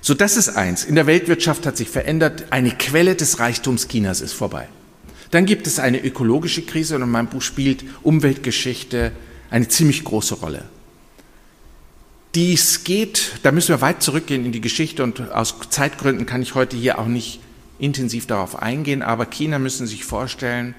So, 0.00 0.14
das 0.14 0.36
ist 0.36 0.50
eins. 0.50 0.84
In 0.84 0.96
der 0.96 1.06
Weltwirtschaft 1.06 1.66
hat 1.66 1.76
sich 1.76 1.88
verändert. 1.88 2.46
Eine 2.50 2.70
Quelle 2.72 3.14
des 3.14 3.38
Reichtums 3.38 3.88
Chinas 3.88 4.20
ist 4.20 4.34
vorbei. 4.34 4.68
Dann 5.30 5.46
gibt 5.46 5.66
es 5.66 5.78
eine 5.78 6.02
ökologische 6.04 6.62
Krise 6.62 6.96
und 6.96 7.02
in 7.02 7.10
meinem 7.10 7.28
Buch 7.28 7.42
spielt 7.42 7.84
Umweltgeschichte 8.02 9.12
eine 9.50 9.68
ziemlich 9.68 10.04
große 10.04 10.34
Rolle. 10.34 10.64
Dies 12.34 12.82
geht, 12.82 13.38
da 13.44 13.52
müssen 13.52 13.68
wir 13.68 13.80
weit 13.80 14.02
zurückgehen 14.02 14.44
in 14.44 14.52
die 14.52 14.60
Geschichte 14.60 15.04
und 15.04 15.32
aus 15.32 15.54
Zeitgründen 15.70 16.26
kann 16.26 16.42
ich 16.42 16.56
heute 16.56 16.76
hier 16.76 16.98
auch 16.98 17.06
nicht 17.06 17.40
intensiv 17.78 18.26
darauf 18.26 18.60
eingehen, 18.60 19.02
aber 19.02 19.26
China 19.26 19.58
müssen 19.58 19.86
sich 19.86 20.04
vorstellen, 20.04 20.74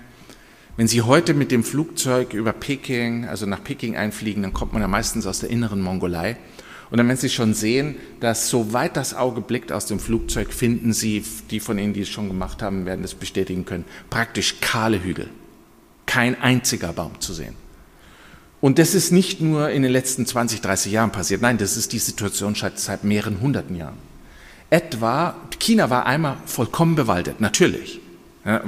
wenn 0.77 0.89
Sie 0.89 1.01
heute 1.01 1.33
mit 1.33 1.51
dem 1.51 1.63
Flugzeug 1.63 2.33
über 2.33 2.51
Peking, 2.51 3.25
also 3.25 3.45
nach 3.45 3.63
Peking 3.63 3.95
einfliegen, 3.95 4.43
dann 4.43 4.51
kommt 4.51 4.73
man 4.73 4.81
ja 4.81 4.89
meistens 4.89 5.25
aus 5.25 5.39
der 5.39 5.49
inneren 5.49 5.79
Mongolei. 5.79 6.35
Und 6.91 6.97
dann 6.97 7.07
werden 7.07 7.17
Sie 7.17 7.29
schon 7.29 7.53
sehen, 7.53 7.95
dass 8.19 8.49
soweit 8.49 8.95
das 8.95 9.13
Auge 9.13 9.41
blickt 9.41 9.71
aus 9.71 9.85
dem 9.85 9.99
Flugzeug, 9.99 10.53
finden 10.53 10.93
Sie, 10.93 11.23
die 11.49 11.59
von 11.59 11.79
Ihnen, 11.79 11.93
die 11.93 12.01
es 12.01 12.09
schon 12.09 12.27
gemacht 12.27 12.61
haben, 12.61 12.85
werden 12.85 13.01
das 13.01 13.15
bestätigen 13.15 13.65
können, 13.65 13.85
praktisch 14.09 14.59
kahle 14.61 15.03
Hügel. 15.03 15.29
Kein 16.05 16.39
einziger 16.39 16.93
Baum 16.93 17.19
zu 17.19 17.33
sehen. 17.33 17.55
Und 18.61 18.79
das 18.79 18.95
ist 18.95 19.11
nicht 19.11 19.41
nur 19.41 19.69
in 19.69 19.81
den 19.83 19.91
letzten 19.91 20.25
20, 20.25 20.61
30 20.61 20.91
Jahren 20.91 21.11
passiert. 21.11 21.41
Nein, 21.41 21.57
das 21.57 21.77
ist 21.77 21.93
die 21.93 21.99
Situation 21.99 22.55
seit 22.55 23.03
mehreren 23.03 23.41
hunderten 23.41 23.75
Jahren. 23.75 23.97
Etwa, 24.69 25.35
China 25.59 25.89
war 25.89 26.05
einmal 26.05 26.37
vollkommen 26.45 26.95
bewaldet, 26.95 27.41
natürlich. 27.41 27.99
Ja, 28.45 28.61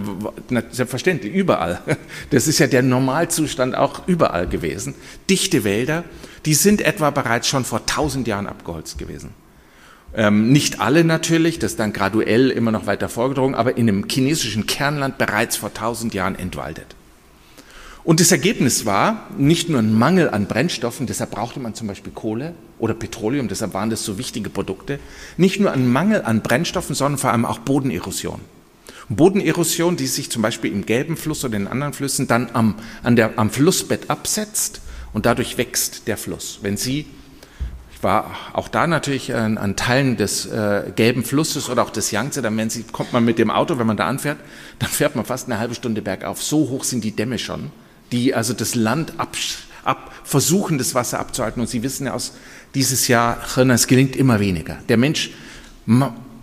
selbstverständlich, 0.72 1.34
überall. 1.34 1.82
Das 2.32 2.48
ist 2.48 2.60
ja 2.60 2.68
der 2.68 2.82
Normalzustand 2.82 3.76
auch 3.76 4.08
überall 4.08 4.48
gewesen. 4.48 4.96
Dichte 5.30 5.64
Wälder, 5.64 6.04
die 6.46 6.56
sind 6.56 6.82
etwa 6.82 7.12
bereits 7.12 7.48
schon 7.48 7.64
vor 7.64 7.86
tausend 7.86 8.28
Jahren 8.28 8.48
abgeholzt 8.48 8.98
gewesen. 8.98 9.30
Ähm, 10.16 10.52
nicht 10.52 10.82
alle 10.82 11.04
natürlich, 11.04 11.60
das 11.60 11.72
ist 11.72 11.80
dann 11.80 11.94
graduell 11.94 12.50
immer 12.50 12.72
noch 12.72 12.88
weiter 12.88 13.08
vorgedrungen, 13.08 13.54
aber 13.54 13.78
in 13.78 13.86
dem 13.86 14.08
chinesischen 14.10 14.66
Kernland 14.66 15.20
bereits 15.20 15.58
vor 15.58 15.74
tausend 15.74 16.14
Jahren 16.14 16.38
entwaldet. 16.38 16.96
Und 18.04 18.20
das 18.20 18.32
Ergebnis 18.32 18.86
war 18.86 19.28
nicht 19.38 19.70
nur 19.70 19.80
ein 19.80 19.94
Mangel 19.94 20.30
an 20.30 20.48
Brennstoffen, 20.48 21.06
deshalb 21.06 21.32
brauchte 21.32 21.60
man 21.60 21.76
zum 21.76 21.88
Beispiel 21.88 22.14
Kohle 22.14 22.54
oder 22.80 22.94
Petroleum, 22.94 23.48
deshalb 23.48 23.74
waren 23.74 23.90
das 23.90 24.04
so 24.06 24.18
wichtige 24.18 24.50
Produkte, 24.50 25.00
nicht 25.36 25.60
nur 25.60 25.72
ein 25.72 25.88
Mangel 25.88 26.24
an 26.24 26.42
Brennstoffen, 26.42 26.96
sondern 26.96 27.20
vor 27.20 27.32
allem 27.32 27.46
auch 27.46 27.60
Bodenerosion. 27.60 28.40
Bodenerosion, 29.10 29.96
die 29.96 30.08
sich 30.08 30.30
zum 30.30 30.42
Beispiel 30.42 30.72
im 30.72 30.86
Gelben 30.86 31.16
Fluss 31.16 31.46
oder 31.46 31.56
in 31.56 31.68
anderen 31.68 31.94
Flüssen 31.94 32.28
dann 32.28 32.50
am, 32.54 32.76
an 33.04 33.16
der, 33.16 33.38
am 33.38 33.50
Flussbett 33.50 34.10
absetzt 34.10 34.82
und 35.14 35.26
dadurch 35.26 35.58
wächst 35.58 36.08
der 36.08 36.18
Fluss. 36.18 36.60
Wenn 36.62 36.76
Sie, 36.76 37.06
ich 37.94 38.04
war 38.04 38.36
auch 38.54 38.68
da 38.68 38.86
natürlich 38.86 39.34
an, 39.34 39.58
an 39.58 39.78
Teilen 39.78 40.18
des 40.18 40.46
äh, 40.46 40.92
Gelben 40.96 41.24
Flusses 41.24 41.70
oder 41.70 41.84
auch 41.84 41.90
des 41.90 42.12
Yangtze, 42.12 42.42
dann 42.42 42.58
wenn 42.58 42.70
Sie, 42.70 42.84
kommt 42.84 43.14
man 43.14 43.24
mit 43.24 43.40
dem 43.40 43.50
Auto, 43.50 43.80
wenn 43.80 43.88
man 43.88 43.98
da 43.98 44.08
anfährt, 44.08 44.40
dann 44.80 44.90
fährt 44.90 45.16
man 45.16 45.26
fast 45.26 45.48
eine 45.48 45.58
halbe 45.58 45.76
Stunde 45.76 46.02
bergauf. 46.02 46.44
So 46.44 46.70
hoch 46.70 46.84
sind 46.84 47.04
die 47.04 47.12
Dämme 47.12 47.40
schon, 47.40 47.72
die 48.12 48.36
also 48.36 48.54
das 48.54 48.76
Land 48.76 49.14
ab, 49.18 49.38
ab 49.86 50.12
versuchen, 50.26 50.78
das 50.78 50.96
Wasser 50.96 51.20
abzuhalten. 51.20 51.62
Und 51.62 51.68
Sie 51.68 51.82
wissen 51.82 52.08
ja 52.08 52.14
aus 52.14 52.34
dieses 52.76 53.08
Jahr, 53.08 53.38
es 53.56 53.88
gelingt 53.88 54.18
immer 54.18 54.42
weniger. 54.42 54.78
Der 54.90 54.98
Mensch 54.98 55.32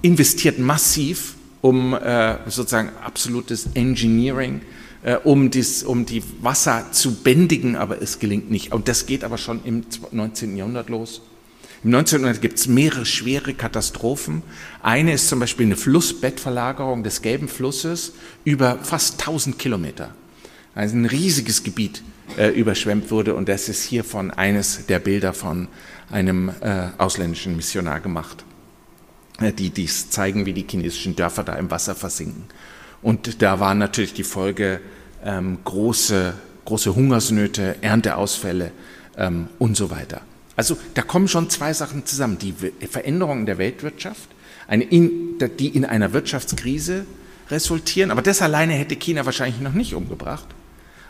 investiert 0.01 0.59
massiv 0.59 1.35
um 1.65 1.95
äh, 1.95 2.37
sozusagen 2.45 2.91
absolutes 3.03 3.71
Engineering, 3.73 4.61
äh, 5.03 5.17
um, 5.17 5.51
dies, 5.51 5.83
um 5.83 6.05
die 6.05 6.23
Wasser 6.43 6.89
zu 6.93 7.15
bändigen, 7.15 7.75
aber 7.75 8.03
es 8.03 8.19
gelingt 8.19 8.51
nicht. 8.51 8.75
Und 8.75 8.87
das 8.87 9.07
geht 9.07 9.25
aber 9.25 9.39
schon 9.39 9.65
im 9.65 9.83
19. 10.11 10.59
Jahrhundert 10.59 10.91
los. 10.91 11.23
Im 11.83 11.89
19. 11.89 12.21
Jahrhundert 12.21 12.43
gibt 12.43 12.59
es 12.59 12.67
mehrere 12.67 13.07
schwere 13.07 13.55
Katastrophen. 13.55 14.43
Eine 14.83 15.15
ist 15.15 15.31
zum 15.31 15.41
Beispiel 15.41 15.65
eine 15.65 15.77
Flussbettverlagerung 15.77 17.03
des 17.03 17.23
Gelben 17.23 17.49
Flusses 17.49 18.13
über 18.45 18.77
fast 18.83 19.21
1000 19.21 19.59
Kilometer. 19.59 20.15
Also 20.75 20.97
ein 20.97 21.07
riesiges 21.07 21.63
Gebiet 21.63 22.03
äh, 22.37 22.49
überschwemmt 22.49 23.11
wurde 23.11 23.35
und 23.35 23.49
das 23.49 23.71
ist 23.71 23.85
hiervon 23.85 24.31
eines 24.31 24.85
der 24.85 24.99
Bilder 24.99 25.33
von 25.33 25.69
einem 26.11 26.51
äh, 26.61 26.89
ausländischen 26.99 27.57
Missionar 27.57 28.01
gemacht, 28.01 28.45
die 29.41 29.71
dies 29.71 30.11
zeigen, 30.11 30.47
wie 30.47 30.53
die 30.53 30.67
chinesischen 30.69 31.17
Dörfer 31.17 31.45
da 31.45 31.55
im 31.55 31.71
Wasser 31.71 31.95
versinken. 31.95 32.45
Und 33.03 33.43
da 33.43 33.61
war 33.61 33.75
natürlich 33.75 34.15
die 34.15 34.25
Folge 34.25 34.81
ähm, 35.25 35.59
große, 35.65 36.35
große 36.65 36.95
Hungersnöte, 36.95 37.77
Ernteausfälle 37.83 38.71
ähm, 39.17 39.49
und 39.59 39.77
so 39.77 39.91
weiter. 39.91 40.23
Also 40.57 40.77
da 40.95 41.03
kommen 41.03 41.29
schon 41.29 41.51
zwei 41.51 41.73
Sachen 41.73 42.07
zusammen. 42.07 42.39
Die 42.39 42.55
Veränderung 42.89 43.41
in 43.41 43.47
der 43.47 43.59
Weltwirtschaft, 43.59 44.29
eine 44.69 44.85
in, 44.85 45.39
die 45.59 45.69
in 45.69 45.85
einer 45.85 46.13
Wirtschaftskrise 46.13 47.05
resultieren, 47.51 48.11
aber 48.11 48.23
das 48.23 48.41
alleine 48.41 48.75
hätte 48.75 48.97
China 48.97 49.27
wahrscheinlich 49.27 49.61
noch 49.61 49.75
nicht 49.75 49.95
umgebracht. 49.95 50.47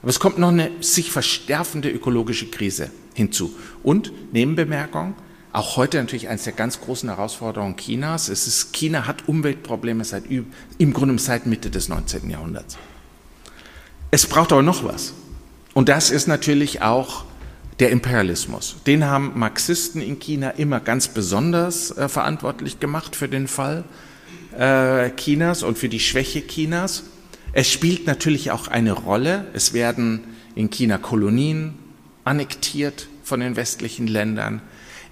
Aber 0.03 0.11
es 0.11 0.21
kommt 0.21 0.39
noch 0.39 0.49
eine 0.49 0.71
sich 0.81 1.11
verstärkende 1.11 1.91
ökologische 1.91 2.47
Krise 2.47 2.91
hinzu. 3.15 3.55
Und 3.83 4.13
Nebenbemerkung, 4.33 5.15
auch 5.55 5.77
heute 5.77 5.99
natürlich 5.99 6.29
eines 6.29 6.45
der 6.45 6.53
ganz 6.53 6.81
großen 6.81 7.09
Herausforderungen 7.09 7.77
Chinas. 7.77 8.29
Es 8.29 8.47
ist, 8.49 8.73
China 8.73 9.07
hat 9.07 9.29
Umweltprobleme 9.29 10.05
seit 10.05 10.25
im 10.79 10.93
Grunde 10.93 11.17
seit 11.19 11.47
Mitte 11.47 11.71
des 11.71 11.89
19. 11.89 12.29
Jahrhunderts. 12.29 12.77
Es 14.11 14.27
braucht 14.27 14.53
aber 14.53 14.63
noch 14.63 14.85
was. 14.85 15.15
Und 15.73 15.89
das 15.89 16.11
ist 16.11 16.27
natürlich 16.27 16.83
auch 16.83 17.25
der 17.79 17.91
Imperialismus. 17.91 18.77
Den 18.87 19.05
haben 19.05 19.33
Marxisten 19.37 20.01
in 20.01 20.19
China 20.19 20.51
immer 20.51 20.81
ganz 20.81 21.09
besonders 21.09 21.97
äh, 21.97 22.09
verantwortlich 22.09 22.81
gemacht 22.81 23.15
für 23.15 23.29
den 23.29 23.47
Fall 23.47 23.85
äh, 24.59 25.11
Chinas 25.11 25.63
und 25.63 25.79
für 25.79 25.89
die 25.89 26.01
Schwäche 26.01 26.45
Chinas. 26.47 27.05
Es 27.53 27.71
spielt 27.71 28.09
natürlich 28.09 28.51
auch 28.51 28.67
eine 28.67 28.93
Rolle. 28.93 29.47
Es 29.53 29.73
werden 29.73 30.25
in 30.57 30.71
China 30.71 30.99
Kolonien 30.99 31.75
annektiert 32.25 33.09
von 33.23 33.39
den 33.39 33.55
westlichen 33.55 34.09
Ländern. 34.09 34.61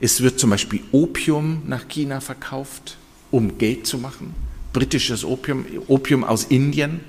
Es 0.03 0.21
wird 0.21 0.39
zum 0.39 0.51
Beispiel 0.51 0.81
Opium 0.93 1.63
nach 1.67 1.89
China 1.89 2.21
verkauft, 2.21 2.99
um 3.31 3.57
Geld 3.57 3.87
zu 3.87 3.97
machen. 3.97 4.35
Britisches 4.75 5.25
Opium, 5.25 5.65
Opium 5.87 6.25
aus 6.25 6.45
Indien 6.45 7.01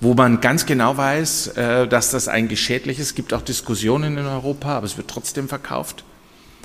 wo 0.00 0.14
man 0.14 0.40
ganz 0.40 0.66
genau 0.66 0.96
weiß, 0.96 1.48
äh, 1.48 1.88
dass 1.88 2.10
das 2.10 2.28
eigentlich 2.28 2.60
schädlich 2.60 2.98
ist. 2.98 3.06
Es 3.06 3.14
gibt 3.14 3.34
auch 3.34 3.42
Diskussionen 3.42 4.16
in 4.16 4.26
Europa, 4.26 4.76
aber 4.76 4.86
es 4.86 4.96
wird 4.96 5.08
trotzdem 5.08 5.48
verkauft. 5.48 6.04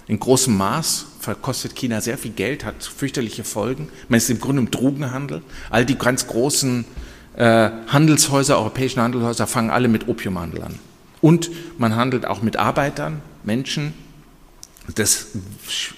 In 0.08 0.20
großem 0.20 0.56
Maß 0.56 1.06
verkostet 1.20 1.76
China 1.76 2.02
sehr 2.02 2.18
viel 2.18 2.32
Geld, 2.32 2.66
hat 2.66 2.84
fürchterliche 2.84 3.44
Folgen. 3.44 3.88
Man 4.10 4.18
ist 4.18 4.30
im 4.30 4.40
Grunde 4.40 4.62
im 4.62 4.70
Drogenhandel. 4.70 5.42
All 5.70 5.86
die 5.86 5.98
ganz 5.98 6.28
großen 6.28 6.86
äh, 7.38 7.70
Handelshäuser, 7.88 8.58
europäischen 8.58 9.02
Handelshäuser 9.02 9.48
fangen 9.48 9.72
alle 9.72 9.88
mit 9.88 10.08
Opiumhandel 10.08 10.62
an. 10.62 10.80
Und 11.22 11.50
man 11.78 11.96
handelt 11.96 12.26
auch 12.26 12.42
mit 12.42 12.58
Arbeitern, 12.58 13.22
Menschen. 13.44 13.94
Das 14.96 15.28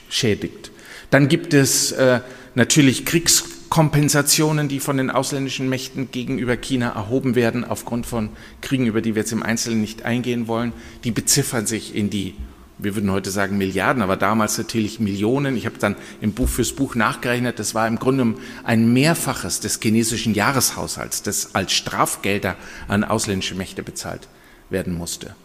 schädigt. 0.09 0.71
Dann 1.09 1.27
gibt 1.27 1.53
es 1.53 1.91
äh, 1.91 2.21
natürlich 2.55 3.05
Kriegs 3.05 3.43
Kompensationen, 3.69 4.69
die 4.69 4.79
von 4.79 4.97
den 4.97 5.09
ausländischen 5.09 5.67
Mächten 5.67 6.11
gegenüber 6.11 6.55
China 6.55 6.89
erhoben 6.89 7.35
werden, 7.35 7.65
aufgrund 7.65 8.05
von 8.05 8.29
Kriegen, 8.61 8.85
über 8.85 9.01
die 9.01 9.15
wir 9.15 9.23
jetzt 9.23 9.31
im 9.31 9.43
Einzelnen 9.43 9.81
nicht 9.81 10.03
eingehen 10.03 10.47
wollen, 10.47 10.71
die 11.03 11.11
beziffern 11.11 11.65
sich 11.65 11.95
in 11.95 12.09
die, 12.09 12.35
wir 12.77 12.95
würden 12.95 13.11
heute 13.11 13.31
sagen 13.31 13.57
Milliarden, 13.57 14.01
aber 14.01 14.17
damals 14.17 14.57
natürlich 14.57 14.99
Millionen. 14.99 15.57
Ich 15.57 15.65
habe 15.65 15.77
dann 15.77 15.95
im 16.21 16.33
Buch 16.33 16.47
fürs 16.47 16.73
Buch 16.73 16.95
nachgerechnet, 16.95 17.59
das 17.59 17.75
war 17.75 17.87
im 17.87 17.99
Grunde 17.99 18.35
ein 18.63 18.93
Mehrfaches 18.93 19.59
des 19.59 19.79
chinesischen 19.81 20.33
Jahreshaushalts, 20.33 21.23
das 21.23 21.55
als 21.55 21.73
Strafgelder 21.73 22.55
an 22.87 23.03
ausländische 23.03 23.55
Mächte 23.55 23.83
bezahlt 23.83 24.27
werden 24.69 24.93
musste. 24.93 25.35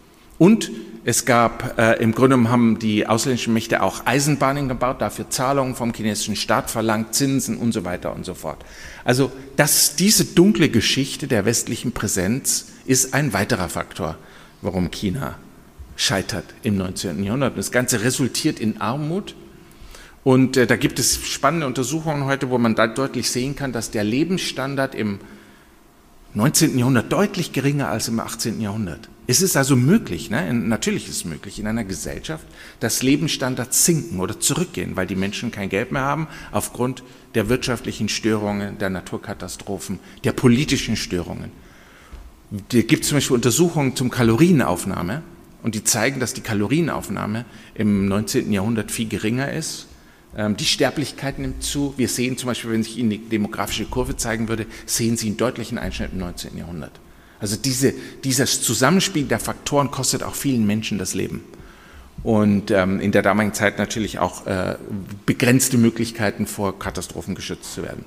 Und 0.40 0.70
es 1.04 1.26
gab, 1.26 1.78
äh, 1.78 2.02
im 2.02 2.12
Grunde 2.12 2.48
haben 2.48 2.78
die 2.78 3.06
ausländischen 3.06 3.52
Mächte 3.52 3.82
auch 3.82 4.06
Eisenbahnen 4.06 4.68
gebaut, 4.68 5.02
dafür 5.02 5.28
Zahlungen 5.28 5.74
vom 5.74 5.92
chinesischen 5.92 6.34
Staat 6.34 6.70
verlangt, 6.70 7.14
Zinsen 7.14 7.58
und 7.58 7.72
so 7.72 7.84
weiter 7.84 8.14
und 8.14 8.24
so 8.24 8.32
fort. 8.32 8.64
Also 9.04 9.30
das, 9.56 9.96
diese 9.96 10.24
dunkle 10.24 10.70
Geschichte 10.70 11.26
der 11.28 11.44
westlichen 11.44 11.92
Präsenz 11.92 12.68
ist 12.86 13.12
ein 13.12 13.34
weiterer 13.34 13.68
Faktor, 13.68 14.16
warum 14.62 14.90
China 14.90 15.36
scheitert 15.94 16.46
im 16.62 16.78
19. 16.78 17.22
Jahrhundert. 17.22 17.58
Das 17.58 17.70
Ganze 17.70 18.02
resultiert 18.02 18.60
in 18.60 18.80
Armut. 18.80 19.34
Und 20.24 20.56
äh, 20.56 20.66
da 20.66 20.76
gibt 20.76 20.98
es 20.98 21.22
spannende 21.26 21.66
Untersuchungen 21.66 22.24
heute, 22.24 22.48
wo 22.48 22.56
man 22.56 22.74
da 22.74 22.86
deutlich 22.86 23.30
sehen 23.30 23.56
kann, 23.56 23.72
dass 23.72 23.90
der 23.90 24.04
Lebensstandard 24.04 24.94
im 24.94 25.18
19. 26.32 26.78
Jahrhundert 26.78 27.12
deutlich 27.12 27.52
geringer 27.52 27.88
als 27.88 28.08
im 28.08 28.20
18. 28.20 28.58
Jahrhundert. 28.62 29.10
Es 29.30 29.42
ist 29.42 29.56
also 29.56 29.76
möglich, 29.76 30.28
ne? 30.28 30.52
natürlich 30.52 31.04
ist 31.04 31.18
es 31.18 31.24
möglich 31.24 31.60
in 31.60 31.68
einer 31.68 31.84
Gesellschaft, 31.84 32.44
dass 32.80 33.04
Lebensstandards 33.04 33.84
sinken 33.84 34.18
oder 34.18 34.40
zurückgehen, 34.40 34.96
weil 34.96 35.06
die 35.06 35.14
Menschen 35.14 35.52
kein 35.52 35.68
Geld 35.68 35.92
mehr 35.92 36.02
haben 36.02 36.26
aufgrund 36.50 37.04
der 37.36 37.48
wirtschaftlichen 37.48 38.08
Störungen, 38.08 38.78
der 38.78 38.90
Naturkatastrophen, 38.90 40.00
der 40.24 40.32
politischen 40.32 40.96
Störungen. 40.96 41.52
Es 42.72 42.86
gibt 42.88 43.04
zum 43.04 43.18
Beispiel 43.18 43.36
Untersuchungen 43.36 43.94
zum 43.94 44.10
Kalorienaufnahme 44.10 45.22
und 45.62 45.76
die 45.76 45.84
zeigen, 45.84 46.18
dass 46.18 46.34
die 46.34 46.40
Kalorienaufnahme 46.40 47.44
im 47.74 48.08
19. 48.08 48.52
Jahrhundert 48.52 48.90
viel 48.90 49.06
geringer 49.06 49.52
ist 49.52 49.86
ähm, 50.36 50.56
die 50.56 50.64
Sterblichkeit 50.64 51.38
nimmt 51.38 51.62
zu. 51.62 51.94
Wir 51.96 52.08
sehen 52.08 52.36
zum 52.36 52.48
Beispiel, 52.48 52.72
wenn 52.72 52.80
ich 52.80 52.98
Ihnen 52.98 53.10
die 53.10 53.18
demografische 53.18 53.84
Kurve 53.84 54.16
zeigen 54.16 54.48
würde, 54.48 54.66
sehen 54.86 55.16
Sie 55.16 55.28
einen 55.28 55.36
deutlichen 55.36 55.78
Einschnitt 55.78 56.14
im 56.14 56.18
19. 56.18 56.58
Jahrhundert. 56.58 56.98
Also 57.40 57.56
diese, 57.56 57.94
dieses 58.22 58.60
Zusammenspiel 58.62 59.24
der 59.24 59.40
Faktoren 59.40 59.90
kostet 59.90 60.22
auch 60.22 60.34
vielen 60.34 60.66
Menschen 60.66 60.98
das 60.98 61.14
Leben. 61.14 61.42
Und 62.22 62.70
ähm, 62.70 63.00
in 63.00 63.12
der 63.12 63.22
damaligen 63.22 63.54
Zeit 63.54 63.78
natürlich 63.78 64.18
auch 64.18 64.46
äh, 64.46 64.76
begrenzte 65.24 65.78
Möglichkeiten 65.78 66.46
vor 66.46 66.78
Katastrophen 66.78 67.34
geschützt 67.34 67.72
zu 67.72 67.82
werden. 67.82 68.04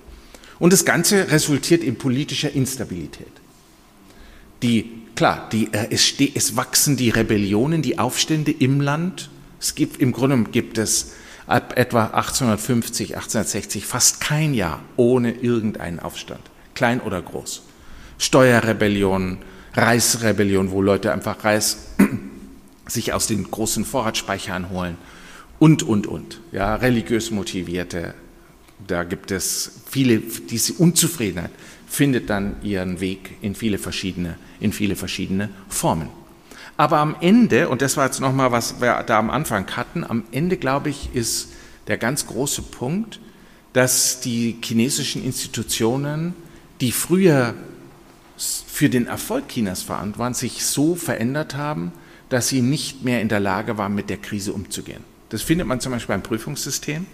Und 0.60 0.72
das 0.72 0.86
Ganze 0.86 1.32
resultiert 1.32 1.84
in 1.84 1.98
politischer 1.98 2.52
Instabilität. 2.52 3.32
Die, 4.62 4.92
klar, 5.16 5.50
die, 5.52 5.74
äh, 5.74 5.88
es, 5.90 6.14
es 6.36 6.56
wachsen 6.56 6.96
die 6.96 7.10
Rebellionen, 7.10 7.82
die 7.82 7.98
Aufstände 7.98 8.52
im 8.52 8.82
Land. 8.82 9.32
Es 9.60 9.74
gibt, 9.74 10.00
im 10.00 10.12
Grunde 10.12 10.44
gibt 10.52 10.78
es 10.78 11.14
ab 11.48 11.74
etwa 11.76 12.06
1850, 12.06 13.16
1860 13.16 13.86
fast 13.86 14.22
kein 14.22 14.54
Jahr 14.54 14.82
ohne 14.96 15.32
irgendeinen 15.32 16.00
Aufstand, 16.00 16.42
klein 16.76 17.02
oder 17.02 17.22
groß. 17.22 17.64
Steuerrebellionen, 18.24 19.39
Reisrebellionen, 19.74 20.71
wo 20.71 20.82
Leute 20.82 21.11
einfach 21.11 21.43
Reis 21.43 21.89
sich 22.88 23.11
aus 23.11 23.28
den 23.28 23.51
großen 23.51 23.84
Vorratsspeichern 23.84 24.69
holen 24.69 24.97
und, 25.59 25.84
und, 25.84 26.07
und. 26.07 26.39
Ja, 26.53 26.76
religiös 26.76 27.32
motivierte, 27.32 28.13
da 28.88 29.03
gibt 29.03 29.32
es 29.32 29.82
viele, 29.89 30.19
diese 30.19 30.74
Unzufriedenheit 30.74 31.51
findet 31.86 32.30
dann 32.30 32.55
ihren 32.63 33.01
Weg 33.01 33.36
in 33.41 33.55
viele 33.55 33.78
verschiedene, 33.78 34.38
in 34.61 34.71
viele 34.71 34.95
verschiedene 34.95 35.49
Formen. 35.67 36.07
Aber 36.78 36.99
am 36.99 37.17
Ende, 37.19 37.67
und 37.67 37.82
das 37.82 37.97
war 37.97 38.05
jetzt 38.05 38.21
nochmal, 38.21 38.53
was 38.53 38.80
wir 38.80 39.03
da 39.03 39.19
am 39.19 39.32
Anfang 39.32 39.67
hatten, 39.76 40.05
am 40.05 40.24
Ende, 40.32 40.55
glaube 40.55 40.89
ich, 40.89 41.09
ist 41.13 41.49
der 41.88 41.97
ganz 41.97 42.26
große 42.26 42.61
Punkt, 42.61 43.19
dass 43.74 44.21
die 44.21 44.55
chinesischen 44.63 45.24
Institutionen, 45.26 46.34
die 46.80 46.93
früher 46.93 47.53
für 48.38 48.90
den 48.90 49.08
Erfolg 49.08 49.50
Chinas 49.50 49.84
verantwortlich 49.84 50.54
sich 50.54 50.66
so 50.66 50.96
verändert 50.96 51.56
haben, 51.56 51.92
dass 52.30 52.50
sie 52.50 52.62
nicht 52.62 53.04
mehr 53.04 53.22
in 53.22 53.30
der 53.30 53.40
Lage 53.40 53.78
waren, 53.78 53.94
mit 53.94 54.10
der 54.10 54.18
Krise 54.18 54.54
umzugehen. 54.54 55.04
Das 55.30 55.42
findet 55.42 55.68
man 55.68 55.80
zum 55.80 55.92
Beispiel 55.92 56.14
beim 56.14 56.24
Prüfungssystem, 56.24 57.06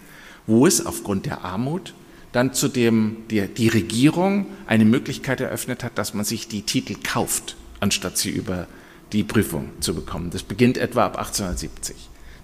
wo 0.46 0.66
es 0.66 0.84
aufgrund 0.84 1.26
der 1.26 1.44
Armut 1.44 1.94
dann 2.32 2.54
zudem 2.54 3.16
die, 3.30 3.46
die 3.48 3.68
Regierung 3.68 4.46
eine 4.66 4.84
Möglichkeit 4.84 5.40
eröffnet 5.40 5.82
hat, 5.82 5.98
dass 5.98 6.14
man 6.14 6.24
sich 6.24 6.48
die 6.48 6.62
Titel 6.62 6.96
kauft, 7.02 7.56
anstatt 7.80 8.18
sie 8.18 8.30
über 8.30 8.66
die 9.12 9.24
Prüfung 9.24 9.70
zu 9.80 9.94
bekommen. 9.94 10.30
Das 10.30 10.42
beginnt 10.42 10.78
etwa 10.78 11.06
ab 11.06 11.18
1870. 11.18 11.96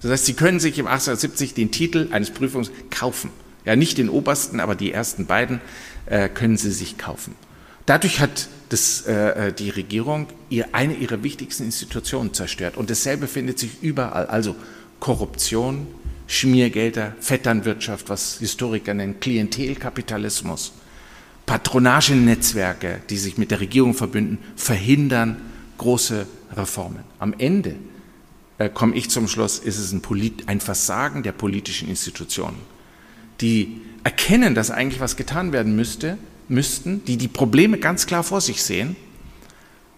Das 0.03 0.11
heißt, 0.11 0.27
Sie 0.27 0.35
können 0.35 0.61
sich 0.61 0.79
im 0.79 0.87
1870 0.87 1.55
den 1.55 1.70
Titel 1.70 2.09
eines 2.11 2.31
Prüfungs 2.31 2.70
kaufen. 2.91 3.31
Ja, 3.64 3.77
nicht 3.77 3.99
den 3.99 4.09
obersten, 4.09 4.61
aber 4.61 4.74
die 4.74 4.93
ersten 4.93 5.27
beiden 5.27 5.61
äh, 6.07 6.29
können 6.29 6.57
Sie 6.57 6.70
sich 6.70 6.99
kaufen. 6.99 7.35
Dadurch 7.87 8.20
hat 8.20 8.49
das, 8.68 9.07
äh, 9.07 9.49
äh 9.49 9.53
die 9.53 9.70
Regierung 9.70 10.26
ihr, 10.51 10.68
eine 10.72 10.95
ihrer 10.95 11.22
wichtigsten 11.22 11.64
Institutionen 11.64 12.34
zerstört. 12.34 12.76
Und 12.76 12.91
dasselbe 12.91 13.28
findet 13.28 13.59
sich 13.59 13.82
überall. 13.82 14.26
Also 14.26 14.57
Korruption, 15.01 15.87
Schmiergelder, 16.26 17.14
Vetternwirtschaft, 17.20 18.09
was 18.09 18.39
Historiker 18.39 18.95
nennen 18.95 19.20
Klientelkapitalismus, 19.20 20.72
Patronagennetzwerke, 21.47 23.01
die 23.09 23.16
sich 23.16 23.39
mit 23.39 23.53
der 23.53 23.61
Regierung 23.61 23.95
verbünden, 23.95 24.39
verhindern 24.57 25.37
große 25.78 26.26
Reformen. 26.57 27.05
Am 27.18 27.34
Ende 27.39 27.76
äh, 28.59 28.68
komme 28.68 28.97
ich 28.97 29.11
zum 29.11 29.28
Schluss, 29.28 29.59
ist 29.59 29.78
es 29.78 29.93
ein, 29.93 30.01
Polit 30.01 30.49
ein 30.49 30.61
Versagen 30.61 31.22
der 31.22 31.32
politischen 31.32 31.89
Institutionen, 31.89 32.59
die 33.41 33.82
erkennen, 34.03 34.55
dass 34.55 34.70
eigentlich 34.70 35.01
was 35.01 35.16
getan 35.16 35.53
werden 35.53 35.76
müsste, 35.76 36.18
müssten, 36.49 37.05
die 37.05 37.16
die 37.16 37.28
Probleme 37.28 37.78
ganz 37.78 38.07
klar 38.07 38.22
vor 38.22 38.40
sich 38.40 38.62
sehen, 38.62 38.97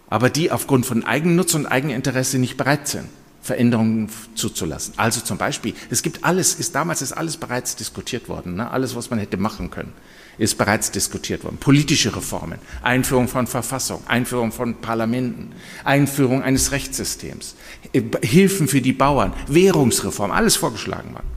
aber 0.09 0.29
die 0.29 0.51
aufgrund 0.51 0.85
von 0.85 1.03
Eigennutz 1.03 1.53
und 1.53 1.65
Eigeninteresse 1.65 2.39
nicht 2.39 2.57
bereit 2.57 2.87
sind, 2.87 3.05
Veränderungen 3.41 4.09
zuzulassen. 4.35 4.93
Also 4.97 5.21
zum 5.21 5.37
Beispiel, 5.37 5.73
es 5.89 6.01
gibt 6.01 6.23
alles, 6.23 6.55
ist 6.55 6.75
damals 6.75 7.01
ist 7.01 7.13
alles 7.13 7.37
bereits 7.37 7.75
diskutiert 7.75 8.27
worden, 8.29 8.55
ne? 8.55 8.69
alles, 8.69 8.95
was 8.95 9.09
man 9.09 9.19
hätte 9.19 9.37
machen 9.37 9.69
können 9.71 9.93
ist 10.39 10.57
bereits 10.57 10.89
diskutiert 10.89 11.43
worden. 11.43 11.57
Politische 11.57 12.15
Reformen, 12.15 12.59
Einführung 12.81 13.27
von 13.27 13.45
Verfassung, 13.45 14.01
Einführung 14.07 14.51
von 14.51 14.75
Parlamenten, 14.75 15.51
Einführung 15.83 16.41
eines 16.41 16.71
Rechtssystems, 16.71 17.55
äh, 17.91 18.01
Hilfen 18.21 18.67
für 18.67 18.81
die 18.81 18.93
Bauern, 18.93 19.33
Währungsreform, 19.47 20.31
alles 20.31 20.55
vorgeschlagen 20.55 21.13
worden. 21.13 21.27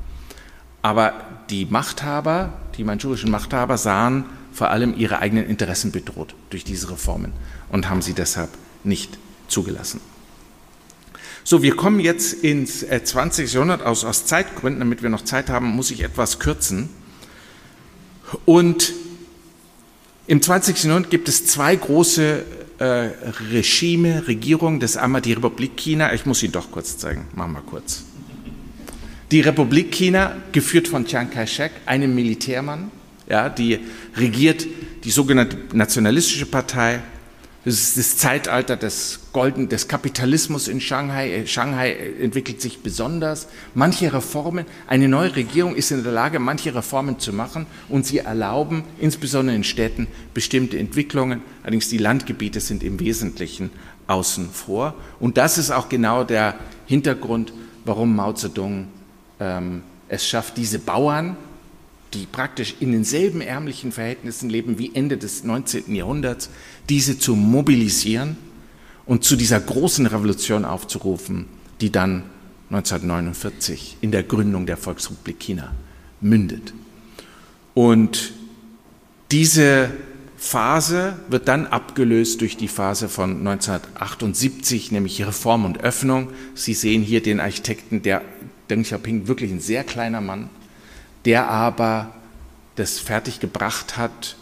Aber 0.83 1.15
die 1.51 1.67
Machthaber, 1.67 2.53
die 2.77 2.85
manchurischen 2.85 3.31
Machthaber 3.31 3.77
sahen 3.77 4.25
vor 4.53 4.71
allem 4.71 4.95
ihre 4.97 5.19
eigenen 5.19 5.47
Interessen 5.47 5.93
bedroht 5.93 6.35
durch 6.51 6.65
diese 6.65 6.91
Reformen 6.91 7.33
und 7.71 7.89
haben 7.89 8.03
sie 8.03 8.13
deshalb 8.13 8.51
nicht 8.85 9.19
zugelassen. 9.49 10.01
So, 11.45 11.63
wir 11.63 11.75
kommen 11.75 11.99
jetzt 11.99 12.33
ins 12.45 12.87
20. 12.87 13.45
Äh, 13.45 13.55
Jahrhundert 13.55 13.83
aus, 13.83 14.05
aus 14.05 14.27
Zeitgründen, 14.27 14.79
damit 14.79 15.03
wir 15.03 15.11
noch 15.11 15.25
Zeit 15.25 15.51
haben, 15.51 15.67
muss 15.67 15.91
ich 15.91 16.03
etwas 16.05 16.39
kürzen. 16.39 16.89
Und 18.45 18.93
im 20.27 20.41
20. 20.41 20.85
Jahrhundert 20.85 21.11
gibt 21.11 21.29
es 21.29 21.47
zwei 21.47 21.75
große 21.75 22.45
äh, 22.79 22.85
Regime, 23.53 24.29
Regierungen. 24.29 24.79
Das 24.79 24.97
einmal 24.97 25.21
die 25.21 25.33
Republik 25.33 25.77
China. 25.77 26.13
Ich 26.15 26.27
muss 26.27 26.39
sie 26.39 26.49
doch 26.49 26.71
kurz 26.71 26.97
zeigen. 26.97 27.27
Machen 27.35 27.53
wir 27.53 27.63
kurz. 27.63 28.05
Die 29.33 29.41
Republik 29.41 29.91
China, 29.93 30.37
geführt 30.53 30.89
von 30.89 31.07
Chiang 31.07 31.31
Kai-shek, 31.31 31.73
einem 31.87 32.15
Militärmann, 32.15 32.91
ja, 33.33 33.49
die 33.49 33.81
regiert 34.15 34.67
die 35.05 35.11
sogenannte 35.11 35.57
Nationalistische 35.73 36.45
Partei, 36.45 37.01
das 37.65 37.75
ist 37.75 37.97
das 37.97 38.17
Zeitalter 38.19 38.77
des, 38.77 39.21
Golden, 39.33 39.69
des 39.69 39.87
Kapitalismus 39.89 40.69
in 40.69 40.81
Shanghai. 40.81 41.33
Äh, 41.33 41.47
Shanghai 41.47 41.93
entwickelt 42.21 42.61
sich 42.61 42.81
besonders. 42.81 43.47
Manche 43.75 44.13
Reformen, 44.13 44.67
eine 44.87 45.09
neue 45.09 45.35
Regierung 45.35 45.75
ist 45.77 45.93
in 45.93 46.03
der 46.03 46.13
Lage, 46.13 46.41
manche 46.41 46.75
Reformen 46.75 47.21
zu 47.21 47.33
machen 47.33 47.67
und 47.89 48.05
sie 48.05 48.19
erlauben, 48.19 48.83
insbesondere 48.99 49.57
in 49.57 49.65
Städten, 49.65 50.09
bestimmte 50.35 50.79
Entwicklungen. 50.79 51.41
Allerdings 51.63 51.89
die 51.89 51.99
Landgebiete 51.99 52.61
sind 52.61 52.83
im 52.83 53.01
Wesentlichen 53.01 53.71
außen 54.09 54.51
vor. 54.51 54.95
Und 55.21 55.39
das 55.39 55.57
ist 55.57 55.71
auch 55.71 55.89
genau 55.89 56.25
der 56.25 56.57
Hintergrund, 56.85 57.55
warum 57.87 58.15
Mao 58.15 58.35
Zedong 58.35 58.89
ähm, 59.41 59.83
es 60.09 60.27
schafft, 60.27 60.59
diese 60.59 60.81
Bauern, 60.81 61.37
die 62.15 62.27
praktisch 62.27 62.77
in 62.81 62.93
denselben 62.93 63.41
ärmlichen 63.41 63.93
Verhältnissen 63.93 64.51
leben 64.51 64.79
wie 64.79 64.95
Ende 64.95 65.17
des 65.17 65.45
19. 65.45 65.95
Jahrhunderts, 65.95 66.51
diese 66.89 67.19
zu 67.19 67.35
mobilisieren 67.35 68.37
und 69.07 69.25
zu 69.25 69.37
dieser 69.37 69.61
großen 69.61 70.07
Revolution 70.07 70.65
aufzurufen, 70.65 71.47
die 71.81 71.91
dann 71.91 72.25
1949 72.71 73.99
in 74.01 74.13
der 74.13 74.23
Gründung 74.23 74.67
der 74.67 74.77
Volksrepublik 74.77 75.39
China 75.39 75.73
mündet. 76.21 76.73
Und 77.75 78.33
diese 79.31 79.91
Phase 80.37 81.15
wird 81.29 81.49
dann 81.49 81.67
abgelöst 81.67 82.41
durch 82.41 82.57
die 82.57 82.69
Phase 82.69 83.09
von 83.09 83.47
1978, 83.47 84.91
nämlich 84.91 85.25
Reform 85.25 85.65
und 85.65 85.83
Öffnung. 85.83 86.31
Sie 86.55 86.75
sehen 86.75 87.03
hier 87.03 87.23
den 87.23 87.41
Architekten, 87.41 88.03
der 88.03 88.23
Deng 88.69 88.83
Xiaoping, 88.83 89.29
wirklich 89.29 89.51
ein 89.53 89.61
sehr 89.61 89.85
kleiner 89.85 90.21
Mann, 90.21 90.51
der 91.25 91.49
aber 91.49 92.15
das 92.77 92.99
fertiggebracht 92.99 93.97
hat 93.97 94.37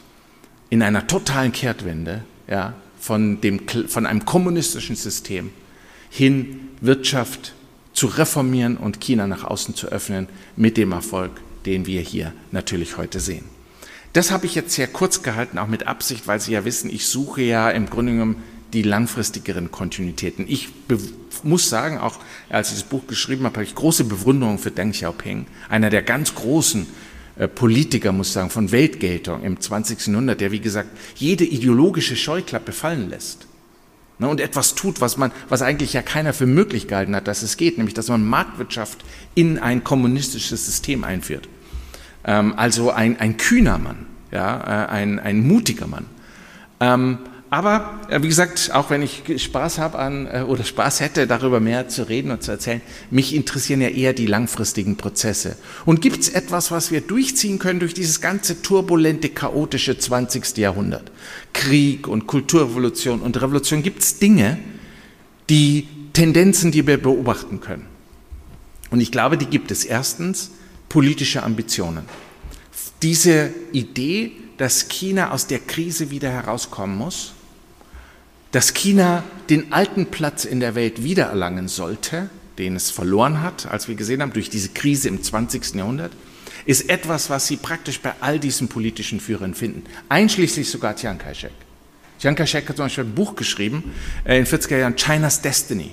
in 0.70 0.83
einer 0.83 1.07
totalen 1.07 1.53
Kehrtwende 1.53 2.24
ja, 2.49 2.74
von, 2.99 3.41
dem, 3.41 3.61
von 3.89 4.07
einem 4.07 4.24
kommunistischen 4.24 4.97
System 4.97 5.51
hin, 6.11 6.68
Wirtschaft 6.81 7.55
zu 7.93 8.07
reformieren 8.07 8.76
und 8.76 9.01
China 9.01 9.26
nach 9.26 9.45
außen 9.45 9.74
zu 9.74 9.89
öffnen, 9.89 10.28
mit 10.57 10.76
dem 10.76 10.93
Erfolg, 10.93 11.33
den 11.66 11.87
wir 11.87 12.01
hier 12.01 12.33
natürlich 12.53 12.97
heute 12.97 13.20
sehen. 13.20 13.45
Das 14.12 14.31
habe 14.31 14.47
ich 14.47 14.55
jetzt 14.55 14.72
sehr 14.72 14.89
kurz 14.89 15.22
gehalten, 15.22 15.59
auch 15.59 15.66
mit 15.66 15.87
Absicht, 15.87 16.26
weil 16.26 16.41
Sie 16.41 16.53
ja 16.53 16.64
wissen, 16.64 16.91
ich 16.91 17.07
suche 17.07 17.43
ja 17.43 17.70
im 17.70 17.89
Grunde 17.89 18.12
genommen 18.12 18.43
die 18.73 18.83
langfristigeren 18.83 19.71
Kontinuitäten. 19.71 20.47
Ich 20.49 20.68
muss 21.43 21.68
sagen, 21.68 21.99
auch 21.99 22.18
als 22.49 22.71
ich 22.71 22.81
das 22.81 22.89
Buch 22.89 23.07
geschrieben 23.07 23.45
habe, 23.45 23.55
habe 23.55 23.64
ich 23.64 23.75
große 23.75 24.05
Bewunderung 24.05 24.59
für 24.59 24.71
Deng 24.71 24.93
Xiaoping, 24.93 25.47
einer 25.68 25.91
der 25.91 26.03
ganz 26.03 26.35
großen 26.35 26.87
äh, 27.37 27.49
Politiker, 27.49 28.12
muss 28.12 28.29
ich 28.29 28.33
sagen, 28.35 28.51
von 28.51 28.73
Weltgeltung 28.73 29.43
im 29.43 29.61
20. 29.61 30.07
Jahrhundert, 30.09 30.41
der, 30.41 30.53
wie 30.53 30.61
gesagt, 30.61 30.91
jede 31.16 31.45
ideologische 31.45 32.16
Scheuklappe 32.16 32.73
fallen 32.73 33.09
lässt. 33.09 33.47
Ne, 34.18 34.29
und 34.29 34.39
etwas 34.39 34.75
tut, 34.75 35.01
was 35.01 35.16
man, 35.16 35.33
was 35.49 35.62
eigentlich 35.62 35.95
ja 35.95 36.03
keiner 36.03 36.35
für 36.35 36.45
möglich 36.45 36.87
gehalten 36.87 37.16
hat, 37.16 37.27
dass 37.27 37.43
es 37.43 37.57
geht, 37.57 37.79
nämlich, 37.79 37.95
dass 37.95 38.09
man 38.09 38.23
Marktwirtschaft 38.23 38.99
in 39.35 39.59
ein 39.59 39.83
kommunistisches 39.83 40.66
System 40.66 41.05
einführt. 41.05 41.49
Ähm, 42.25 42.53
also 42.57 42.91
ein, 42.91 43.18
ein 43.18 43.39
kühner 43.39 43.79
Mann, 43.79 44.05
ja, 44.31 44.61
äh, 44.61 44.89
ein, 44.91 45.18
ein 45.18 45.47
mutiger 45.47 45.87
Mann. 45.87 46.05
Ähm, 46.81 47.18
aber 47.51 48.01
äh, 48.09 48.23
wie 48.23 48.29
gesagt, 48.29 48.71
auch 48.73 48.91
wenn 48.91 49.03
ich 49.03 49.25
Spaß 49.43 49.79
habe 49.79 49.99
an 49.99 50.29
äh, 50.29 50.45
oder 50.47 50.63
Spaß 50.63 51.01
hätte, 51.01 51.27
darüber 51.27 51.59
mehr 51.59 51.89
zu 51.89 52.09
reden 52.09 52.31
und 52.31 52.45
zu 52.45 52.53
erzählen, 52.53 52.81
mich 53.11 53.35
interessieren 53.35 53.81
ja 53.81 53.89
eher 53.89 54.13
die 54.13 54.27
langfristigen 54.27 54.97
Prozesse. 54.97 55.57
Und 55.85 56.01
gibt 56.01 56.21
es 56.21 56.29
etwas, 56.29 56.71
was 56.71 56.93
wir 56.93 57.01
durchziehen 57.01 57.59
können 57.59 57.81
durch 57.81 57.93
dieses 57.93 58.21
ganze 58.21 58.63
turbulente, 58.63 59.31
chaotische 59.31 59.99
20. 59.99 60.59
Jahrhundert? 60.59 61.11
Krieg 61.53 62.07
und 62.07 62.29
Kulturrevolution 62.29 63.21
und 63.21 63.43
Revolution. 63.43 63.83
Gibt 63.83 64.03
es 64.03 64.21
Dinge, 64.21 64.59
die 65.49 65.89
Tendenzen, 66.13 66.71
die 66.71 66.87
wir 66.87 67.03
beobachten 67.03 67.59
können? 67.59 67.87
Und 68.91 69.01
ich 69.01 69.11
glaube, 69.11 69.37
die 69.37 69.47
gibt 69.47 69.73
es. 69.73 69.85
Erstens 69.85 70.53
politische 70.89 71.43
Ambitionen. 71.43 72.05
Diese 73.03 73.53
Idee, 73.73 74.33
dass 74.57 74.89
China 74.89 75.33
aus 75.33 75.49
der 75.49 75.59
Krise 75.59 76.11
wieder 76.11 76.31
herauskommen 76.31 76.97
muss, 76.97 77.35
dass 78.53 78.75
China 78.75 79.23
den 79.49 79.73
alten 79.73 80.07
Platz 80.07 80.45
in 80.45 80.61
der 80.61 80.75
Welt 80.75 81.05
wiedererlangen 81.05 81.69
sollte, 81.69 82.31
den 82.59 82.77
es 82.77 82.91
verloren 82.91 83.43
hat, 83.43 83.67
als 83.67 83.89
wir 83.89 83.95
gesehen 83.95 84.23
haben, 84.23 84.33
durch 84.33 84.51
diese 84.51 84.71
Krise 84.71 85.09
im 85.09 85.23
20. 85.23 85.75
Jahrhundert, 85.75 86.13
ist 86.67 86.91
etwas, 86.91 87.31
was 87.31 87.47
Sie 87.47 87.57
praktisch 87.57 88.01
bei 88.01 88.13
all 88.21 88.39
diesen 88.39 88.69
politischen 88.69 89.21
Führern 89.21 89.55
finden, 89.55 89.85
einschließlich 90.09 90.69
sogar 90.69 90.95
Chiang 90.95 91.19
Kai-shek. 91.19 91.53
Chiang 92.21 92.35
Kai-shek 92.35 92.69
hat 92.69 92.77
zum 92.77 92.87
Beispiel 92.87 93.05
ein 93.05 93.15
Buch 93.15 93.35
geschrieben 93.35 93.93
äh, 94.25 94.39
in 94.39 94.47
40er 94.47 94.77
Jahren, 94.77 94.97
China's 94.97 95.41
Destiny. 95.41 95.93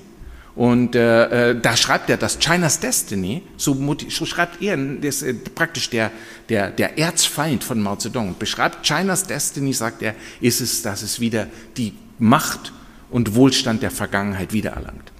Und 0.56 0.96
äh, 0.96 1.52
äh, 1.52 1.62
da 1.62 1.78
schreibt 1.78 2.10
er, 2.10 2.18
dass 2.18 2.40
China's 2.40 2.80
Destiny, 2.80 3.44
so, 3.58 3.96
so 4.10 4.26
schreibt 4.26 4.62
er, 4.62 4.76
das 4.76 5.22
äh, 5.22 5.36
praktisch 5.36 5.90
der, 5.92 6.12
der, 6.50 6.72
der 6.72 6.98
Erzfeind 6.98 7.64
von 7.64 7.80
Mao 7.80 7.96
Zedong, 7.96 8.36
beschreibt 8.40 8.86
China's 8.86 9.24
Destiny, 9.24 9.72
sagt 9.72 10.02
er, 10.02 10.16
ist 10.42 10.60
es, 10.60 10.82
dass 10.82 11.04
es 11.04 11.20
wieder 11.20 11.48
die 11.78 11.94
Macht 12.20 12.74
und 13.10 13.36
Wohlstand 13.36 13.84
der 13.84 13.92
Vergangenheit 13.92 14.54
wiedererlangt. 14.54 15.12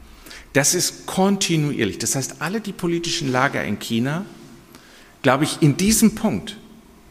Das 0.54 0.74
ist 0.74 1.06
kontinuierlich. 1.06 2.00
Das 2.00 2.16
heißt, 2.16 2.42
alle 2.42 2.62
die 2.62 2.72
politischen 2.72 3.32
Lager 3.32 3.64
in 3.64 3.80
China, 3.80 4.26
glaube 5.22 5.44
ich, 5.44 5.62
in 5.62 5.78
diesem 5.78 6.16
Punkt 6.16 6.58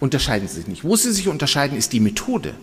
unterscheiden 0.00 0.48
sich 0.48 0.66
nicht. 0.66 0.84
Wo 0.84 0.96
sie 0.96 1.12
sich 1.12 1.28
unterscheiden, 1.28 1.76
ist 1.76 1.92
die 1.92 2.00
Methode 2.00 2.54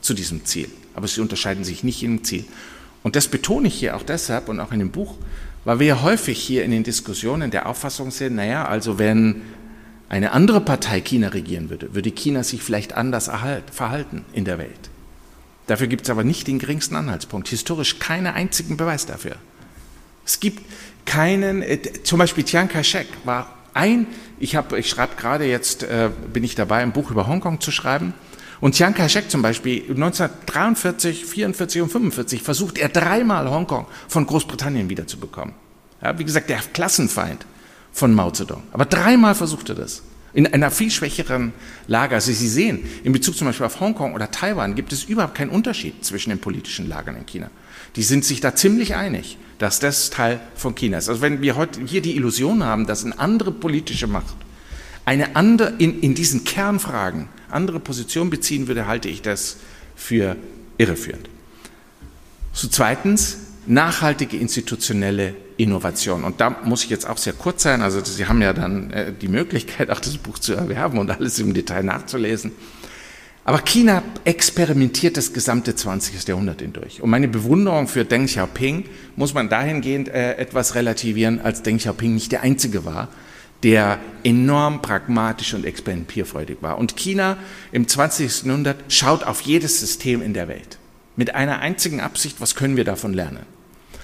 zu 0.00 0.14
diesem 0.14 0.44
Ziel. 0.44 0.68
Aber 0.94 1.08
sie 1.08 1.20
unterscheiden 1.20 1.64
sich 1.64 1.82
nicht 1.84 2.02
im 2.02 2.24
Ziel. 2.24 2.44
Und 3.02 3.16
das 3.16 3.28
betone 3.28 3.68
ich 3.68 3.74
hier 3.74 3.96
auch 3.96 4.02
deshalb 4.02 4.48
und 4.48 4.60
auch 4.60 4.72
in 4.72 4.80
dem 4.80 4.90
Buch, 4.90 5.14
weil 5.64 5.78
wir 5.78 5.86
ja 5.86 6.02
häufig 6.02 6.38
hier 6.38 6.64
in 6.64 6.70
den 6.70 6.82
Diskussionen 6.82 7.50
der 7.50 7.68
Auffassung 7.68 8.10
sind, 8.10 8.36
naja, 8.36 8.66
also 8.66 8.98
wenn 8.98 9.42
eine 10.08 10.32
andere 10.32 10.60
Partei 10.60 11.00
China 11.00 11.28
regieren 11.28 11.70
würde, 11.70 11.94
würde 11.94 12.10
China 12.10 12.42
sich 12.42 12.62
vielleicht 12.62 12.94
anders 12.94 13.30
verhalten 13.72 14.24
in 14.32 14.44
der 14.44 14.58
Welt. 14.58 14.90
Dafür 15.68 15.86
gibt 15.86 16.04
es 16.04 16.10
aber 16.10 16.24
nicht 16.24 16.48
den 16.48 16.58
geringsten 16.58 16.96
Anhaltspunkt. 16.96 17.48
Historisch 17.48 17.98
keinen 17.98 18.26
einzigen 18.26 18.76
Beweis 18.76 19.06
dafür. 19.06 19.36
Es 20.24 20.40
gibt 20.40 20.64
keinen, 21.04 21.62
äh, 21.62 21.78
zum 22.02 22.18
Beispiel 22.18 22.42
Chiang 22.44 22.68
Kai-shek 22.68 23.06
war 23.24 23.54
ein, 23.74 24.06
ich, 24.40 24.58
ich 24.76 24.88
schreibe 24.88 25.16
gerade 25.16 25.44
jetzt, 25.44 25.82
äh, 25.82 26.10
bin 26.32 26.42
ich 26.42 26.54
dabei, 26.54 26.78
ein 26.78 26.92
Buch 26.92 27.10
über 27.10 27.26
Hongkong 27.26 27.60
zu 27.60 27.70
schreiben. 27.70 28.14
Und 28.60 28.74
Chiang 28.74 28.94
Kai-shek 28.94 29.30
zum 29.30 29.42
Beispiel 29.42 29.82
1943, 29.88 31.26
44 31.26 31.82
und 31.82 31.92
45 31.92 32.42
versucht 32.42 32.78
er 32.78 32.88
dreimal 32.88 33.48
Hongkong 33.50 33.86
von 34.08 34.26
Großbritannien 34.26 34.88
wiederzubekommen. 34.88 35.54
Ja, 36.02 36.18
wie 36.18 36.24
gesagt, 36.24 36.48
der 36.48 36.60
Klassenfeind 36.72 37.44
von 37.92 38.14
Mao 38.14 38.30
Zedong. 38.30 38.62
Aber 38.72 38.86
dreimal 38.86 39.34
versucht 39.34 39.68
er 39.68 39.74
das 39.74 40.02
in 40.38 40.46
einer 40.46 40.70
viel 40.70 40.90
schwächeren 40.90 41.52
Lage. 41.88 42.14
Also 42.14 42.32
Sie 42.32 42.48
sehen, 42.48 42.84
in 43.02 43.12
Bezug 43.12 43.36
zum 43.36 43.48
Beispiel 43.48 43.66
auf 43.66 43.80
Hongkong 43.80 44.14
oder 44.14 44.30
Taiwan 44.30 44.76
gibt 44.76 44.92
es 44.92 45.02
überhaupt 45.02 45.34
keinen 45.34 45.50
Unterschied 45.50 46.04
zwischen 46.04 46.30
den 46.30 46.38
politischen 46.38 46.88
Lagern 46.88 47.16
in 47.16 47.26
China. 47.26 47.50
Die 47.96 48.04
sind 48.04 48.24
sich 48.24 48.40
da 48.40 48.54
ziemlich 48.54 48.94
einig. 48.94 49.36
dass 49.58 49.80
das 49.80 50.10
Teil 50.10 50.38
von 50.54 50.76
China 50.76 50.98
ist. 50.98 51.08
Also 51.08 51.20
wenn 51.20 51.42
wir 51.42 51.56
heute 51.56 51.80
hier 51.84 52.00
die 52.00 52.14
Illusion 52.14 52.62
haben, 52.62 52.86
dass 52.86 53.04
eine 53.04 53.18
andere 53.18 53.50
politische 53.50 54.06
Macht 54.06 54.36
eine 55.04 55.36
andere, 55.36 55.72
in, 55.78 56.00
in 56.00 56.14
diesen 56.14 56.44
Kernfragen 56.44 57.28
andere 57.50 57.80
Position 57.80 58.28
beziehen 58.28 58.68
würde, 58.68 58.86
halte 58.86 59.08
ich 59.08 59.22
das 59.22 59.56
für 59.96 60.36
irreführend. 60.76 61.28
So 62.52 62.68
zweitens, 62.68 63.38
nachhaltige 63.66 64.36
institutionelle 64.36 65.34
Innovation. 65.58 66.24
Und 66.24 66.40
da 66.40 66.56
muss 66.64 66.84
ich 66.84 66.90
jetzt 66.90 67.06
auch 67.06 67.18
sehr 67.18 67.34
kurz 67.34 67.62
sein. 67.62 67.82
Also 67.82 68.02
Sie 68.02 68.26
haben 68.26 68.40
ja 68.40 68.52
dann 68.54 68.90
äh, 68.90 69.12
die 69.12 69.28
Möglichkeit, 69.28 69.90
auch 69.90 70.00
das 70.00 70.16
Buch 70.16 70.38
zu 70.38 70.54
erwerben 70.54 70.98
und 70.98 71.10
alles 71.10 71.38
im 71.38 71.52
Detail 71.52 71.82
nachzulesen. 71.82 72.52
Aber 73.44 73.58
China 73.62 74.02
experimentiert 74.24 75.16
das 75.16 75.32
gesamte 75.32 75.74
20. 75.74 76.28
Jahrhundert 76.28 76.60
hindurch. 76.60 77.02
Und 77.02 77.10
meine 77.10 77.28
Bewunderung 77.28 77.88
für 77.88 78.04
Deng 78.04 78.26
Xiaoping 78.26 78.84
muss 79.16 79.34
man 79.34 79.48
dahingehend 79.48 80.08
äh, 80.08 80.34
etwas 80.36 80.74
relativieren, 80.74 81.40
als 81.40 81.62
Deng 81.62 81.78
Xiaoping 81.78 82.14
nicht 82.14 82.30
der 82.30 82.42
Einzige 82.42 82.84
war, 82.84 83.08
der 83.62 83.98
enorm 84.22 84.80
pragmatisch 84.80 85.54
und 85.54 85.64
experimentierfreudig 85.64 86.58
war. 86.60 86.78
Und 86.78 86.96
China 86.96 87.38
im 87.72 87.88
20. 87.88 88.44
Jahrhundert 88.44 88.92
schaut 88.92 89.24
auf 89.24 89.40
jedes 89.40 89.80
System 89.80 90.22
in 90.22 90.34
der 90.34 90.46
Welt 90.46 90.78
mit 91.16 91.34
einer 91.34 91.58
einzigen 91.58 92.00
Absicht, 92.00 92.40
was 92.40 92.54
können 92.54 92.76
wir 92.76 92.84
davon 92.84 93.12
lernen. 93.12 93.57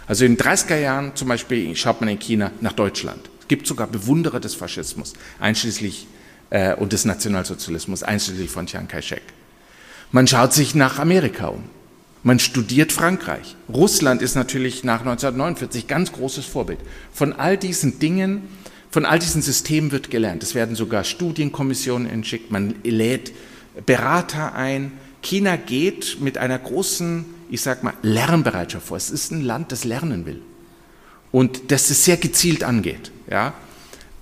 Also 0.07 0.25
in 0.25 0.37
den 0.37 0.45
30er 0.47 0.79
Jahren 0.79 1.17
zum 1.17 1.29
Beispiel 1.29 1.75
schaut 1.77 2.01
man 2.01 2.11
in 2.11 2.19
China 2.19 2.51
nach 2.61 2.73
Deutschland. 2.73 3.31
Es 3.41 3.49
gibt 3.49 3.67
sogar 3.67 3.87
Bewunderer 3.87 4.41
des 4.41 4.55
Faschismus, 4.55 5.15
einschließlich 5.39 6.07
äh, 6.51 6.75
und 6.75 6.93
des 6.93 7.05
Nationalsozialismus, 7.05 8.03
einschließlich 8.03 8.51
von 8.51 8.67
Chiang 8.67 8.89
Kai-shek. 8.89 9.23
Man 10.13 10.27
schaut 10.27 10.53
sich 10.53 10.75
nach 10.75 10.99
Amerika 10.99 11.49
um. 11.49 11.65
Man 12.23 12.39
studiert 12.39 12.91
Frankreich. 12.91 13.55
Russland 13.69 14.23
ist 14.23 14.35
natürlich 14.35 14.83
nach 14.83 15.01
1949 15.01 15.87
ganz 15.87 16.13
großes 16.13 16.47
Vorbild. 16.47 16.79
Von 17.13 17.35
all 17.35 17.59
diesen 17.59 17.99
Dingen, 17.99 18.43
von 18.91 19.05
all 19.05 19.19
diesen 19.19 19.43
Systemen 19.43 19.93
wird 19.93 20.11
gelernt. 20.11 20.43
Es 20.43 20.55
werden 20.55 20.75
sogar 20.75 21.05
Studienkommissionen 21.05 22.09
entschickt. 22.09 22.51
Man 22.51 22.77
lädt 22.83 23.33
Berater 23.85 24.55
ein. 24.55 24.93
China 25.21 25.57
geht 25.57 26.19
mit 26.21 26.39
einer 26.39 26.59
großen, 26.59 27.27
ich 27.51 27.61
sag 27.61 27.83
mal, 27.83 27.95
Lernbereitschaft 28.03 28.87
vor. 28.87 28.97
Es 28.97 29.11
ist 29.11 29.33
ein 29.33 29.43
Land, 29.43 29.73
das 29.73 29.85
lernen 29.85 30.27
will 30.27 30.43
und 31.33 31.71
das 31.73 31.91
es 31.91 32.05
sehr 32.05 32.17
gezielt 32.17 32.65
angeht. 32.65 33.11
Ja, 33.31 33.55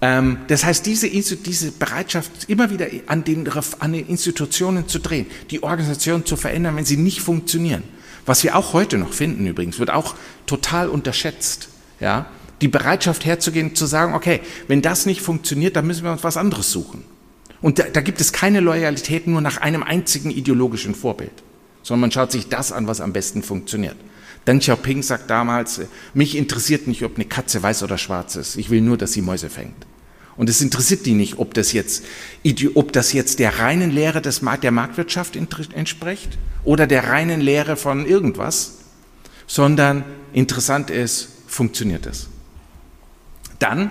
ähm, 0.02 0.38
das 0.48 0.64
heißt, 0.64 0.84
diese, 0.84 1.08
diese 1.08 1.70
Bereitschaft, 1.70 2.30
immer 2.48 2.70
wieder 2.70 2.86
an 3.06 3.22
den, 3.22 3.48
an 3.78 3.92
den 3.92 4.06
Institutionen 4.08 4.88
zu 4.88 4.98
drehen, 4.98 5.26
die 5.50 5.62
Organisation 5.62 6.26
zu 6.26 6.36
verändern, 6.36 6.76
wenn 6.76 6.84
sie 6.84 6.96
nicht 6.96 7.20
funktionieren, 7.20 7.84
was 8.26 8.42
wir 8.42 8.56
auch 8.56 8.72
heute 8.72 8.98
noch 8.98 9.12
finden 9.12 9.46
übrigens, 9.46 9.78
wird 9.78 9.90
auch 9.90 10.16
total 10.46 10.88
unterschätzt. 10.88 11.68
Ja? 12.00 12.26
Die 12.60 12.68
Bereitschaft 12.68 13.24
herzugehen, 13.24 13.76
zu 13.76 13.86
sagen, 13.86 14.14
okay, 14.14 14.40
wenn 14.66 14.82
das 14.82 15.06
nicht 15.06 15.22
funktioniert, 15.22 15.76
dann 15.76 15.86
müssen 15.86 16.04
wir 16.04 16.12
uns 16.12 16.24
was 16.24 16.36
anderes 16.36 16.72
suchen. 16.72 17.04
Und 17.60 17.78
da, 17.78 17.84
da 17.84 18.00
gibt 18.00 18.20
es 18.20 18.32
keine 18.32 18.58
Loyalität 18.58 19.28
nur 19.28 19.40
nach 19.40 19.58
einem 19.58 19.84
einzigen 19.84 20.32
ideologischen 20.32 20.96
Vorbild, 20.96 21.44
sondern 21.82 22.02
man 22.02 22.12
schaut 22.12 22.32
sich 22.32 22.48
das 22.48 22.72
an, 22.72 22.86
was 22.86 23.00
am 23.00 23.12
besten 23.12 23.42
funktioniert. 23.42 23.96
Deng 24.46 24.58
Xiaoping 24.58 25.02
sagt 25.02 25.30
damals, 25.30 25.80
mich 26.14 26.36
interessiert 26.36 26.88
nicht, 26.88 27.04
ob 27.04 27.16
eine 27.16 27.24
Katze 27.24 27.62
weiß 27.62 27.82
oder 27.84 27.98
schwarz 27.98 28.36
ist. 28.36 28.56
Ich 28.56 28.70
will 28.70 28.80
nur, 28.80 28.98
dass 28.98 29.12
sie 29.12 29.22
Mäuse 29.22 29.50
fängt. 29.50 29.86
Und 30.36 30.48
es 30.48 30.60
interessiert 30.60 31.06
die 31.06 31.12
nicht, 31.12 31.38
ob 31.38 31.54
das 31.54 31.72
jetzt, 31.72 32.04
ob 32.74 32.92
das 32.92 33.12
jetzt 33.12 33.38
der 33.38 33.58
reinen 33.58 33.90
Lehre 33.90 34.22
des, 34.22 34.40
der 34.62 34.70
Marktwirtschaft 34.70 35.36
entspricht 35.36 36.38
oder 36.64 36.86
der 36.86 37.08
reinen 37.08 37.40
Lehre 37.40 37.76
von 37.76 38.06
irgendwas, 38.06 38.78
sondern 39.46 40.04
interessant 40.32 40.90
ist, 40.90 41.28
funktioniert 41.46 42.06
es. 42.06 42.28
Dann 43.58 43.90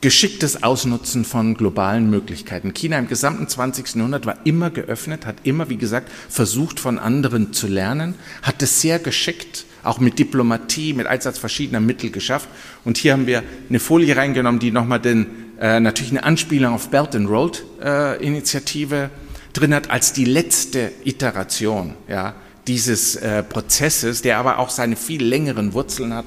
geschicktes 0.00 0.62
Ausnutzen 0.62 1.24
von 1.24 1.54
globalen 1.54 2.10
Möglichkeiten. 2.10 2.74
China 2.74 2.98
im 2.98 3.08
gesamten 3.08 3.48
20. 3.48 3.94
Jahrhundert 3.96 4.26
war 4.26 4.38
immer 4.44 4.70
geöffnet, 4.70 5.26
hat 5.26 5.36
immer, 5.44 5.68
wie 5.70 5.78
gesagt, 5.78 6.10
versucht, 6.28 6.80
von 6.80 6.98
anderen 6.98 7.52
zu 7.52 7.66
lernen, 7.66 8.14
hat 8.42 8.62
es 8.62 8.80
sehr 8.80 8.98
geschickt 8.98 9.64
auch 9.86 10.00
mit 10.00 10.18
Diplomatie, 10.18 10.92
mit 10.92 11.06
Einsatz 11.06 11.38
verschiedener 11.38 11.80
Mittel 11.80 12.10
geschafft. 12.10 12.48
Und 12.84 12.98
hier 12.98 13.12
haben 13.12 13.26
wir 13.26 13.42
eine 13.68 13.78
Folie 13.78 14.16
reingenommen, 14.16 14.58
die 14.58 14.70
nochmal 14.70 15.00
den, 15.00 15.26
äh, 15.60 15.80
natürlich 15.80 16.10
eine 16.10 16.24
Anspielung 16.24 16.74
auf 16.74 16.90
Belt 16.90 17.14
and 17.14 17.30
Road 17.30 17.64
äh, 17.80 18.22
Initiative 18.24 19.10
drin 19.52 19.72
hat, 19.72 19.90
als 19.90 20.12
die 20.12 20.24
letzte 20.24 20.92
Iteration 21.04 21.94
ja, 22.08 22.34
dieses 22.66 23.16
äh, 23.16 23.42
Prozesses, 23.42 24.22
der 24.22 24.38
aber 24.38 24.58
auch 24.58 24.70
seine 24.70 24.96
viel 24.96 25.24
längeren 25.24 25.72
Wurzeln 25.72 26.12
hat, 26.12 26.26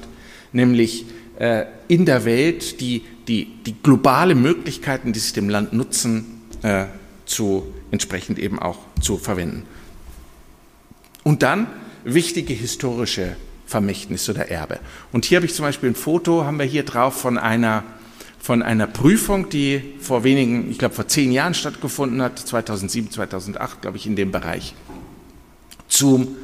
nämlich 0.52 1.04
in 1.88 2.04
der 2.04 2.26
Welt 2.26 2.80
die, 2.80 3.02
die, 3.26 3.46
die 3.64 3.74
globale 3.82 4.34
Möglichkeiten, 4.34 5.12
die 5.12 5.18
sich 5.18 5.32
dem 5.32 5.48
Land 5.48 5.72
nutzen, 5.72 6.42
äh, 6.62 6.84
zu 7.24 7.72
entsprechend 7.90 8.38
eben 8.38 8.58
auch 8.58 8.78
zu 9.00 9.16
verwenden. 9.16 9.64
Und 11.22 11.42
dann 11.42 11.66
wichtige 12.04 12.52
historische 12.52 13.36
Vermächtnis 13.66 14.28
oder 14.28 14.50
Erbe. 14.50 14.80
Und 15.12 15.24
hier 15.24 15.36
habe 15.36 15.46
ich 15.46 15.54
zum 15.54 15.64
Beispiel 15.64 15.90
ein 15.90 15.94
Foto, 15.94 16.44
haben 16.44 16.58
wir 16.58 16.66
hier 16.66 16.82
drauf 16.82 17.20
von 17.20 17.38
einer, 17.38 17.84
von 18.40 18.62
einer 18.62 18.86
Prüfung, 18.86 19.48
die 19.48 19.82
vor 20.00 20.24
wenigen, 20.24 20.70
ich 20.70 20.78
glaube 20.78 20.94
vor 20.94 21.06
zehn 21.06 21.30
Jahren 21.30 21.54
stattgefunden 21.54 22.20
hat, 22.20 22.38
2007, 22.38 23.12
2008, 23.12 23.80
glaube 23.80 23.96
ich, 23.96 24.06
in 24.06 24.16
dem 24.16 24.32
Bereich, 24.32 24.74
zum, 25.88 26.36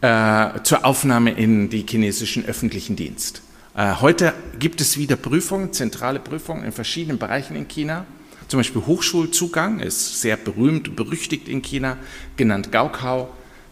äh, 0.00 0.60
zur 0.62 0.84
Aufnahme 0.84 1.32
in 1.32 1.68
die 1.68 1.84
chinesischen 1.88 2.44
öffentlichen 2.44 2.96
Dienst. 2.96 3.42
Äh, 3.78 3.94
heute 4.00 4.34
gibt 4.58 4.80
es 4.80 4.98
wieder 4.98 5.14
Prüfungen, 5.14 5.72
zentrale 5.72 6.18
Prüfungen 6.18 6.64
in 6.64 6.72
verschiedenen 6.72 7.16
Bereichen 7.16 7.54
in 7.54 7.68
China. 7.68 8.06
Zum 8.48 8.58
Beispiel 8.58 8.82
Hochschulzugang 8.84 9.78
ist 9.78 10.20
sehr 10.20 10.36
berühmt, 10.36 10.96
berüchtigt 10.96 11.46
in 11.46 11.62
China, 11.62 11.96
genannt 12.36 12.72
Gaokao 12.72 13.28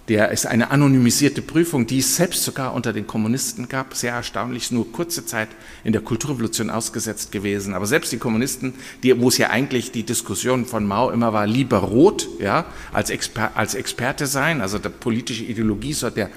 der 0.09 0.31
ist 0.31 0.47
eine 0.47 0.71
anonymisierte 0.71 1.43
Prüfung, 1.43 1.87
die 1.87 1.99
es 1.99 2.15
selbst 2.15 2.45
sogar 2.45 2.75
unter 2.75 2.93
den 2.93 3.09
Kommunisten 3.09 3.69
gab. 3.69 3.95
Sehr 3.95 4.13
erstaunlich, 4.13 4.71
nur 4.71 4.93
kurze 4.93 5.27
Zeit 5.27 5.49
in 5.83 5.93
der 5.93 6.01
Kulturrevolution 6.01 6.71
ausgesetzt 6.71 7.33
gewesen. 7.33 7.75
Aber 7.75 7.87
selbst 7.87 8.13
die 8.13 8.19
Kommunisten, 8.19 8.75
die, 9.03 9.19
wo 9.21 9.29
es 9.29 9.39
ja 9.39 9.51
eigentlich 9.51 9.91
die 9.91 10.05
Diskussion 10.05 10.65
von 10.65 10.87
Mao 10.87 11.11
immer 11.11 11.33
war, 11.33 11.47
lieber 11.49 11.79
rot, 11.79 12.29
ja, 12.39 12.67
als, 12.93 13.11
Exper 13.11 13.57
als 13.57 13.75
Experte 13.75 14.27
sein, 14.27 14.61
also 14.61 14.79
der 14.79 14.91
politische 14.91 15.43
Ideologie 15.43 15.93
soll 15.93 16.13
der, 16.13 16.31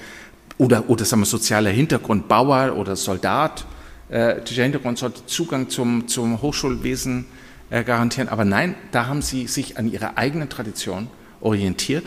oder, 0.59 0.87
oder 0.89 1.05
sagen 1.05 1.23
wir, 1.23 1.25
sozialer 1.25 1.71
Hintergrund, 1.71 2.27
Bauer 2.27 2.75
oder 2.77 2.95
Soldat, 2.95 3.65
äh, 4.09 4.41
der 4.41 4.63
Hintergrund 4.63 4.99
sollte 4.99 5.25
Zugang 5.25 5.69
zum, 5.69 6.07
zum 6.07 6.39
Hochschulwesen 6.43 7.25
äh, 7.71 7.83
garantieren. 7.83 8.29
Aber 8.29 8.45
nein, 8.45 8.75
da 8.91 9.07
haben 9.07 9.23
sie 9.23 9.47
sich 9.47 9.77
an 9.79 9.91
ihrer 9.91 10.19
eigenen 10.19 10.49
Tradition 10.49 11.07
orientiert 11.41 12.05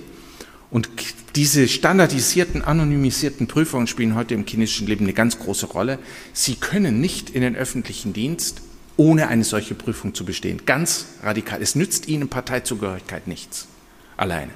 und 0.72 0.88
diese 1.36 1.68
standardisierten, 1.68 2.62
anonymisierten 2.62 3.46
Prüfungen 3.46 3.86
spielen 3.86 4.14
heute 4.14 4.32
im 4.32 4.46
chinesischen 4.46 4.86
Leben 4.86 5.05
eine 5.05 5.12
ganz 5.12 5.38
große 5.38 5.66
Rolle. 5.66 5.98
Sie 6.32 6.55
können 6.55 6.98
nicht 6.98 7.28
in 7.28 7.42
den 7.42 7.57
öffentlichen 7.57 8.14
Dienst, 8.14 8.62
ohne 8.96 9.28
eine 9.28 9.44
solche 9.44 9.74
Prüfung 9.74 10.14
zu 10.14 10.24
bestehen. 10.24 10.62
Ganz 10.64 11.09
radikal. 11.22 11.61
Es 11.61 11.74
nützt 11.74 12.09
ihnen 12.09 12.28
Parteizugehörigkeit 12.28 13.26
nichts. 13.26 13.68
Alleine. 14.16 14.53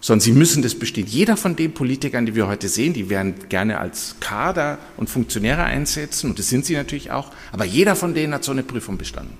Sondern 0.00 0.20
sie 0.20 0.32
müssen 0.32 0.62
das 0.62 0.74
bestehen. 0.74 1.06
Jeder 1.06 1.36
von 1.36 1.56
den 1.56 1.72
Politikern, 1.72 2.26
die 2.26 2.34
wir 2.34 2.46
heute 2.46 2.68
sehen, 2.68 2.92
die 2.92 3.08
werden 3.08 3.34
gerne 3.48 3.78
als 3.78 4.16
Kader 4.20 4.78
und 4.96 5.08
Funktionäre 5.08 5.64
einsetzen, 5.64 6.30
und 6.30 6.38
das 6.38 6.48
sind 6.48 6.64
sie 6.64 6.74
natürlich 6.74 7.10
auch, 7.10 7.32
aber 7.52 7.64
jeder 7.64 7.96
von 7.96 8.14
denen 8.14 8.34
hat 8.34 8.44
so 8.44 8.52
eine 8.52 8.62
Prüfung 8.62 8.98
bestanden. 8.98 9.36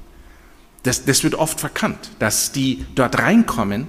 Das, 0.83 1.05
das 1.05 1.25
wird 1.25 1.35
oft 1.35 1.61
verkannt, 1.61 2.11
dass 2.19 2.53
die 2.53 2.85
dort 2.95 3.19
reinkommen, 3.19 3.87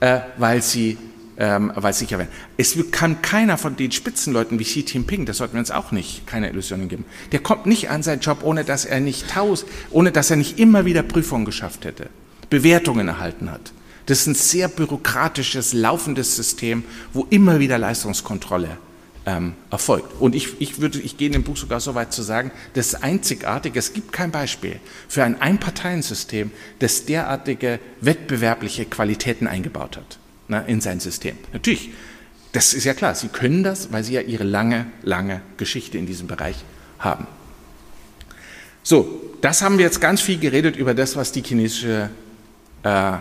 äh, 0.00 0.20
weil 0.38 0.60
sie 0.62 0.98
ähm, 1.38 1.72
sicher 1.90 2.18
werden. 2.18 2.30
Es 2.56 2.76
kann 2.90 3.22
keiner 3.22 3.58
von 3.58 3.76
den 3.76 3.92
Spitzenleuten 3.92 4.58
wie 4.58 4.64
Xi 4.64 4.84
Jinping, 4.86 5.26
das 5.26 5.38
sollten 5.38 5.54
wir 5.54 5.60
uns 5.60 5.70
auch 5.70 5.92
nicht, 5.92 6.26
keine 6.26 6.50
Illusionen 6.50 6.88
geben, 6.88 7.04
der 7.32 7.40
kommt 7.40 7.66
nicht 7.66 7.90
an 7.90 8.02
seinen 8.02 8.20
Job, 8.20 8.38
ohne 8.42 8.64
dass 8.64 8.84
er 8.84 9.00
nicht 9.00 9.28
taus, 9.30 9.66
ohne 9.90 10.12
dass 10.12 10.30
er 10.30 10.36
nicht 10.36 10.58
immer 10.58 10.84
wieder 10.84 11.02
Prüfungen 11.02 11.44
geschafft 11.44 11.84
hätte, 11.84 12.08
Bewertungen 12.50 13.08
erhalten 13.08 13.50
hat. 13.50 13.72
Das 14.06 14.20
ist 14.20 14.26
ein 14.28 14.34
sehr 14.34 14.68
bürokratisches, 14.68 15.72
laufendes 15.72 16.36
System, 16.36 16.84
wo 17.12 17.26
immer 17.30 17.58
wieder 17.58 17.76
Leistungskontrolle 17.76 18.78
ähm, 19.26 19.54
erfolgt. 19.70 20.20
Und 20.20 20.34
ich, 20.34 20.60
ich, 20.60 20.80
würde, 20.80 21.00
ich 21.00 21.16
gehe 21.16 21.26
in 21.26 21.32
dem 21.32 21.42
Buch 21.42 21.56
sogar 21.56 21.80
so 21.80 21.94
weit 21.94 22.12
zu 22.12 22.22
sagen, 22.22 22.52
das 22.74 22.88
ist 22.88 23.02
einzigartig. 23.02 23.74
Es 23.74 23.92
gibt 23.92 24.12
kein 24.12 24.30
Beispiel 24.30 24.78
für 25.08 25.24
ein 25.24 25.40
Einparteiensystem, 25.40 26.52
das 26.78 27.04
derartige 27.04 27.80
wettbewerbliche 28.00 28.84
Qualitäten 28.84 29.48
eingebaut 29.48 29.96
hat 29.96 30.18
na, 30.48 30.60
in 30.60 30.80
sein 30.80 31.00
System. 31.00 31.36
Natürlich, 31.52 31.90
das 32.52 32.72
ist 32.72 32.84
ja 32.84 32.94
klar, 32.94 33.16
sie 33.16 33.28
können 33.28 33.64
das, 33.64 33.92
weil 33.92 34.04
sie 34.04 34.14
ja 34.14 34.20
ihre 34.20 34.44
lange, 34.44 34.86
lange 35.02 35.42
Geschichte 35.56 35.98
in 35.98 36.06
diesem 36.06 36.28
Bereich 36.28 36.56
haben. 37.00 37.26
So, 38.84 39.20
das 39.40 39.62
haben 39.62 39.78
wir 39.78 39.84
jetzt 39.84 40.00
ganz 40.00 40.20
viel 40.20 40.38
geredet 40.38 40.76
über 40.76 40.94
das, 40.94 41.16
was 41.16 41.32
die 41.32 41.42
chinesische, 41.42 42.08
äh, 42.84 43.12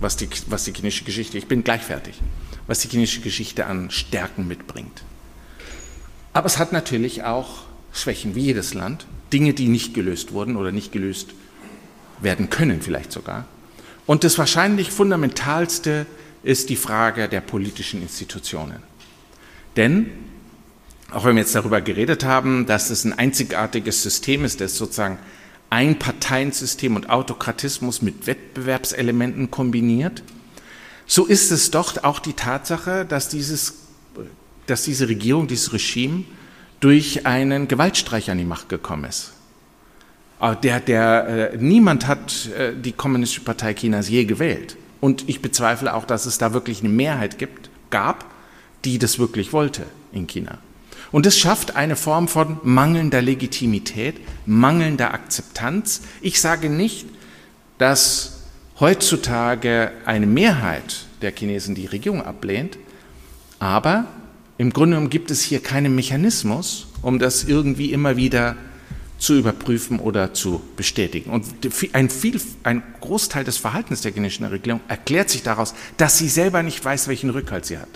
was, 0.00 0.16
die, 0.16 0.28
was 0.48 0.64
die 0.64 0.72
chinesische 0.72 1.04
Geschichte, 1.04 1.38
ich 1.38 1.46
bin 1.46 1.64
gleich 1.64 1.82
fertig, 1.82 2.20
was 2.66 2.80
die 2.80 2.88
chinesische 2.88 3.20
Geschichte 3.20 3.66
an 3.66 3.90
Stärken 3.90 4.46
mitbringt. 4.46 5.02
Aber 6.32 6.46
es 6.46 6.58
hat 6.58 6.72
natürlich 6.72 7.24
auch 7.24 7.64
Schwächen 7.92 8.34
wie 8.34 8.42
jedes 8.42 8.74
Land, 8.74 9.06
Dinge, 9.32 9.54
die 9.54 9.68
nicht 9.68 9.94
gelöst 9.94 10.32
wurden 10.32 10.56
oder 10.56 10.72
nicht 10.72 10.92
gelöst 10.92 11.30
werden 12.20 12.50
können 12.50 12.80
vielleicht 12.82 13.12
sogar. 13.12 13.46
Und 14.06 14.24
das 14.24 14.38
wahrscheinlich 14.38 14.90
fundamentalste 14.90 16.06
ist 16.42 16.70
die 16.70 16.76
Frage 16.76 17.28
der 17.28 17.40
politischen 17.40 18.00
Institutionen. 18.00 18.82
Denn, 19.76 20.10
auch 21.10 21.24
wenn 21.24 21.36
wir 21.36 21.42
jetzt 21.42 21.54
darüber 21.54 21.80
geredet 21.80 22.24
haben, 22.24 22.66
dass 22.66 22.90
es 22.90 23.04
ein 23.04 23.12
einzigartiges 23.12 24.02
System 24.02 24.44
ist, 24.44 24.60
das 24.60 24.76
sozusagen 24.76 25.18
ein 25.70 25.98
Parteiensystem 25.98 26.96
und 26.96 27.10
Autokratismus 27.10 28.02
mit 28.02 28.26
Wettbewerbselementen 28.26 29.50
kombiniert, 29.50 30.22
so 31.06 31.24
ist 31.24 31.50
es 31.50 31.70
doch 31.70 32.02
auch 32.04 32.18
die 32.18 32.34
Tatsache, 32.34 33.04
dass, 33.06 33.28
dieses, 33.28 33.74
dass 34.66 34.84
diese 34.84 35.08
Regierung, 35.08 35.46
dieses 35.46 35.72
Regime 35.72 36.24
durch 36.80 37.26
einen 37.26 37.66
Gewaltstreich 37.66 38.30
an 38.30 38.38
die 38.38 38.44
Macht 38.44 38.68
gekommen 38.68 39.04
ist. 39.04 39.32
Ah, 40.38 40.54
der, 40.54 40.80
der, 40.80 41.52
äh, 41.52 41.56
niemand 41.56 42.06
hat 42.06 42.46
äh, 42.56 42.72
die 42.74 42.92
Kommunistische 42.92 43.40
Partei 43.40 43.74
Chinas 43.74 44.08
je 44.08 44.24
gewählt. 44.24 44.76
Und 45.00 45.28
ich 45.28 45.42
bezweifle 45.42 45.94
auch, 45.94 46.04
dass 46.04 46.26
es 46.26 46.38
da 46.38 46.52
wirklich 46.52 46.80
eine 46.80 46.90
Mehrheit 46.90 47.38
gibt, 47.38 47.70
gab, 47.90 48.24
die 48.84 48.98
das 48.98 49.18
wirklich 49.18 49.52
wollte 49.52 49.86
in 50.12 50.26
China. 50.26 50.58
Und 51.10 51.26
es 51.26 51.38
schafft 51.38 51.76
eine 51.76 51.96
Form 51.96 52.28
von 52.28 52.58
mangelnder 52.62 53.22
Legitimität, 53.22 54.16
mangelnder 54.46 55.14
Akzeptanz. 55.14 56.02
Ich 56.20 56.40
sage 56.40 56.68
nicht, 56.68 57.06
dass 57.78 58.42
heutzutage 58.78 59.92
eine 60.04 60.26
Mehrheit 60.26 61.06
der 61.22 61.32
Chinesen 61.32 61.74
die 61.74 61.86
Regierung 61.86 62.22
ablehnt, 62.22 62.78
aber 63.58 64.06
im 64.58 64.72
Grunde 64.72 64.96
genommen 64.96 65.10
gibt 65.10 65.30
es 65.30 65.42
hier 65.42 65.62
keinen 65.62 65.94
Mechanismus, 65.94 66.88
um 67.02 67.18
das 67.18 67.44
irgendwie 67.44 67.92
immer 67.92 68.16
wieder 68.16 68.56
zu 69.18 69.36
überprüfen 69.36 69.98
oder 69.98 70.32
zu 70.32 70.60
bestätigen. 70.76 71.30
Und 71.30 71.44
ein, 71.92 72.08
viel, 72.08 72.40
ein 72.62 72.82
Großteil 73.00 73.44
des 73.44 73.56
Verhaltens 73.56 74.02
der 74.02 74.12
chinesischen 74.12 74.46
Regierung 74.46 74.80
erklärt 74.88 75.28
sich 75.30 75.42
daraus, 75.42 75.74
dass 75.96 76.18
sie 76.18 76.28
selber 76.28 76.62
nicht 76.62 76.84
weiß, 76.84 77.08
welchen 77.08 77.30
Rückhalt 77.30 77.66
sie 77.66 77.78
hat. 77.78 77.88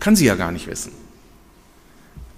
Kann 0.00 0.16
sie 0.16 0.26
ja 0.26 0.34
gar 0.34 0.50
nicht 0.50 0.66
wissen. 0.66 0.92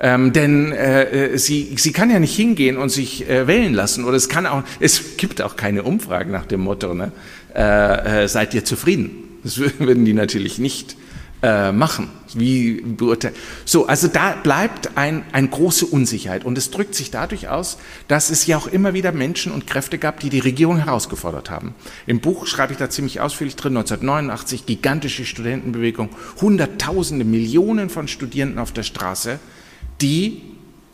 Ähm, 0.02 0.32
denn 0.32 0.72
äh, 0.72 1.32
äh, 1.32 1.38
sie, 1.38 1.74
sie 1.76 1.92
kann 1.92 2.10
ja 2.10 2.18
nicht 2.18 2.34
hingehen 2.34 2.78
und 2.78 2.88
sich 2.88 3.28
äh, 3.28 3.46
wählen 3.46 3.74
lassen. 3.74 4.04
Oder 4.04 4.16
es 4.16 4.30
kann 4.30 4.46
auch, 4.46 4.62
es 4.80 5.18
gibt 5.18 5.42
auch 5.42 5.56
keine 5.56 5.82
Umfragen 5.82 6.30
nach 6.30 6.46
dem 6.46 6.60
Motto, 6.60 6.94
ne? 6.94 7.12
äh, 7.54 8.24
äh, 8.24 8.28
seid 8.28 8.54
ihr 8.54 8.64
zufrieden? 8.64 9.10
Das 9.44 9.58
würden 9.78 10.04
die 10.06 10.14
natürlich 10.14 10.58
nicht 10.58 10.96
äh, 11.42 11.70
machen. 11.72 12.08
Wie 12.32 12.80
beurteilen? 12.80 13.34
So, 13.64 13.86
also 13.86 14.08
da 14.08 14.36
bleibt 14.42 14.96
ein, 14.96 15.24
eine 15.32 15.48
große 15.48 15.84
Unsicherheit 15.84 16.44
und 16.44 16.56
es 16.56 16.70
drückt 16.70 16.94
sich 16.94 17.10
dadurch 17.10 17.48
aus, 17.48 17.76
dass 18.08 18.30
es 18.30 18.46
ja 18.46 18.56
auch 18.56 18.68
immer 18.68 18.94
wieder 18.94 19.12
Menschen 19.12 19.52
und 19.52 19.66
Kräfte 19.66 19.98
gab, 19.98 20.20
die 20.20 20.30
die 20.30 20.38
Regierung 20.38 20.78
herausgefordert 20.78 21.50
haben. 21.50 21.74
Im 22.06 22.20
Buch 22.20 22.46
schreibe 22.46 22.72
ich 22.72 22.78
da 22.78 22.88
ziemlich 22.88 23.20
ausführlich 23.20 23.56
drin, 23.56 23.76
1989, 23.76 24.64
gigantische 24.64 25.24
Studentenbewegung, 25.24 26.10
Hunderttausende, 26.40 27.24
Millionen 27.24 27.90
von 27.90 28.06
Studierenden 28.06 28.58
auf 28.58 28.72
der 28.72 28.84
Straße, 28.84 29.40
die 30.00 30.42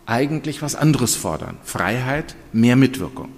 eigentlich 0.07 0.63
was 0.63 0.75
anderes 0.75 1.15
fordern. 1.15 1.57
Freiheit, 1.65 2.37
mehr 2.53 2.77
Mitwirkung. 2.77 3.31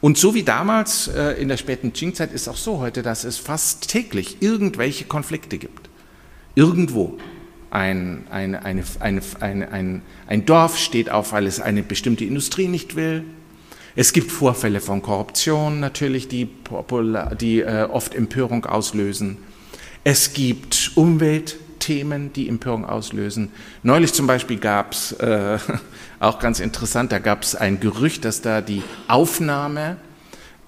Und 0.00 0.16
so 0.16 0.34
wie 0.34 0.42
damals 0.42 1.08
äh, 1.08 1.32
in 1.40 1.48
der 1.48 1.56
späten 1.56 1.92
Qing-Zeit 1.92 2.32
ist 2.32 2.48
auch 2.48 2.56
so 2.56 2.78
heute, 2.78 3.02
dass 3.02 3.24
es 3.24 3.38
fast 3.38 3.88
täglich 3.88 4.36
irgendwelche 4.40 5.04
Konflikte 5.04 5.58
gibt. 5.58 5.88
Irgendwo. 6.54 7.18
Ein, 7.70 8.26
eine, 8.30 8.64
eine, 8.64 8.82
eine, 9.00 9.72
ein, 9.72 10.02
ein 10.26 10.46
Dorf 10.46 10.78
steht 10.78 11.10
auf, 11.10 11.32
weil 11.32 11.46
es 11.46 11.60
eine 11.60 11.82
bestimmte 11.82 12.24
Industrie 12.24 12.68
nicht 12.68 12.96
will. 12.96 13.24
Es 13.94 14.12
gibt 14.12 14.30
Vorfälle 14.30 14.80
von 14.80 15.02
Korruption 15.02 15.80
natürlich, 15.80 16.28
die, 16.28 16.48
die 17.40 17.60
äh, 17.60 17.88
oft 17.90 18.14
Empörung 18.14 18.64
auslösen. 18.64 19.38
Es 20.04 20.32
gibt 20.32 20.92
Umwelt, 20.94 21.56
Themen, 21.78 22.32
die 22.32 22.48
Empörung 22.48 22.84
auslösen. 22.84 23.50
Neulich 23.82 24.12
zum 24.12 24.26
Beispiel 24.26 24.58
gab 24.58 24.92
es, 24.92 25.12
äh, 25.12 25.58
auch 26.20 26.38
ganz 26.38 26.60
interessant, 26.60 27.12
da 27.12 27.18
gab 27.18 27.42
es 27.42 27.54
ein 27.54 27.80
Gerücht, 27.80 28.24
dass 28.24 28.42
da 28.42 28.60
die 28.60 28.82
Aufnahme 29.06 29.96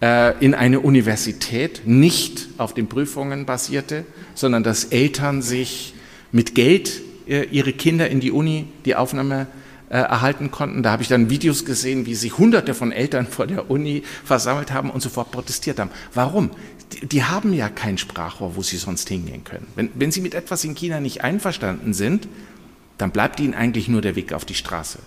äh, 0.00 0.38
in 0.44 0.54
eine 0.54 0.80
Universität 0.80 1.82
nicht 1.84 2.48
auf 2.58 2.74
den 2.74 2.88
Prüfungen 2.88 3.46
basierte, 3.46 4.04
sondern 4.34 4.62
dass 4.62 4.84
Eltern 4.84 5.42
sich 5.42 5.94
mit 6.32 6.54
Geld 6.54 7.02
äh, 7.26 7.44
ihre 7.44 7.72
Kinder 7.72 8.08
in 8.08 8.20
die 8.20 8.32
Uni, 8.32 8.66
die 8.84 8.96
Aufnahme 8.96 9.46
äh, 9.90 9.98
erhalten 9.98 10.50
konnten. 10.50 10.82
Da 10.82 10.92
habe 10.92 11.02
ich 11.02 11.08
dann 11.08 11.30
Videos 11.30 11.64
gesehen, 11.64 12.06
wie 12.06 12.14
sich 12.14 12.38
Hunderte 12.38 12.74
von 12.74 12.92
Eltern 12.92 13.26
vor 13.30 13.46
der 13.46 13.70
Uni 13.70 14.02
versammelt 14.24 14.72
haben 14.72 14.90
und 14.90 15.00
sofort 15.00 15.30
protestiert 15.30 15.78
haben. 15.78 15.90
Warum? 16.14 16.50
Die, 16.93 17.07
die 17.07 17.24
haben 17.24 17.53
ja 17.53 17.68
kein 17.68 17.99
Sprachrohr, 17.99 18.57
wo 18.57 18.62
sie 18.62 18.76
sonst 18.76 19.09
hingehen 19.09 19.45
können. 19.45 19.66
Wenn, 19.76 19.91
wenn 19.95 20.12
sie 20.12 20.20
mit 20.20 20.34
etwas 20.34 20.64
in 20.64 20.74
China 20.74 21.01
nicht 21.01 21.22
einverstanden 21.22 21.95
sind, 21.95 22.28
dann 22.99 23.12
bleibt 23.12 23.41
ihnen 23.41 23.55
eigentlich 23.55 23.88
nur 23.88 24.03
der 24.03 24.16
Weg 24.16 24.32
auf 24.32 24.45
die 24.45 24.55
Straße. 24.55 24.99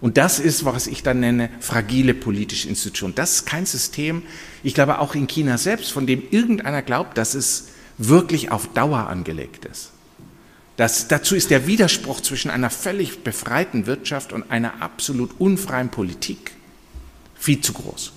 Und 0.00 0.16
das 0.16 0.38
ist, 0.38 0.64
was 0.64 0.86
ich 0.86 1.02
dann 1.02 1.20
nenne, 1.20 1.50
fragile 1.60 2.14
politische 2.14 2.68
Institution. 2.68 3.14
Das 3.14 3.34
ist 3.34 3.46
kein 3.46 3.66
System, 3.66 4.22
ich 4.62 4.74
glaube 4.74 4.98
auch 4.98 5.14
in 5.14 5.26
China 5.26 5.58
selbst, 5.58 5.92
von 5.92 6.06
dem 6.06 6.22
irgendeiner 6.30 6.82
glaubt, 6.82 7.18
dass 7.18 7.34
es 7.34 7.68
wirklich 7.98 8.50
auf 8.50 8.72
Dauer 8.72 9.08
angelegt 9.08 9.66
ist. 9.66 9.92
Das, 10.76 11.08
dazu 11.08 11.34
ist 11.34 11.50
der 11.50 11.66
Widerspruch 11.66 12.22
zwischen 12.22 12.50
einer 12.50 12.70
völlig 12.70 13.22
befreiten 13.22 13.86
Wirtschaft 13.86 14.32
und 14.32 14.50
einer 14.50 14.80
absolut 14.80 15.38
unfreien 15.38 15.90
Politik 15.90 16.52
viel 17.34 17.60
zu 17.60 17.74
groß. 17.74 18.12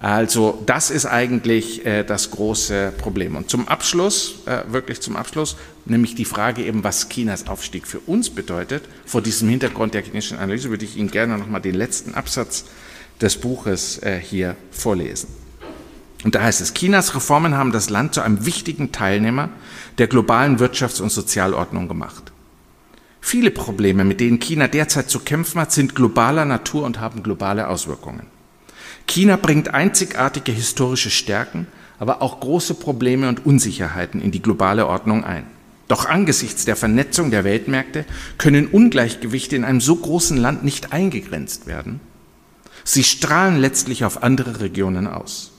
Also 0.00 0.62
das 0.64 0.90
ist 0.90 1.04
eigentlich 1.04 1.84
äh, 1.84 2.04
das 2.04 2.30
große 2.30 2.94
Problem. 2.96 3.36
Und 3.36 3.50
zum 3.50 3.68
Abschluss, 3.68 4.36
äh, 4.46 4.62
wirklich 4.72 5.02
zum 5.02 5.14
Abschluss, 5.14 5.56
nämlich 5.84 6.14
die 6.14 6.24
Frage 6.24 6.64
eben, 6.64 6.82
was 6.82 7.10
Chinas 7.10 7.46
Aufstieg 7.48 7.86
für 7.86 8.00
uns 8.00 8.30
bedeutet. 8.30 8.82
Vor 9.04 9.20
diesem 9.20 9.50
Hintergrund 9.50 9.92
der 9.92 10.02
chinesischen 10.02 10.38
Analyse 10.38 10.70
würde 10.70 10.86
ich 10.86 10.96
Ihnen 10.96 11.10
gerne 11.10 11.36
noch 11.36 11.48
mal 11.48 11.60
den 11.60 11.74
letzten 11.74 12.14
Absatz 12.14 12.64
des 13.20 13.36
Buches 13.36 14.02
äh, 14.02 14.18
hier 14.18 14.56
vorlesen. 14.70 15.28
Und 16.24 16.34
da 16.34 16.42
heißt 16.42 16.62
es, 16.62 16.72
Chinas 16.72 17.14
Reformen 17.14 17.54
haben 17.54 17.72
das 17.72 17.90
Land 17.90 18.14
zu 18.14 18.22
einem 18.22 18.46
wichtigen 18.46 18.92
Teilnehmer 18.92 19.50
der 19.98 20.06
globalen 20.06 20.58
Wirtschafts- 20.58 21.02
und 21.02 21.12
Sozialordnung 21.12 21.88
gemacht. 21.88 22.32
Viele 23.20 23.50
Probleme, 23.50 24.04
mit 24.04 24.20
denen 24.20 24.40
China 24.40 24.66
derzeit 24.66 25.10
zu 25.10 25.20
kämpfen 25.20 25.60
hat, 25.60 25.72
sind 25.72 25.94
globaler 25.94 26.46
Natur 26.46 26.84
und 26.84 27.00
haben 27.00 27.22
globale 27.22 27.68
Auswirkungen. 27.68 28.39
China 29.10 29.34
bringt 29.34 29.74
einzigartige 29.74 30.52
historische 30.52 31.10
Stärken, 31.10 31.66
aber 31.98 32.22
auch 32.22 32.38
große 32.38 32.74
Probleme 32.74 33.28
und 33.28 33.44
Unsicherheiten 33.44 34.22
in 34.22 34.30
die 34.30 34.40
globale 34.40 34.86
Ordnung 34.86 35.24
ein. 35.24 35.46
Doch 35.88 36.06
angesichts 36.06 36.64
der 36.64 36.76
Vernetzung 36.76 37.32
der 37.32 37.42
Weltmärkte 37.42 38.04
können 38.38 38.68
Ungleichgewichte 38.68 39.56
in 39.56 39.64
einem 39.64 39.80
so 39.80 39.96
großen 39.96 40.36
Land 40.36 40.62
nicht 40.62 40.92
eingegrenzt 40.92 41.66
werden. 41.66 41.98
Sie 42.84 43.02
strahlen 43.02 43.58
letztlich 43.58 44.04
auf 44.04 44.22
andere 44.22 44.60
Regionen 44.60 45.08
aus. 45.08 45.50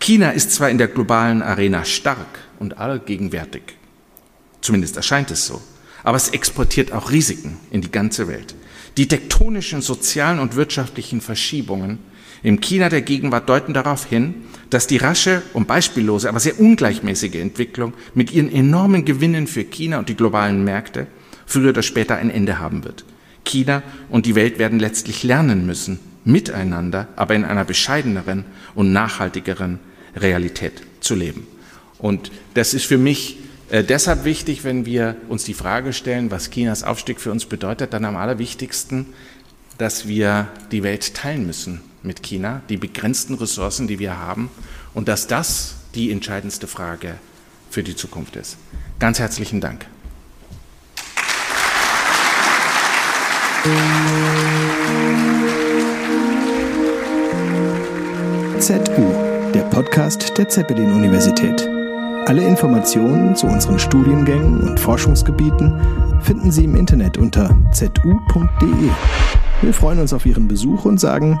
China 0.00 0.30
ist 0.30 0.52
zwar 0.52 0.70
in 0.70 0.78
der 0.78 0.88
globalen 0.88 1.42
Arena 1.42 1.84
stark 1.84 2.38
und 2.58 2.78
allgegenwärtig, 2.78 3.62
zumindest 4.62 4.96
erscheint 4.96 5.30
es 5.30 5.46
so, 5.46 5.60
aber 6.04 6.16
es 6.16 6.30
exportiert 6.30 6.90
auch 6.92 7.10
Risiken 7.10 7.58
in 7.70 7.82
die 7.82 7.92
ganze 7.92 8.28
Welt. 8.28 8.54
Die 8.96 9.08
tektonischen 9.08 9.82
sozialen 9.82 10.38
und 10.38 10.56
wirtschaftlichen 10.56 11.20
Verschiebungen 11.20 11.98
im 12.42 12.60
China 12.60 12.88
der 12.88 13.02
Gegenwart 13.02 13.48
deuten 13.48 13.72
darauf 13.72 14.04
hin, 14.04 14.34
dass 14.70 14.86
die 14.86 14.96
rasche 14.96 15.42
und 15.52 15.68
beispiellose, 15.68 16.28
aber 16.28 16.40
sehr 16.40 16.58
ungleichmäßige 16.58 17.36
Entwicklung 17.36 17.92
mit 18.14 18.32
ihren 18.32 18.50
enormen 18.50 19.04
Gewinnen 19.04 19.46
für 19.46 19.64
China 19.64 19.98
und 19.98 20.08
die 20.08 20.16
globalen 20.16 20.64
Märkte 20.64 21.06
früher 21.46 21.70
oder 21.70 21.82
später 21.82 22.16
ein 22.16 22.30
Ende 22.30 22.58
haben 22.58 22.84
wird. 22.84 23.04
China 23.44 23.82
und 24.08 24.26
die 24.26 24.34
Welt 24.34 24.58
werden 24.58 24.78
letztlich 24.78 25.22
lernen 25.22 25.66
müssen, 25.66 26.00
miteinander, 26.24 27.08
aber 27.16 27.34
in 27.34 27.44
einer 27.44 27.64
bescheideneren 27.64 28.44
und 28.74 28.92
nachhaltigeren 28.92 29.78
Realität 30.16 30.82
zu 31.00 31.14
leben. 31.14 31.46
Und 31.98 32.32
das 32.54 32.74
ist 32.74 32.86
für 32.86 32.98
mich 32.98 33.38
äh, 33.70 33.84
deshalb 33.84 34.24
wichtig, 34.24 34.64
wenn 34.64 34.86
wir 34.86 35.16
uns 35.28 35.44
die 35.44 35.54
Frage 35.54 35.92
stellen, 35.92 36.30
was 36.30 36.50
Chinas 36.50 36.82
Aufstieg 36.82 37.20
für 37.20 37.30
uns 37.30 37.44
bedeutet, 37.44 37.92
dann 37.92 38.04
am 38.04 38.16
allerwichtigsten, 38.16 39.06
dass 39.78 40.08
wir 40.08 40.48
die 40.70 40.82
Welt 40.82 41.14
teilen 41.14 41.46
müssen 41.46 41.80
mit 42.02 42.22
China, 42.22 42.62
die 42.68 42.76
begrenzten 42.76 43.34
Ressourcen, 43.34 43.86
die 43.86 43.98
wir 43.98 44.18
haben, 44.18 44.50
und 44.94 45.08
dass 45.08 45.26
das 45.26 45.76
die 45.94 46.10
entscheidendste 46.10 46.66
Frage 46.66 47.14
für 47.70 47.82
die 47.82 47.96
Zukunft 47.96 48.36
ist. 48.36 48.56
Ganz 48.98 49.18
herzlichen 49.18 49.60
Dank. 49.60 49.86
ZU 58.58 59.32
der 59.54 59.62
Podcast 59.70 60.36
der 60.38 60.48
Zeppelin-Universität. 60.48 61.68
Alle 62.26 62.46
Informationen 62.46 63.36
zu 63.36 63.46
unseren 63.46 63.78
Studiengängen 63.78 64.60
und 64.60 64.80
Forschungsgebieten 64.80 66.20
finden 66.22 66.50
Sie 66.50 66.64
im 66.64 66.76
Internet 66.76 67.18
unter 67.18 67.56
zu.de. 67.72 68.90
Wir 69.60 69.74
freuen 69.74 69.98
uns 69.98 70.12
auf 70.12 70.24
Ihren 70.24 70.48
Besuch 70.48 70.84
und 70.84 70.98
sagen 70.98 71.40